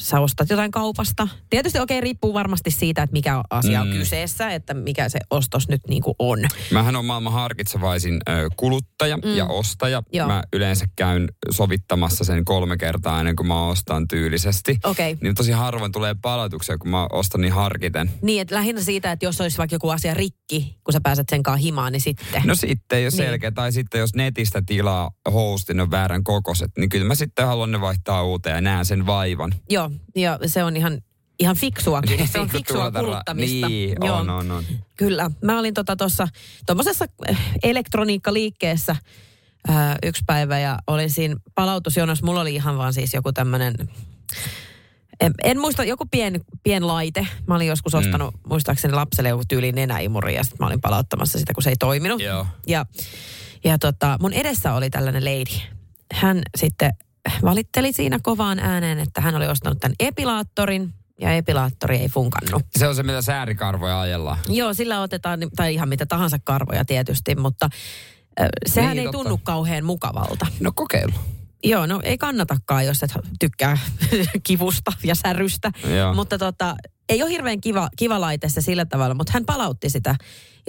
sä 0.00 0.20
ostat 0.20 0.50
jotain 0.50 0.70
kaupasta? 0.70 1.28
Tietysti 1.50 1.78
okei, 1.78 1.96
okay, 1.98 2.00
riippuu 2.04 2.34
varmasti 2.34 2.70
siitä, 2.70 3.02
että 3.02 3.12
mikä 3.12 3.42
asia 3.50 3.80
on 3.80 3.86
Mm. 3.88 3.92
kyseessä, 3.92 4.50
että 4.50 4.74
mikä 4.74 5.08
se 5.08 5.18
ostos 5.30 5.68
nyt 5.68 5.80
niin 5.88 6.02
kuin 6.02 6.14
on. 6.18 6.38
Mähän 6.72 6.96
on 6.96 7.04
maailman 7.04 7.32
harkitsevaisin 7.32 8.20
kuluttaja 8.56 9.16
Mm. 9.16 9.36
ja 9.36 9.46
ostaja. 9.46 10.02
Joo. 10.12 10.26
Mä 10.28 10.42
yleensä 10.52 10.84
käyn 10.96 11.28
sovittamassa 11.50 12.24
sen 12.24 12.44
kolme 12.44 12.76
kertaa 12.76 13.18
ennen 13.20 13.36
kuin 13.36 13.46
mä 13.46 13.66
ostan 13.66 14.08
tyylisesti. 14.08 14.78
Okei. 14.84 15.18
Niin 15.20 15.34
tosi 15.34 15.52
harvoin 15.52 15.92
tulee 15.92 16.14
palautuksia, 16.22 16.78
kun 16.78 16.90
mä 16.90 17.06
ostan 17.12 17.40
niin 17.40 17.52
harkiten. 17.52 18.10
Niin, 18.22 18.42
että 18.42 18.54
lähinnä 18.54 18.80
siitä, 18.80 19.12
että 19.12 19.24
jos 19.26 19.40
olisi 19.40 19.58
vaikka 19.58 19.74
joku 19.74 19.88
asia 19.90 20.14
rikki, 20.14 20.76
kun 20.84 20.92
sä 20.92 21.00
pääset 21.02 21.26
sen 21.30 21.42
kanssa 21.42 21.62
himaan, 21.64 21.92
niin 21.92 22.00
sitten. 22.00 22.42
No 22.46 22.54
sitten 22.54 23.04
jos 23.04 23.14
Niin. 23.14 23.24
selkeä, 23.26 23.50
tai 23.50 23.72
sitten 23.72 23.98
jos 23.98 24.14
netistä 24.14 24.62
tilaa 24.66 25.10
hostin 25.32 25.80
on 25.80 25.90
väärän 25.90 26.24
kokoiset, 26.24 26.70
niin 26.78 26.88
kyllä 26.88 27.04
mä 27.06 27.14
sitten 27.14 27.46
haluan 27.46 27.70
ne 27.72 27.80
vaihtaa 27.80 28.22
uuteen 28.24 28.54
ja 28.54 28.60
näen 28.60 28.84
sen 28.84 29.06
vaivan. 29.06 29.54
Joo, 29.70 29.89
ja 30.16 30.38
se 30.46 30.64
on 30.64 30.76
ihan, 30.76 31.00
ihan 31.38 31.56
fiksuakin. 31.56 32.28
Se 32.28 32.40
on 32.40 32.48
fiksua 32.48 32.90
kuluttamista. 32.90 33.68
Niin, 33.68 33.96
Joo. 34.04 34.16
on, 34.16 34.30
on, 34.30 34.50
on. 34.50 34.64
Kyllä. 34.96 35.30
Mä 35.44 35.58
olin 35.58 35.74
tota 35.74 35.96
tuossa 35.96 36.28
tuommoisessa 36.66 37.04
elektroniikkaliikkeessä 37.62 38.96
ää, 39.68 39.96
yksi 40.02 40.22
päivä 40.26 40.58
ja 40.58 40.78
olin 40.86 41.10
siinä 41.10 41.36
palautusjonossa. 41.54 42.26
Mulla 42.26 42.40
oli 42.40 42.54
ihan 42.54 42.78
vaan 42.78 42.92
siis 42.92 43.14
joku 43.14 43.32
tämmöinen, 43.32 43.74
en, 45.20 45.34
en 45.44 45.60
muista, 45.60 45.84
joku 45.84 46.06
pien, 46.10 46.40
pien 46.62 46.86
laite. 46.86 47.26
Mä 47.46 47.54
olin 47.54 47.68
joskus 47.68 47.94
ostanut, 47.94 48.34
mm. 48.34 48.40
muistaakseni 48.48 48.94
lapselle 48.94 49.28
joku 49.28 49.42
tyyli 49.48 49.72
nenäimuri 49.72 50.34
ja 50.34 50.44
sitten 50.44 50.58
mä 50.60 50.66
olin 50.66 50.80
palauttamassa 50.80 51.38
sitä, 51.38 51.54
kun 51.54 51.62
se 51.62 51.70
ei 51.70 51.76
toiminut. 51.76 52.22
Joo. 52.22 52.46
Ja, 52.66 52.86
ja 53.64 53.78
tota, 53.78 54.16
mun 54.20 54.32
edessä 54.32 54.74
oli 54.74 54.90
tällainen 54.90 55.24
lady. 55.24 55.60
Hän 56.12 56.42
sitten 56.56 56.92
valitteli 57.44 57.92
siinä 57.92 58.18
kovaan 58.22 58.58
ääneen, 58.58 58.98
että 58.98 59.20
hän 59.20 59.34
oli 59.34 59.46
ostanut 59.48 59.80
tämän 59.80 59.94
epilaattorin 60.00 60.94
ja 61.20 61.32
epilaattori 61.32 61.96
ei 61.96 62.08
funkannut. 62.08 62.62
Se 62.78 62.88
on 62.88 62.94
se, 62.96 63.02
mitä 63.02 63.22
säärikarvoja 63.22 64.00
ajellaan. 64.00 64.38
Joo, 64.48 64.74
sillä 64.74 65.00
otetaan, 65.00 65.40
tai 65.56 65.74
ihan 65.74 65.88
mitä 65.88 66.06
tahansa 66.06 66.38
karvoja 66.44 66.84
tietysti, 66.84 67.34
mutta 67.34 67.68
ö, 68.40 68.44
sehän 68.66 68.90
Niin, 68.90 68.98
ei 68.98 69.04
totta. 69.04 69.18
tunnu 69.18 69.40
kauhean 69.42 69.84
mukavalta. 69.84 70.46
No 70.60 70.72
kokeilu. 70.74 71.12
Joo, 71.64 71.86
no 71.86 72.00
ei 72.04 72.18
kannatakaan, 72.18 72.86
jos 72.86 73.02
et 73.02 73.10
tykkää 73.40 73.78
kivusta 74.46 74.92
ja 75.04 75.14
särystä. 75.14 75.70
Joo. 75.96 76.14
Mutta 76.14 76.38
tota, 76.38 76.76
ei 77.08 77.22
ole 77.22 77.30
hirveän 77.30 77.60
kiva, 77.60 77.88
kiva 77.96 78.20
laite 78.20 78.48
se 78.48 78.60
sillä 78.60 78.84
tavalla, 78.84 79.14
mutta 79.14 79.32
hän 79.34 79.44
palautti 79.44 79.90
sitä. 79.90 80.14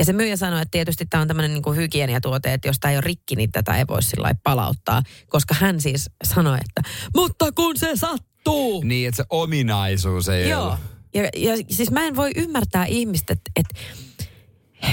Ja 0.01 0.05
se 0.05 0.13
myyjä 0.13 0.35
sanoi, 0.35 0.61
että 0.61 0.71
tietysti 0.71 1.05
tämä 1.05 1.21
on 1.21 1.27
tämmöinen 1.27 1.53
niin 1.53 1.75
hygieniatuote, 1.75 2.53
että 2.53 2.67
jos 2.67 2.79
tämä 2.79 2.91
ei 2.91 2.97
ole 2.97 3.01
rikki, 3.05 3.35
niin 3.35 3.51
tätä 3.51 3.77
ei 3.77 3.87
voi 3.87 4.03
sillä 4.03 4.35
palauttaa. 4.43 5.01
Koska 5.27 5.55
hän 5.59 5.81
siis 5.81 6.09
sanoi, 6.23 6.57
että 6.69 6.89
mutta 7.15 7.51
kun 7.51 7.77
se 7.77 7.91
sattuu. 7.95 8.83
Niin, 8.83 9.07
että 9.07 9.17
se 9.17 9.23
ominaisuus 9.29 10.29
ei 10.29 10.49
Joo. 10.49 10.67
ole. 10.67 10.77
Ja, 11.13 11.23
ja 11.35 11.57
siis 11.69 11.91
mä 11.91 12.07
en 12.07 12.15
voi 12.15 12.31
ymmärtää 12.35 12.85
ihmistä, 12.85 13.33
että, 13.33 13.51
että 13.55 13.75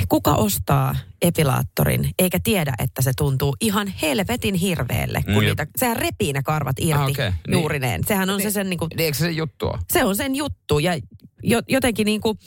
kuka 0.08 0.34
ostaa 0.34 0.96
epilaattorin 1.22 2.10
eikä 2.18 2.38
tiedä, 2.44 2.74
että 2.78 3.02
se 3.02 3.12
tuntuu 3.16 3.56
ihan 3.60 3.88
helvetin 4.02 4.54
hirveelle, 4.54 5.22
kun 5.24 5.34
Mm, 5.34 5.40
niitä, 5.40 5.66
sehän 5.76 5.96
repii 5.96 6.32
ne 6.32 6.42
karvat 6.42 6.76
irti 6.80 6.92
Ah, 7.02 7.08
okei, 7.10 7.30
niin. 7.30 7.52
juurineen. 7.52 8.00
Sehän 8.08 8.30
on 8.30 8.42
se 8.42 8.50
sen 8.50 8.70
niin 8.70 8.78
kuin, 8.78 8.88
Niin, 8.96 9.04
eikö 9.04 9.18
se 9.18 9.24
se 9.24 9.30
juttu 9.30 9.66
ole? 9.66 9.78
se 9.92 10.04
on 10.04 10.16
sen 10.16 10.36
juttu 10.36 10.78
ja 10.78 10.98
jo, 11.42 11.60
jotenkin 11.68 12.04
niin 12.04 12.20
kuin, 12.20 12.38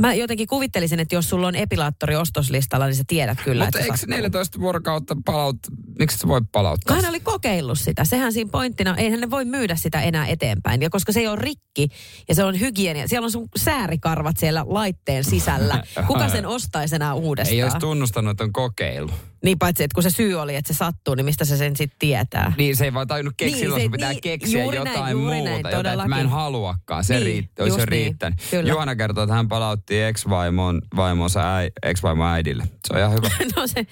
mä 0.00 0.14
jotenkin 0.14 0.46
kuvittelisin, 0.48 1.00
että 1.00 1.14
jos 1.14 1.28
sulla 1.28 1.46
on 1.46 1.54
epilaattori 1.54 2.16
ostoslistalla, 2.16 2.86
niin 2.86 2.94
sä 2.96 3.04
tiedät 3.06 3.38
kyllä, 3.44 3.64
Mutta 3.64 3.78
se 3.78 3.84
eikö 3.84 3.96
se 3.96 4.00
sattuu. 4.00 4.16
14 4.16 4.60
vuorokautta 4.60 5.16
palaut... 5.24 5.56
Miksi 5.98 6.18
se 6.18 6.28
voi 6.28 6.40
palauttaa? 6.52 6.96
Hän 6.96 7.08
oli 7.08 7.20
kokeillut 7.20 7.78
sitä. 7.78 8.04
Sehän 8.04 8.32
siinä 8.32 8.50
pointtina, 8.50 8.96
eihän 8.96 9.20
ne 9.20 9.30
voi 9.30 9.44
myydä 9.44 9.76
sitä 9.76 10.00
enää 10.00 10.26
eteenpäin. 10.26 10.82
Ja 10.82 10.90
koska 10.90 11.12
se 11.12 11.20
ei 11.20 11.26
ole 11.28 11.36
rikki 11.40 11.88
ja 12.28 12.34
se 12.34 12.44
on 12.44 12.60
hygienia, 12.60 13.08
siellä 13.08 13.24
on 13.24 13.30
sun 13.30 13.48
säärikarvat 13.56 14.36
siellä 14.36 14.64
laitteen 14.68 15.24
sisällä. 15.24 15.82
Kuka 16.06 16.28
sen 16.28 16.46
ostaisi 16.46 16.94
enää 16.94 17.14
uudestaan? 17.14 17.54
Ei 17.56 17.62
olisi 17.62 17.78
tunnustanut, 17.78 18.30
että 18.30 18.44
on 18.44 18.52
kokeilu. 18.52 19.10
Niin 19.44 19.58
paitsi, 19.58 19.84
että 19.84 19.94
kun 19.94 20.02
se 20.02 20.10
syy 20.10 20.34
oli, 20.34 20.56
että 20.56 20.74
se 20.74 20.76
sattuu, 20.78 21.14
niin 21.14 21.24
mistä 21.24 21.44
se 21.44 21.56
sen 21.56 21.76
sitten 21.76 21.98
tietää? 21.98 22.52
Niin 22.58 22.76
se 22.76 22.84
ei 22.84 22.94
vaan 22.94 23.06
tajunnut 23.06 23.34
keksiä, 23.36 23.54
Niin, 23.56 23.60
silloin 23.62 23.80
se- 23.80 23.84
sun 23.84 23.92
pitää 23.92 24.10
niin, 24.12 24.20
keksiä 24.20 24.64
näin, 24.66 24.74
jotain 24.74 25.12
juuri 25.12 25.36
muuta. 25.36 25.50
näin, 25.62 25.76
jotain, 25.76 25.94
että 25.94 26.08
mä 26.08 26.20
en 26.20 26.28
haluakaan. 26.28 27.04
Se 27.04 27.14
Niin, 27.14 27.26
riitt, 27.26 27.58
olisi 27.60 27.70
just 27.70 27.78
jo 27.80 27.86
niin, 27.90 28.04
riittänyt. 28.04 28.38
kyllä. 28.50 28.70
Juhana 28.70 28.96
kertoo, 28.96 29.24
että 29.24 29.34
hän 29.34 29.48
palautti 29.86 30.02
ex-vaimon, 30.02 30.82
vaimonsa 30.96 31.56
äi, 31.56 31.70
ex-vaimon 31.82 32.26
äidille. 32.26 32.68
Se 32.86 32.94
on 32.94 32.98
ihan 32.98 33.12
hyvä. 33.12 33.28
no 33.56 33.66
se, 33.66 33.86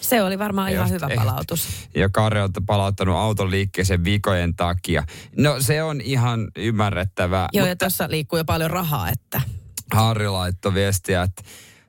se 0.00 0.22
oli 0.22 0.38
varmaan 0.38 0.70
ihan 0.70 0.90
hyvä 0.90 1.08
palautus. 1.16 1.68
Ja 1.94 2.08
Kari 2.08 2.40
on 2.40 2.50
palauttanut 2.66 3.16
auton 3.16 3.50
liikkeeseen 3.50 4.04
vikojen 4.04 4.56
takia. 4.56 5.04
No 5.36 5.60
se 5.60 5.82
on 5.82 6.00
ihan 6.00 6.50
ymmärrettävää. 6.56 7.48
Joo, 7.52 7.66
ja 7.66 7.76
tuossa 7.76 8.10
liikkuu 8.10 8.36
jo 8.36 8.44
paljon 8.44 8.70
rahaa, 8.70 9.10
että... 9.10 9.40
Harri 9.92 10.28
laittoi 10.28 10.74
viestiä, 10.74 11.22
että 11.22 11.42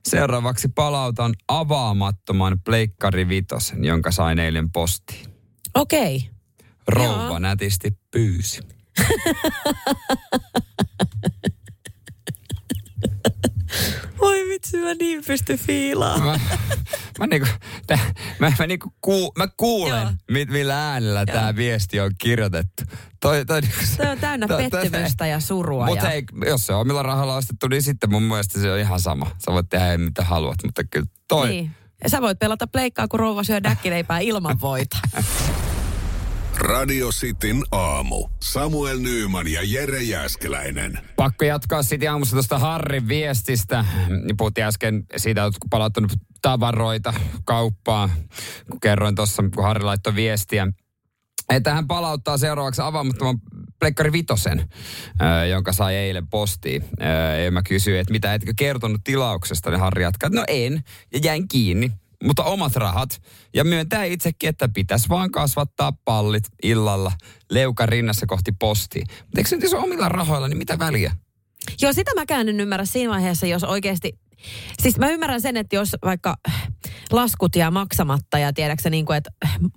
seuraavaksi 0.04 0.68
palautan 0.68 1.34
avaamattoman 1.48 2.60
pleikkari 2.64 3.28
vitosen, 3.28 3.84
jonka 3.84 4.10
sain 4.10 4.38
eilen 4.38 4.70
postiin. 4.70 5.30
Okei. 5.74 6.30
Rouva 6.88 7.24
Joo. 7.24 7.38
nätisti 7.38 7.98
pyysi. 8.10 8.60
Voi 14.20 14.48
vitsi, 14.60 14.76
mä 14.76 14.94
niin 14.94 15.24
pysty 15.26 15.56
fiilaamaan. 15.56 16.40
Mä, 16.40 16.56
mä, 17.18 17.26
niinku, 17.26 17.48
tä, 17.86 17.98
mä, 18.38 18.52
mä, 18.58 18.66
niinku 18.66 18.92
kuu, 19.00 19.32
mä 19.38 19.48
kuulen, 19.56 20.08
mit, 20.30 20.50
millä 20.50 20.92
äänellä 20.92 21.26
tämä 21.26 21.56
viesti 21.56 22.00
on 22.00 22.10
kirjoitettu. 22.18 22.82
Toi, 23.20 23.44
toi, 23.44 23.60
niinku, 23.60 23.76
Se 23.96 24.08
on 24.10 24.18
täynnä 24.18 24.46
toi- 24.46 24.70
toi- 24.70 24.80
pettymystä 24.80 25.26
ja 25.26 25.40
surua. 25.40 25.86
Mutta 25.86 26.04
ja... 26.04 26.10
hei, 26.10 26.24
jos 26.46 26.66
se 26.66 26.72
on 26.72 26.80
omilla 26.80 27.02
rahalla 27.02 27.36
ostettu, 27.36 27.68
niin 27.68 27.82
sitten 27.82 28.10
mun 28.10 28.22
mielestä 28.22 28.60
se 28.60 28.72
on 28.72 28.78
ihan 28.78 29.00
sama. 29.00 29.30
Sä 29.44 29.52
voit 29.52 29.68
tehdä 29.68 29.98
mitä 29.98 30.24
haluat, 30.24 30.56
mutta 30.64 30.84
kyllä 30.84 31.06
toi... 31.28 31.48
Niin. 31.48 31.70
Ja 32.04 32.10
sä 32.10 32.20
voit 32.20 32.38
pelata 32.38 32.66
pleikkaa, 32.66 33.08
kun 33.08 33.20
rouva 33.20 33.44
syö 33.44 33.62
däkkileipää 33.62 34.18
ilman 34.18 34.60
voita. 34.60 34.96
Radio 36.56 37.08
Cityn 37.08 37.62
aamu. 37.72 38.28
Samuel 38.42 38.98
Nyyman 38.98 39.48
ja 39.48 39.60
Jere 39.64 40.02
Jäskeläinen. 40.02 40.98
Pakko 41.16 41.44
jatkaa 41.44 41.82
sitten 41.82 42.10
aamussa 42.12 42.36
tuosta 42.36 42.58
Harrin 42.58 43.08
viestistä. 43.08 43.84
Puhuttiin 44.38 44.66
äsken 44.66 45.04
siitä, 45.16 45.44
että 45.44 45.58
palauttanut 45.70 46.12
tavaroita 46.42 47.14
kauppaan, 47.44 48.10
kun 48.70 48.80
kerroin 48.80 49.14
tuossa, 49.14 49.42
kun 49.54 49.64
Harri 49.64 49.84
laittoi 49.84 50.14
viestiä. 50.14 50.68
Että 51.50 51.74
hän 51.74 51.86
palauttaa 51.86 52.38
seuraavaksi 52.38 52.82
avaamattoman 52.82 53.38
Pleikkari 53.78 54.12
Vitosen, 54.12 54.68
ö, 55.20 55.46
jonka 55.46 55.72
sai 55.72 55.94
eilen 55.94 56.26
postiin. 56.28 56.84
Ö, 57.00 57.04
ja 57.40 57.50
mä 57.50 57.62
kysyin, 57.62 58.00
että 58.00 58.12
mitä 58.12 58.34
etkö 58.34 58.52
kertonut 58.56 59.00
tilauksesta, 59.04 59.70
niin 59.70 59.80
Harri 59.80 60.02
jatkaa, 60.02 60.26
että 60.26 60.38
no 60.38 60.44
en, 60.48 60.82
ja 61.12 61.20
jäin 61.24 61.48
kiinni 61.48 61.92
mutta 62.24 62.44
omat 62.44 62.76
rahat. 62.76 63.22
Ja 63.54 63.64
myöntää 63.64 64.04
itsekin, 64.04 64.48
että 64.48 64.68
pitäisi 64.68 65.08
vaan 65.08 65.30
kasvattaa 65.30 65.92
pallit 66.04 66.44
illalla 66.62 67.12
leuka 67.50 67.86
rinnassa 67.86 68.26
kohti 68.26 68.52
postia. 68.52 69.04
Mutta 69.08 69.38
eikö 69.38 69.48
se 69.48 69.56
nyt 69.56 69.62
jos 69.62 69.74
omilla 69.74 70.08
rahoilla, 70.08 70.48
niin 70.48 70.58
mitä 70.58 70.78
väliä? 70.78 71.12
Joo, 71.82 71.92
sitä 71.92 72.10
mäkään 72.14 72.48
en 72.48 72.60
ymmärrä 72.60 72.84
siinä 72.84 73.12
vaiheessa, 73.12 73.46
jos 73.46 73.64
oikeasti... 73.64 74.12
Siis 74.82 74.98
mä 74.98 75.08
ymmärrän 75.08 75.40
sen, 75.40 75.56
että 75.56 75.76
jos 75.76 75.96
vaikka 76.04 76.36
laskut 77.12 77.56
jää 77.56 77.70
maksamatta 77.70 78.38
ja 78.38 78.52
tiedäksä 78.52 78.90
niin 78.90 79.06
kuin, 79.06 79.16
että 79.16 79.30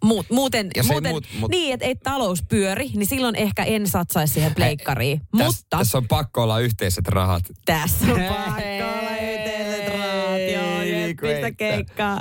muut, 0.04 0.26
muuten, 0.30 0.70
Jos 0.78 0.86
ei 0.86 0.92
muuten 0.92 1.12
muut- 1.12 1.40
mut- 1.40 1.52
niin, 1.52 1.74
että 1.74 1.86
ei 1.86 1.96
talous 1.96 2.44
pleikari, 2.50 2.90
niin 2.96 3.08
silloin 3.08 3.36
ehkä 3.36 3.64
en 3.64 3.88
satsaisi 3.88 4.34
siihen 4.34 4.56
pleikkariin. 4.56 5.20
Tässä, 5.20 5.46
Mutta 5.46 5.78
tässä 5.78 5.98
on 5.98 6.08
pakko 6.08 6.44
olla 6.44 6.60
yhteiset 6.60 7.08
rahat. 7.08 7.44
tässä 7.66 8.06
on 8.06 8.20
pakko 8.20 8.62
olla. 9.00 9.13
Että. 11.24 11.52
keikkaa. 11.52 12.20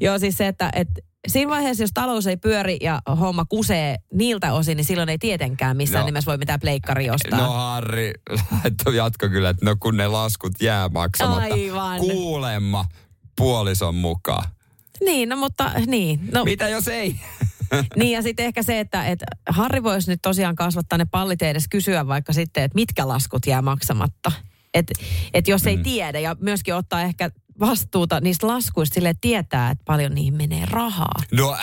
Joo, 0.00 0.18
siis 0.18 0.36
se, 0.36 0.46
että, 0.48 0.70
että 0.74 1.00
siinä 1.28 1.50
vaiheessa, 1.50 1.82
jos 1.82 1.90
talous 1.94 2.26
ei 2.26 2.36
pyöri 2.36 2.76
ja 2.80 3.02
homma 3.20 3.44
kusee 3.44 3.96
niiltä 4.14 4.52
osin, 4.52 4.76
niin 4.76 4.84
silloin 4.84 5.08
ei 5.08 5.18
tietenkään 5.18 5.76
missään 5.76 6.00
No. 6.02 6.06
nimessä 6.06 6.28
voi 6.30 6.38
mitään 6.38 6.60
pleikkaria 6.60 7.14
ostaa. 7.14 7.38
No 7.38 7.52
Harri, 7.52 8.12
jatko 8.96 9.28
kyllä, 9.28 9.50
että 9.50 9.64
no 9.64 9.76
kun 9.80 9.96
ne 9.96 10.08
laskut 10.08 10.52
jää 10.60 10.88
maksamatta. 10.88 11.54
Aivan. 11.54 11.98
Kuulemma 12.00 12.84
puolison 13.36 13.94
mukaan. 13.94 14.44
Niin, 15.04 15.28
no 15.28 15.36
mutta 15.36 15.70
niin. 15.86 16.20
No, 16.32 16.44
Mitä 16.44 16.68
jos 16.68 16.88
ei? 16.88 17.14
Niin 17.96 18.12
ja 18.12 18.22
sitten 18.22 18.46
ehkä 18.46 18.62
se, 18.62 18.80
että, 18.80 19.06
että 19.06 19.26
Harri 19.48 19.82
voisi 19.82 20.10
nyt 20.10 20.22
tosiaan 20.22 20.56
kasvattaa 20.56 20.98
ne 20.98 21.04
pallit 21.10 21.42
edes 21.42 21.68
kysyä 21.70 22.06
vaikka 22.06 22.32
sitten, 22.32 22.62
että 22.62 22.74
mitkä 22.74 23.08
laskut 23.08 23.46
jää 23.46 23.62
maksamatta. 23.62 24.32
Että 24.74 24.92
et 25.34 25.48
jos 25.48 25.66
ei 25.66 25.78
tiedä 25.78 26.18
ja 26.18 26.36
myöskin 26.40 26.74
ottaa 26.74 27.02
ehkä 27.02 27.30
vastuuta 27.60 28.20
niistä 28.20 28.46
laskuista 28.46 28.94
sille 28.94 29.14
tietää, 29.20 29.70
että 29.70 29.84
paljon 29.84 30.14
niihin 30.14 30.34
menee 30.34 30.66
rahaa. 30.66 31.14
No 31.32 31.56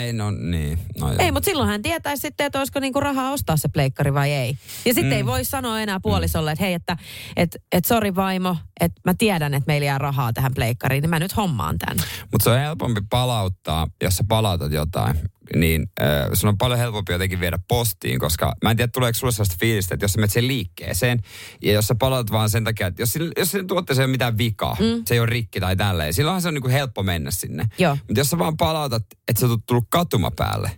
ei, 0.00 0.12
no 0.12 0.30
niin. 0.30 0.78
No 1.00 1.08
joo. 1.08 1.16
Ei, 1.18 1.32
mutta 1.32 1.44
silloin 1.44 1.68
hän 1.68 1.82
tietäisi 1.82 2.20
sitten, 2.20 2.46
että 2.46 2.58
olisiko 2.58 2.80
niinku 2.80 3.00
rahaa 3.00 3.30
ostaa 3.32 3.56
se 3.56 3.68
pleikkari 3.68 4.14
vai 4.14 4.32
ei. 4.32 4.58
Ja 4.84 4.94
sitten 4.94 5.04
Mm. 5.04 5.12
ei 5.12 5.26
voi 5.26 5.44
sanoa 5.44 5.80
enää 5.80 6.00
puolisolle, 6.00 6.52
että 6.52 6.64
hei, 6.64 6.74
että 6.74 6.96
et, 7.36 7.56
et 7.72 7.84
sori 7.84 8.14
vaimo, 8.14 8.56
että 8.80 9.00
mä 9.04 9.14
tiedän, 9.18 9.54
että 9.54 9.66
meillä 9.66 9.84
jää 9.86 9.98
rahaa 9.98 10.32
tähän 10.32 10.54
pleikkariin, 10.54 11.02
niin 11.02 11.10
mä 11.10 11.18
nyt 11.18 11.36
hommaan 11.36 11.78
tämän. 11.78 11.96
Mutta 12.32 12.44
se 12.44 12.50
on 12.50 12.58
helpompi 12.58 13.00
palauttaa, 13.10 13.86
jos 14.02 14.16
sä 14.16 14.24
palautat 14.28 14.72
jotain, 14.72 15.14
niin 15.54 15.90
äh, 16.00 16.28
sun 16.32 16.48
on 16.48 16.58
paljon 16.58 16.78
helpompi 16.78 17.12
jotenkin 17.12 17.40
viedä 17.40 17.58
postiin, 17.68 18.18
koska 18.18 18.54
mä 18.62 18.70
en 18.70 18.76
tiedä, 18.76 18.90
tuleeko 18.92 19.14
sulle 19.14 19.32
sellaista 19.32 19.56
fiilistä, 19.60 19.94
että 19.94 20.04
jos 20.04 20.12
sä 20.12 20.18
menet 20.18 20.32
sen 20.32 20.48
liikkeeseen, 20.48 21.20
ja 21.62 21.72
jos 21.72 21.86
sä 21.86 21.94
palautat 21.94 22.32
vaan 22.32 22.50
sen 22.50 22.64
takia, 22.64 22.86
että 22.86 23.02
jos, 23.02 23.18
jos 23.36 23.50
sen 23.50 23.66
tuotteessa 23.66 24.02
ei 24.02 24.04
ole 24.04 24.10
mitään 24.10 24.38
vikaa, 24.38 24.76
mm. 24.80 25.02
se 25.04 25.14
ei 25.14 25.20
ole 25.20 25.26
rikki 25.26 25.60
tai 25.60 25.76
tälleen, 25.76 26.14
silloinhan 26.14 26.42
se 26.42 26.48
on 26.48 26.54
niinku 26.54 26.68
helppo 26.68 27.02
mennä 27.02 27.30
sinne. 27.30 27.64
Mutta 27.90 28.20
jos 28.20 28.30
sä 28.30 28.38
vaan 28.38 28.56
palautat, 28.56 29.02
että 29.28 29.40
sä 29.40 29.46
oot 29.46 29.60
tullut 29.66 29.86
katumapäälle, 29.90 30.70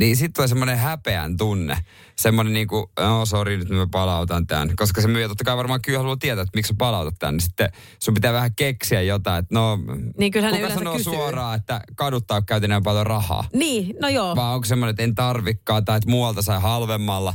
niin 0.00 0.16
sitten 0.16 0.32
tulee 0.32 0.48
semmoinen 0.48 0.78
häpeän 0.78 1.36
tunne. 1.36 1.76
Semmoinen 2.16 2.52
niinku, 2.52 2.90
no 3.00 3.26
sori, 3.26 3.56
nyt 3.56 3.68
mä 3.68 3.86
palautan 3.90 4.46
tämän. 4.46 4.76
Koska 4.76 5.00
se 5.00 5.08
myyjä 5.08 5.28
totta 5.28 5.44
kai 5.44 5.56
varmaan 5.56 5.82
kyllä 5.82 5.98
haluaa 5.98 6.16
tietää, 6.16 6.42
että 6.42 6.56
miksi 6.58 6.68
sä 6.68 6.74
palautat 6.78 7.14
tämän. 7.18 7.34
Niin 7.34 7.40
sitten 7.40 7.72
sun 8.02 8.14
pitää 8.14 8.32
vähän 8.32 8.54
keksiä 8.54 9.02
jotain, 9.02 9.38
että 9.38 9.54
no, 9.54 9.78
Niin 10.18 10.32
kyllähän 10.32 10.60
kuka 10.60 10.74
sanoo 10.74 10.96
kysyy. 10.96 11.12
suoraan, 11.12 11.56
että 11.56 11.80
kaduttaa 11.94 12.42
käytin 12.42 12.70
näin 12.70 12.82
paljon 12.82 13.06
rahaa. 13.06 13.44
Niin, 13.54 13.94
no 14.00 14.08
joo. 14.08 14.36
Vai 14.36 14.54
onko 14.54 14.64
semmoinen, 14.64 14.90
että 14.90 15.02
en 15.02 15.14
tarvikkaa 15.14 15.82
tai 15.82 15.96
että 15.96 16.10
muualta 16.10 16.42
sai 16.42 16.60
halvemmalla. 16.60 17.34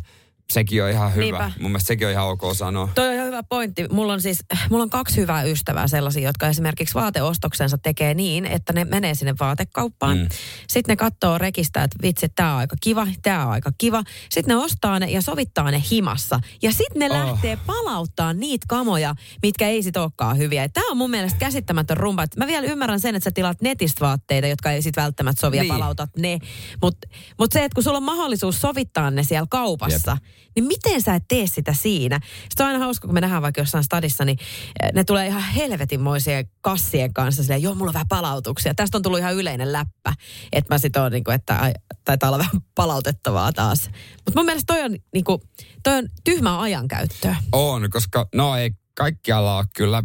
Sekin 0.51 0.83
on 0.83 0.89
ihan 0.89 1.11
hyvä. 1.15 1.21
Niinpä. 1.23 1.51
Mun 1.59 1.71
mielestä 1.71 1.87
sekin 1.87 2.07
on 2.07 2.13
ihan 2.13 2.25
ok 2.27 2.41
sanoa. 2.53 2.89
Toi 2.95 3.19
on 3.19 3.24
hyvä 3.35 3.43
pointti. 3.49 3.85
Mulla 3.91 4.13
on 4.13 4.21
siis, 4.21 4.39
mulla 4.69 4.83
on 4.83 4.89
kaksi 4.89 5.17
hyvää 5.17 5.43
ystävää 5.43 5.87
sellaisia, 5.87 6.23
jotka 6.29 6.47
esimerkiksi 6.47 6.93
vaateostoksensa 6.93 7.77
tekee 7.77 8.13
niin, 8.13 8.45
että 8.45 8.73
ne 8.73 8.85
menee 8.85 9.15
sinne 9.15 9.33
vaatekauppaan. 9.39 10.17
Mm. 10.17 10.27
Sitten 10.67 10.91
ne 10.93 10.95
katsoo 10.95 11.37
rekistä, 11.37 11.83
että 11.83 11.97
vitsi, 12.01 12.27
tää 12.35 12.53
on 12.53 12.59
aika 12.59 12.75
kiva, 12.81 13.07
tää 13.21 13.45
on 13.45 13.51
aika 13.51 13.71
kiva. 13.77 14.03
Sitten 14.29 14.57
ne 14.57 14.63
ostaa 14.63 14.99
ne 14.99 15.05
ja 15.11 15.21
sovittaa 15.21 15.71
ne 15.71 15.83
himassa. 15.91 16.39
Ja 16.61 16.71
sitten 16.71 16.99
ne 16.99 17.05
Oh. 17.05 17.11
lähtee 17.29 17.57
palauttaa 17.65 18.33
niitä 18.33 18.65
kamoja, 18.69 19.15
mitkä 19.41 19.67
ei 19.67 19.83
sit 19.83 19.97
olekaan 19.97 20.37
hyviä. 20.37 20.69
Tämä 20.69 20.91
on 20.91 20.97
mun 20.97 21.09
mielestä 21.09 21.39
käsittämätön 21.39 21.97
rumba. 21.97 22.25
Mä 22.37 22.47
vielä 22.47 22.67
ymmärrän 22.67 22.99
sen, 22.99 23.15
että 23.15 23.23
sä 23.29 23.31
tilaat 23.33 23.61
netistä 23.61 24.05
vaatteita, 24.05 24.47
jotka 24.47 24.71
ei 24.71 24.81
sit 24.81 24.95
välttämättä 24.97 25.41
sovi 25.41 25.57
Niin. 25.59 25.67
ja 25.67 25.73
palautat 25.73 26.09
ne. 26.17 26.39
Mutta 26.81 27.07
mut 27.39 27.51
se, 27.51 27.63
että 27.63 27.75
kun 27.75 27.83
sulla 27.83 27.97
on 27.97 28.03
mahdollisuus 28.03 28.61
sovittaa 28.61 29.11
ne 29.11 29.23
siellä 29.23 29.47
kaupassa, 29.49 30.11
Jep. 30.11 30.23
niin 30.55 30.65
miten 30.65 31.01
sä 31.01 31.15
et 31.15 31.23
tee 31.27 31.47
sitä 31.47 31.73
siinä? 31.73 32.19
Sitten 32.49 32.65
on 32.65 32.67
aina 32.67 32.79
hauska, 32.79 33.07
kun 33.07 33.13
me 33.13 33.21
nähdään 33.25 33.41
vaikka 33.41 33.61
jossain 33.61 33.83
stadissa, 33.83 34.25
niin 34.25 34.37
eh, 34.83 34.91
ne 34.93 35.03
tulee 35.03 35.27
ihan 35.27 35.41
helvetinmoisien 35.41 36.49
kassien 36.61 37.13
kanssa 37.13 37.43
silleen, 37.43 37.61
joo, 37.61 37.75
mulla 37.75 37.89
on 37.89 37.93
vähän 37.93 38.07
palautuksia. 38.07 38.73
Tästä 38.75 38.97
on 38.97 39.01
tullut 39.01 39.19
ihan 39.19 39.35
yleinen 39.35 39.73
läppä, 39.73 40.13
että 40.51 40.73
mä 40.73 40.77
sit 40.77 40.97
oon 40.97 41.11
niinku, 41.11 41.31
että 41.31 41.55
ai, 41.55 41.73
taitaa 42.05 42.29
olla 42.29 42.37
vähän 42.37 42.61
palautettavaa 42.75 43.53
taas. 43.53 43.89
Mutta 44.25 44.39
mun 44.39 44.45
mielestä 44.45 44.73
toi 44.73 44.83
on, 44.83 44.95
niinku, 45.13 45.43
toi 45.83 45.97
on 45.97 46.07
tyhmää 46.23 46.61
ajankäyttöä. 46.61 47.35
On, 47.51 47.89
koska 47.89 48.27
no 48.35 48.55
ei 48.55 48.71
kaikkialla 48.95 49.57
ole 49.57 49.65
kyllä 49.75 50.03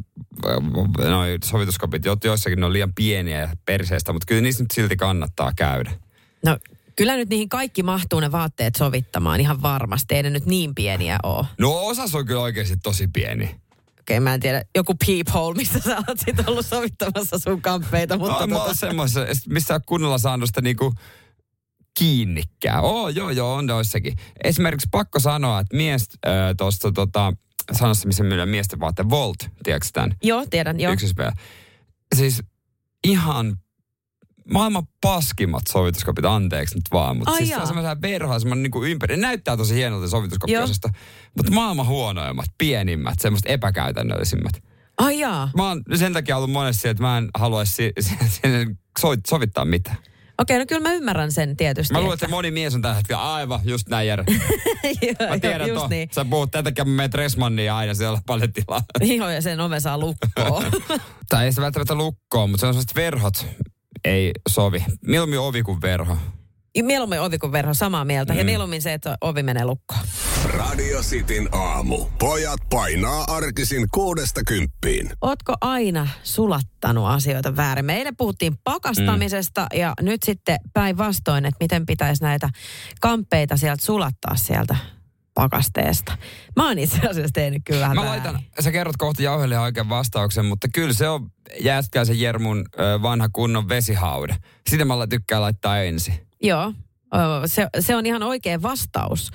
noi 0.99 1.39
sovituskopit, 1.45 2.05
jo- 2.05 2.17
joissakin 2.25 2.61
ne 2.61 2.67
on 2.67 2.73
liian 2.73 2.95
pieniä 2.95 3.41
ja 3.41 3.49
perseestä, 3.65 4.13
mutta 4.13 4.27
kyllä 4.27 4.41
niissä 4.41 4.65
nyt 4.65 4.71
silti 4.71 4.97
kannattaa 4.97 5.53
käydä. 5.57 5.91
No 6.45 6.59
kyllä 6.97 7.17
nyt 7.17 7.29
niihin 7.29 7.49
kaikki 7.49 7.83
mahtuu 7.83 8.21
ne 8.21 8.33
vaatteet 8.33 8.75
sovittamaan 8.75 9.41
ihan 9.41 9.63
varmasti. 9.63 10.15
Ei 10.15 10.23
ne 10.23 10.31
nyt 10.31 10.47
niin 10.47 10.75
pieniä 10.75 11.19
ole. 11.23 11.47
No 11.59 11.87
osas 11.87 12.15
on 12.15 12.27
kyllä 12.27 12.41
oikeasti 12.41 12.77
tosi 12.77 13.09
pieni. 13.13 13.57
Okei, 14.01 14.21
mä 14.21 14.35
en 14.35 14.41
tiedä. 14.41 14.65
Joku 14.77 14.95
peephole, 15.07 15.57
missä 15.57 15.81
sä 15.81 15.97
oot 16.09 16.19
sit 16.19 16.49
ollut 16.49 16.67
sovittamassa 16.67 17.39
sun 17.39 17.63
kamppeita. 17.63 18.19
Mutta 18.19 18.33
Mutta 18.33 18.47
no, 18.47 18.51
mä 18.51 18.55
tota, 18.55 18.67
oon 18.67 18.77
semmoisessa, 18.77 19.51
missä 19.51 19.75
on 19.75 19.81
kunnolla 19.87 20.19
saanut 20.19 20.49
sitä 20.49 20.61
niinku 20.61 20.95
kiinnikkää. 21.99 22.81
Oo, 22.81 23.09
joo, 23.09 23.31
joo, 23.31 23.55
on 23.55 23.67
noissakin. 23.67 24.17
Esimerkiksi 24.45 24.89
pakko 24.91 25.21
sanoa, 25.21 25.61
että 25.61 25.77
mies 25.77 26.09
äh, 26.27 26.33
tuosta 26.57 26.93
tota, 26.93 27.33
sanossa, 27.73 28.07
missä 28.07 28.25
myydään 28.25 28.49
miesten 28.49 28.81
vaatteet, 28.81 29.11
Volt, 29.11 29.39
tiedätkö 29.63 29.89
tämän? 29.93 30.17
Joo, 30.23 30.47
tiedän, 30.51 30.81
joo. 30.81 30.93
Ykköspäivä. 30.93 31.33
Siis 32.15 32.43
ihan 33.05 33.57
maailman 34.53 34.83
paskimmat 35.01 35.63
sovituskopit, 35.69 36.25
anteeksi 36.25 36.75
nyt 36.75 36.85
vaan, 36.93 37.17
mutta 37.17 37.31
Ai 37.31 37.37
siis 37.39 37.49
se 37.49 37.53
jaa. 37.55 37.61
on 37.61 37.67
semmoinen 37.67 38.03
verho, 38.03 38.39
semmoinen 38.39 38.63
niinku 38.63 38.85
ympäri. 38.85 39.17
Ne 39.17 39.23
näyttää 39.23 39.57
tosi 39.57 39.75
hienolta 39.75 40.09
sovituskoppiosasta, 40.09 40.89
mutta 41.37 41.53
maailman 41.53 41.87
huonoimmat, 41.87 42.47
pienimmät, 42.59 43.15
semmoista 43.21 43.49
epäkäytännöllisimmät. 43.49 44.53
Ai 44.99 45.19
jaa. 45.19 45.51
Mä 45.57 45.69
oon 45.69 45.83
sen 45.95 46.13
takia 46.13 46.37
ollut 46.37 46.51
monesti, 46.51 46.89
että 46.89 47.03
mä 47.03 47.19
en 47.19 47.29
haluaisi 47.39 47.75
si- 47.75 47.93
si- 48.29 48.77
sovittaa 49.29 49.65
mitään. 49.65 49.97
Okei, 50.39 50.59
no 50.59 50.67
kyllä 50.67 50.89
mä 50.89 50.95
ymmärrän 50.95 51.33
sen 51.33 51.57
tietysti. 51.57 51.93
Mä 51.93 52.01
luulen, 52.01 52.15
että 52.15 52.29
moni 52.29 52.51
mies 52.51 52.75
on 52.75 52.83
tällä 52.83 52.97
hetkellä 52.97 53.33
aivan 53.35 53.61
just 53.65 53.89
näin 53.89 54.09
Jere. 54.09 54.25
Joo, 55.03 55.31
Mä 55.31 55.39
tiedän, 55.39 55.69
just 55.69 55.83
to, 55.83 55.89
niin. 55.89 56.09
sä 56.13 56.25
puhut 56.25 56.51
tämän 56.51 56.65
takia, 56.65 56.85
mä 56.85 56.91
menen 56.91 57.13
Dressmanniin 57.13 57.73
aina, 57.73 57.95
siellä 57.95 58.21
tilaa. 58.55 58.83
Joo, 59.17 59.29
ja 59.31 59.43
sen 59.43 59.61
ove 59.61 59.81
saa 59.81 59.99
lukkoon. 59.99 60.65
tai 61.29 61.45
ei 61.45 61.53
se 61.53 61.61
välttämättä 61.61 61.95
lukkoon, 61.95 62.51
mutta 62.51 62.61
se 62.61 62.67
on 62.67 62.75
sellaiset 62.75 62.95
verhot 62.97 63.47
ei 64.05 64.33
sovi. 64.49 64.85
Mieluummin 65.07 65.39
ovi 65.39 65.63
kuin 65.63 65.83
verho. 65.83 66.17
mieluummin 66.83 67.21
ovi 67.21 67.39
kuin 67.39 67.53
verho, 67.53 67.75
samaa 67.75 68.05
mieltä. 68.05 68.33
Mm. 68.33 68.39
Ja 68.39 68.45
mieluummin 68.45 68.83
se, 68.83 68.93
että 68.93 69.17
ovi 69.21 69.43
menee 69.43 69.65
lukkoon. 69.65 70.01
Radio 70.45 71.01
Cityn 71.01 71.49
aamu. 71.55 72.07
Pojat 72.19 72.61
painaa 72.71 73.25
arkisin 73.29 73.87
kuudesta 73.95 74.41
kymppiin. 74.45 75.11
Ootko 75.21 75.55
aina 75.61 76.09
sulattanut 76.23 77.07
asioita 77.07 77.57
väärin? 77.57 77.85
Me 77.85 77.97
eilen 77.97 78.17
puhuttiin 78.17 78.57
pakastamisesta 78.65 79.67
mm. 79.73 79.81
ja 79.81 79.95
nyt 80.01 80.23
sitten 80.23 80.59
päinvastoin, 80.75 81.45
että 81.45 81.65
miten 81.65 81.87
pitäisi 81.87 82.23
näitä 82.23 82.49
kamppeita 83.01 83.57
sieltä 83.57 83.85
sulattaa 83.85 84.37
sieltä 84.37 84.77
pakasteesta. 85.35 86.19
Mä 86.57 86.67
oon 86.69 86.79
itse 86.79 86.99
asiassa 86.99 87.33
tehnyt 87.33 87.63
kyllä 87.65 87.81
vähän 87.81 87.97
Mä 87.97 88.03
väärin. 88.05 88.25
laitan, 88.25 88.43
sä 88.61 88.73
kerrot 88.73 88.97
kohta 88.97 89.23
jauhelle 89.23 89.59
oikean 89.59 89.89
vastauksen, 89.89 90.45
mutta 90.47 90.69
kyllä 90.75 90.93
se 90.93 91.09
on 91.09 91.33
Jääskäisen 91.61 92.21
Jermun 92.21 92.65
vanha 93.03 93.29
kunnon 93.33 93.69
vesihaude. 93.69 94.37
Sitä 94.71 94.85
mä 94.85 94.95
tykkään 95.11 95.43
laittaa 95.43 95.79
ensin. 95.83 96.15
Joo, 96.43 96.73
se, 97.47 97.67
se 97.81 97.97
on 97.97 98.07
ihan 98.07 98.23
oikea 98.23 98.63
vastaus. 98.63 99.31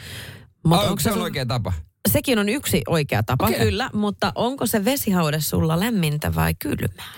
Mut 0.65 0.79
Ai, 0.79 0.87
onko 0.87 0.99
se 0.99 1.09
on 1.09 1.13
sun- 1.13 1.23
oikea 1.23 1.45
tapa. 1.45 1.73
Sekin 2.11 2.39
on 2.39 2.49
yksi 2.49 2.81
oikea 2.87 3.23
tapa, 3.23 3.45
okay. 3.45 3.59
kyllä, 3.59 3.89
mutta 3.93 4.31
onko 4.35 4.65
se 4.65 4.85
vesihaude 4.85 5.39
sulla 5.39 5.79
lämmintä 5.79 6.35
vai 6.35 6.53
kylmää? 6.53 7.13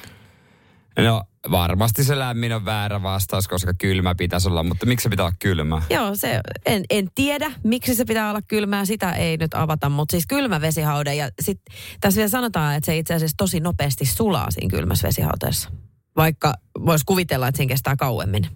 No 1.00 1.24
varmasti 1.52 2.04
se 2.04 2.20
lämmin 2.20 2.54
on 2.54 2.66
väärä 2.66 3.04
vastaus, 3.04 3.48
koska 3.48 3.74
kylmä 3.74 4.16
pitäisi 4.16 4.50
olla, 4.50 4.64
mutta 4.64 4.86
miksi 4.86 5.04
se 5.04 5.10
pitää 5.10 5.26
olla 5.26 5.36
kylmää? 5.39 5.82
Joo, 5.89 6.16
se, 6.16 6.41
en, 6.66 6.84
en 6.89 7.10
tiedä, 7.16 7.52
miksi 7.64 7.95
se 7.95 8.06
pitää 8.06 8.30
olla 8.30 8.41
kylmää, 8.41 8.86
sitä 8.86 9.12
ei 9.12 9.38
nyt 9.38 9.54
avata, 9.54 9.89
mutta 9.89 10.12
siis 10.12 10.28
kylmä 10.28 10.62
vesihaude. 10.62 11.16
Ja 11.16 11.30
sit, 11.41 11.62
tässä 12.02 12.18
vielä 12.18 12.30
sanotaan, 12.30 12.76
että 12.76 12.86
se 12.86 12.98
itse 12.98 13.14
asiassa 13.14 13.38
tosi 13.38 13.60
nopeasti 13.60 14.06
sulaa 14.06 14.52
siinä 14.52 14.78
kylmässä 14.78 15.08
vesihauteessa. 15.08 15.70
Vaikka 16.16 16.54
voisi 16.86 17.06
kuvitella, 17.06 17.48
että 17.48 17.58
siinä 17.58 17.70
kestää 17.70 17.95
kauemmin. 17.95 18.48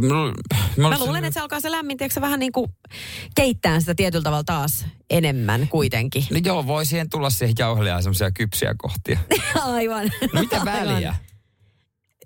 Mulla, 0.00 0.32
mulla 0.76 0.90
Mä 0.90 0.98
luulen, 0.98 1.24
että 1.24 1.34
se 1.34 1.40
alkaa 1.40 1.60
se 1.60 1.70
lämmin, 1.70 1.96
tiedätkö, 1.96 2.20
vähän 2.20 2.40
niin 2.40 2.52
kuin 2.52 2.70
keittää 3.34 3.80
sitä 3.80 3.94
tietyllä 3.94 4.22
tavalla 4.22 4.44
taas 4.44 4.86
enemmän 5.10 5.68
kuitenkin. 5.68 6.24
No 6.30 6.40
joo, 6.44 6.66
voi 6.66 6.86
siihen 6.86 7.10
tulla 7.10 7.30
siihen 7.30 7.54
jauhelijaan 7.58 8.02
semmoisia 8.02 8.30
kypsiä 8.30 8.74
kohtia. 8.78 9.18
Aivan. 9.62 10.10
No 10.32 10.40
mitä 10.40 10.60
Aivan. 10.60 10.74
väliä? 10.74 11.14
E- 11.20 11.25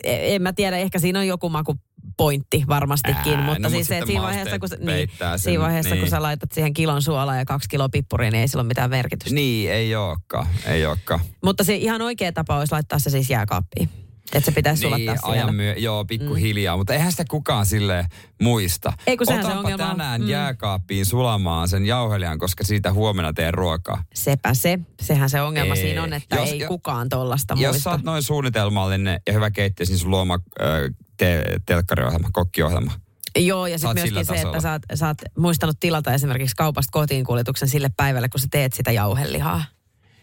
En 0.05 0.43
mä 0.43 0.53
tiedä, 0.53 0.77
ehkä 0.77 0.99
siinä 0.99 1.19
on 1.19 1.27
joku 1.27 1.49
maku 1.49 1.77
pointti 2.17 2.65
varmastikin, 2.69 3.35
Ää, 3.35 3.45
mutta 3.45 3.63
no, 3.63 3.71
siis 3.71 3.87
se, 3.87 3.99
että 3.99 4.07
sitten 4.07 4.07
siinä 4.07 4.23
vaiheessa, 4.23 4.59
kun, 4.59 4.69
niin, 4.79 5.11
sen, 5.19 5.39
siinä 5.39 5.63
vaiheessa, 5.63 5.95
niin. 5.95 6.01
kun 6.01 6.11
sä 6.11 6.23
laitat 6.23 6.53
siihen 6.53 6.73
kilon 6.73 7.03
suolaa 7.03 7.37
ja 7.37 7.45
kaksi 7.45 7.69
kiloa 7.69 7.89
pippuria, 7.89 8.31
niin 8.31 8.41
ei 8.41 8.49
sillä 8.49 8.61
ole 8.61 8.69
mitään 8.69 8.91
merkitystä. 8.91 9.35
Niin, 9.35 9.73
ei 9.73 9.95
ookaan, 9.95 10.47
ei 10.67 10.87
ookaan. 10.87 11.21
Mutta 11.45 11.65
se 11.65 11.75
ihan 11.75 12.03
oikea 12.03 12.33
tapa 12.33 12.59
olisi 12.59 12.73
laittaa 12.73 12.99
se 12.99 13.11
siis 13.11 13.31
jääkaappiin. 13.31 13.89
Että 14.33 14.41
se 14.51 14.53
pitäisi 14.55 14.83
Niin, 14.89 14.95
sulattaa 14.97 15.17
siellä. 15.17 15.43
ajan 15.45 15.55
myö, 15.55 15.75
joo, 15.79 16.05
pikkuhiljaa, 16.05 16.77
mm. 16.77 16.81
mutta 16.81 16.93
eihän 16.95 17.11
sitä 17.11 17.25
kukaan 17.31 17.67
sille 17.67 18.07
muista. 18.43 18.93
Ei, 19.07 19.17
kun 19.17 19.27
sehän 19.27 19.43
se 19.43 19.47
Otanpa 19.49 19.61
ongelma 19.69 19.85
on. 19.91 19.97
tänään 19.97 20.21
Mm. 20.21 20.29
jääkaappiin 20.29 21.07
sulamaan 21.07 21.69
sen 21.69 21.87
jauhelijan, 21.87 22.39
koska 22.39 22.65
siitä 22.65 22.93
huomenna 22.93 23.33
teen 23.33 23.55
ruokaa. 23.55 24.05
Sepä 24.15 24.55
se. 24.55 24.79
Sehän 25.03 25.31
se 25.31 25.41
ongelma 25.43 25.75
Ei. 25.75 25.81
siinä 25.83 26.03
on, 26.03 26.13
että 26.13 26.37
Jos- 26.37 26.49
ei 26.49 26.59
jo- 26.59 26.69
kukaan 26.69 27.09
tollasta 27.09 27.55
Jos 27.59 27.73
muista. 27.73 27.83
sä 27.83 27.91
oot 27.91 28.03
noin 28.03 28.23
suunnitelmallinen 28.23 29.21
ja 29.27 29.33
hyvä 29.33 29.51
keittäjä, 29.51 29.87
niin 29.89 29.99
sun 29.99 30.11
luoma 30.11 30.35
äh, 30.35 30.69
te- 31.17 31.45
telkkariohjelma, 31.67 32.29
kokkiohjelma. 32.33 32.93
Joo, 33.39 33.67
ja 33.67 33.79
sitten 33.79 33.95
myöskin 33.95 34.27
se, 34.27 34.33
tasolla. 34.35 34.57
että 34.57 34.61
sä 34.61 34.73
oot, 34.73 34.83
sä 34.95 35.07
oot 35.07 35.19
muistanut 35.39 35.77
tilata 35.81 36.13
esimerkiksi 36.15 36.57
kaupasta 36.57 36.91
kotiin 36.93 37.25
kuljetuksen 37.25 37.69
sille 37.69 37.91
päivälle, 37.97 38.29
kun 38.29 38.41
sä 38.41 38.47
teet 38.51 38.73
sitä 38.73 38.93
jauhelihaa. 38.93 39.65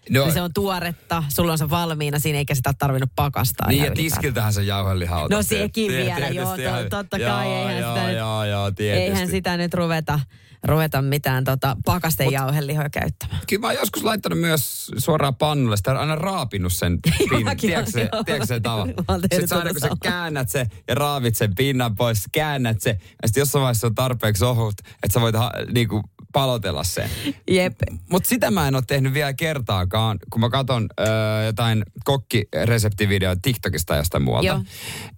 No, 0.09 0.23
Niin 0.23 0.33
se 0.33 0.41
on 0.41 0.53
tuoretta, 0.53 1.23
sulla 1.29 1.51
on 1.51 1.57
se 1.57 1.69
valmiina 1.69 2.19
siinä, 2.19 2.37
eikä 2.39 2.55
sitä 2.55 2.73
tarvinnut 2.79 3.09
pakastaa. 3.15 3.67
niin 3.67 3.83
ja 3.85 3.91
tiskiltähän 3.91 4.53
se 4.53 4.63
jauheliha 4.63 5.17
otat. 5.17 5.29
No 5.37 5.43
sekin 5.43 5.91
Tie- 5.91 5.97
vielä, 6.05 6.15
tietysti 6.29 6.63
joo, 6.63 6.75
to- 6.83 6.89
totta 6.89 7.17
joo, 7.17 7.31
kai, 7.31 7.47
eihän 7.47 7.79
joo, 7.79 7.95
sitä 7.95 8.11
Joo, 8.11 8.45
joo, 8.45 8.71
tietysti. 8.71 9.03
Eihän 9.03 9.27
sitä 9.27 9.57
nyt 9.57 9.73
ruveta, 9.73 10.19
ruveta 10.63 11.01
mitään 11.01 11.43
tota, 11.43 11.77
pakasten 11.85 12.31
jauhelihoja 12.31 12.89
käyttämään. 12.89 13.41
Kyllä 13.47 13.59
mä 13.61 13.67
oon 13.67 13.75
joskus 13.75 14.03
laittanut 14.03 14.39
myös 14.39 14.91
suoraan 14.97 15.35
pannulle, 15.35 15.77
sitä 15.77 15.91
on 15.91 15.97
aina 15.97 16.15
raapinut 16.15 16.73
sen 16.73 16.99
pinnan. 17.29 17.57
Tiedätkö 17.57 17.91
se, 17.91 18.09
tiedätkö 18.25 18.45
se 18.47 18.53
joo. 18.53 18.59
tava? 18.59 18.85
Mä 18.85 18.93
oon 19.07 19.21
tehnyt 19.29 19.41
Sitten 19.49 19.57
aina 19.57 19.69
kun 19.71 19.79
sä 19.81 19.89
käännät 20.03 20.49
se 20.49 20.65
ja 20.87 20.95
raavit 20.95 21.35
sen 21.35 21.55
pinnan 21.55 21.95
pois, 21.95 22.23
käännät 22.31 22.81
se. 22.81 22.89
Ja 23.21 23.27
sitten 23.27 23.41
jossain 23.41 23.61
vaiheessa 23.61 23.87
on 23.87 23.95
tarpeeksi 23.95 24.45
ohut, 24.45 24.73
että 24.79 25.13
sä 25.13 25.21
voit 25.21 25.35
ha, 25.35 25.51
niinku 25.73 26.01
palotella 26.33 26.83
sen. 26.83 27.09
Jep. 27.49 27.73
Mutta 28.09 28.29
sitä 28.29 28.51
mä 28.51 28.67
en 28.67 28.75
ole 28.75 28.83
tehnyt 28.87 29.13
vielä 29.13 29.33
kertaakaan, 29.33 30.17
kun 30.29 30.41
mä 30.41 30.49
katson 30.49 30.87
öö, 30.99 31.45
jotain 31.45 31.83
kokkireseptivideoita 32.03 33.39
TikTokista 33.41 33.85
tai 33.85 33.97
jostain 33.97 34.23
muualta. 34.23 34.47
Joo. 34.47 34.63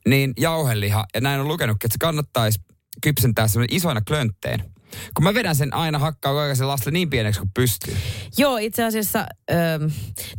Niin 0.08 0.34
jauheliha, 0.38 1.06
ja 1.16 1.22
näin 1.22 1.42
on 1.42 1.48
lukenutkin, 1.48 1.88
että 1.88 1.94
se 1.94 2.00
kannattaisi 2.00 2.60
kypsentää 3.04 3.48
semmoinen 3.48 3.76
isoina 3.76 4.02
klöntteen. 4.02 4.64
Kun 5.14 5.24
mä 5.24 5.34
vedän 5.34 5.56
sen 5.56 5.74
aina 5.74 6.00
hakkaa 6.00 6.56
sen 6.56 6.68
lasle 6.68 6.92
niin 6.92 7.10
pieneksi 7.10 7.40
kuin 7.40 7.52
pystyy. 7.54 7.98
Joo, 8.38 8.58
itse 8.58 8.84
asiassa 8.84 9.26
öö, 9.52 9.80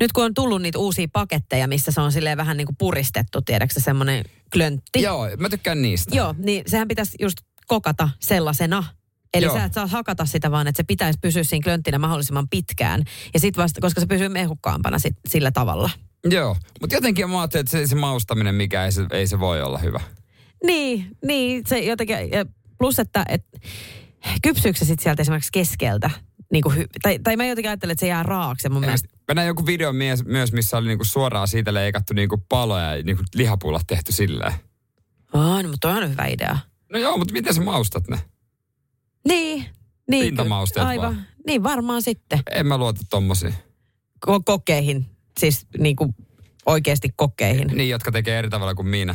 nyt 0.00 0.12
kun 0.12 0.24
on 0.24 0.34
tullut 0.34 0.62
niitä 0.62 0.78
uusia 0.78 1.06
paketteja, 1.12 1.68
missä 1.68 1.92
se 1.92 2.00
on 2.00 2.12
silleen 2.12 2.36
vähän 2.36 2.56
niin 2.56 2.66
kuin 2.66 2.76
puristettu, 2.78 3.42
tiedätkö 3.42 3.74
se 3.74 3.84
semmoinen 3.84 4.24
klöntti. 4.52 5.02
Joo, 5.02 5.28
mä 5.38 5.48
tykkään 5.48 5.82
niistä. 5.82 6.16
Joo, 6.16 6.34
niin 6.38 6.62
sehän 6.66 6.88
pitäisi 6.88 7.16
just 7.20 7.38
kokata 7.66 8.08
sellaisena. 8.20 8.84
Eli 9.34 9.44
Joo. 9.44 9.54
sä 9.54 9.64
et 9.64 9.72
saa 9.72 9.86
hakata 9.86 10.24
sitä, 10.24 10.50
vaan 10.50 10.66
että 10.66 10.76
se 10.76 10.82
pitäisi 10.82 11.18
pysyä 11.22 11.44
siinä 11.44 11.64
klönttinä 11.64 11.98
mahdollisimman 11.98 12.48
pitkään. 12.48 13.04
Ja 13.34 13.40
sit 13.40 13.56
vasta, 13.56 13.80
koska 13.80 14.00
se 14.00 14.06
pysyy 14.06 14.28
mehukkaampana 14.28 14.98
sit, 14.98 15.16
sillä 15.28 15.50
tavalla. 15.50 15.90
Joo, 16.24 16.56
mutta 16.80 16.96
jotenkin 16.96 17.30
mä 17.30 17.40
ajattelin, 17.40 17.60
että 17.60 17.70
se, 17.70 17.86
se 17.86 17.94
maustaminen, 17.94 18.54
mikä 18.54 18.84
ei 18.84 18.92
se, 18.92 19.06
ei 19.10 19.26
se 19.26 19.40
voi 19.40 19.62
olla 19.62 19.78
hyvä. 19.78 20.00
Niin, 20.66 21.16
niin 21.24 21.62
se 21.66 21.78
jotenkin, 21.78 22.16
ja 22.32 22.44
plus 22.78 22.98
että 22.98 23.24
et, 23.28 23.44
kypsyykö 24.42 24.78
se 24.78 24.84
sit 24.84 25.00
sieltä 25.00 25.22
esimerkiksi 25.22 25.52
keskeltä? 25.52 26.10
Niin 26.52 26.62
kuin 26.62 26.86
tai, 27.02 27.18
tai 27.18 27.36
mä 27.36 27.46
jotenkin 27.46 27.70
ajattelen, 27.70 27.92
että 27.92 28.00
se 28.00 28.06
jää 28.06 28.22
raaksi 28.22 28.68
mun 28.68 28.80
mielestä. 28.80 29.08
Mä 29.28 29.34
näin 29.34 29.46
joku 29.46 29.66
video 29.66 29.92
mies, 29.92 30.24
myös, 30.24 30.52
missä 30.52 30.76
oli 30.76 30.88
niinku 30.88 31.04
suoraan 31.04 31.48
siitä 31.48 31.74
leikattu 31.74 32.14
niinku 32.14 32.44
paloja 32.48 32.96
ja 32.96 33.02
niinku 33.02 33.22
lihapullat 33.34 33.86
tehty 33.86 34.12
silleen. 34.12 34.52
Aa, 35.32 35.62
no, 35.62 35.68
mutta 35.68 35.88
on 35.88 36.10
hyvä 36.10 36.26
idea. 36.26 36.58
No 36.92 36.98
joo, 36.98 37.18
mutta 37.18 37.32
miten 37.32 37.54
sä 37.54 37.60
maustat 37.60 38.08
ne? 38.08 38.20
Niin, 39.28 39.66
niin. 40.10 40.24
Pintamausteet 40.24 40.86
Aivan. 40.86 41.14
vaan. 41.14 41.26
Niin 41.46 41.62
varmaan 41.62 42.02
sitten. 42.02 42.40
En 42.50 42.66
mä 42.66 42.78
luota 42.78 43.00
tommosiin. 43.10 43.54
Ko- 44.26 44.42
kokeihin. 44.44 45.06
Siis 45.40 45.66
niin 45.78 45.96
kuin 45.96 46.14
oikeasti 46.66 47.08
kokeihin. 47.16 47.68
Niin, 47.68 47.88
jotka 47.88 48.12
tekee 48.12 48.38
eri 48.38 48.50
tavalla 48.50 48.74
kuin 48.74 48.88
minä. 48.88 49.14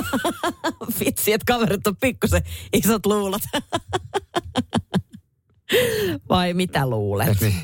Vitsi, 1.00 1.32
että 1.32 1.44
kaverit 1.52 1.86
on 1.86 1.96
pikkusen 1.96 2.42
isot 2.72 3.06
luulot. 3.06 3.42
Vai 6.28 6.54
mitä 6.54 6.90
luulet? 6.90 7.40
Niin. 7.40 7.54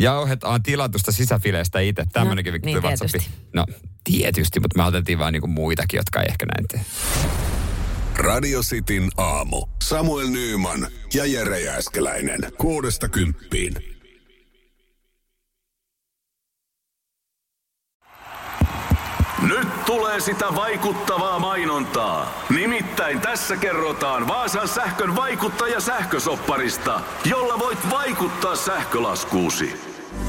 Jauhet 0.00 0.44
on 0.44 0.62
tilatusta 0.62 1.12
sisäfileistä 1.12 1.80
itse. 1.80 2.04
Tämmöinenkin 2.12 2.52
No, 2.52 2.58
no, 2.58 2.64
niin, 2.64 2.82
WhatsAppi. 2.82 3.18
No 3.54 3.66
tietysti, 4.04 4.60
mutta 4.60 4.78
me 4.78 4.84
otettiin 4.84 5.18
vaan 5.18 5.32
niinku 5.32 5.46
muitakin, 5.48 5.98
jotka 5.98 6.20
ei 6.20 6.26
ehkä 6.28 6.46
näin 6.46 6.66
tee. 6.68 6.80
Radio 8.16 8.60
Cityn 8.60 9.10
aamu. 9.16 9.66
Samuel 9.82 10.28
Nyyman 10.28 10.86
ja 11.14 11.26
Jere 11.26 11.60
Jääskeläinen. 11.60 12.40
Kuudesta 12.58 13.08
kymppiin. 13.08 13.74
Nyt 19.42 19.84
tulee 19.86 20.20
sitä 20.20 20.54
vaikuttavaa 20.54 21.38
mainontaa. 21.38 22.44
Nimittäin 22.50 23.20
tässä 23.20 23.56
kerrotaan 23.56 24.28
Vaasan 24.28 24.68
sähkön 24.68 25.16
vaikuttaja 25.16 25.80
sähkösopparista, 25.80 27.00
jolla 27.24 27.58
voit 27.58 27.90
vaikuttaa 27.90 28.56
sähkölaskuusi. 28.56 29.72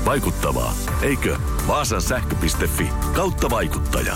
Vaikuttavaa, 0.05 0.73
eikö? 1.01 1.37
Vaasan 1.67 2.01
sähkö.fi 2.01 2.89
kautta 3.15 3.49
vaikuttaja. 3.49 4.15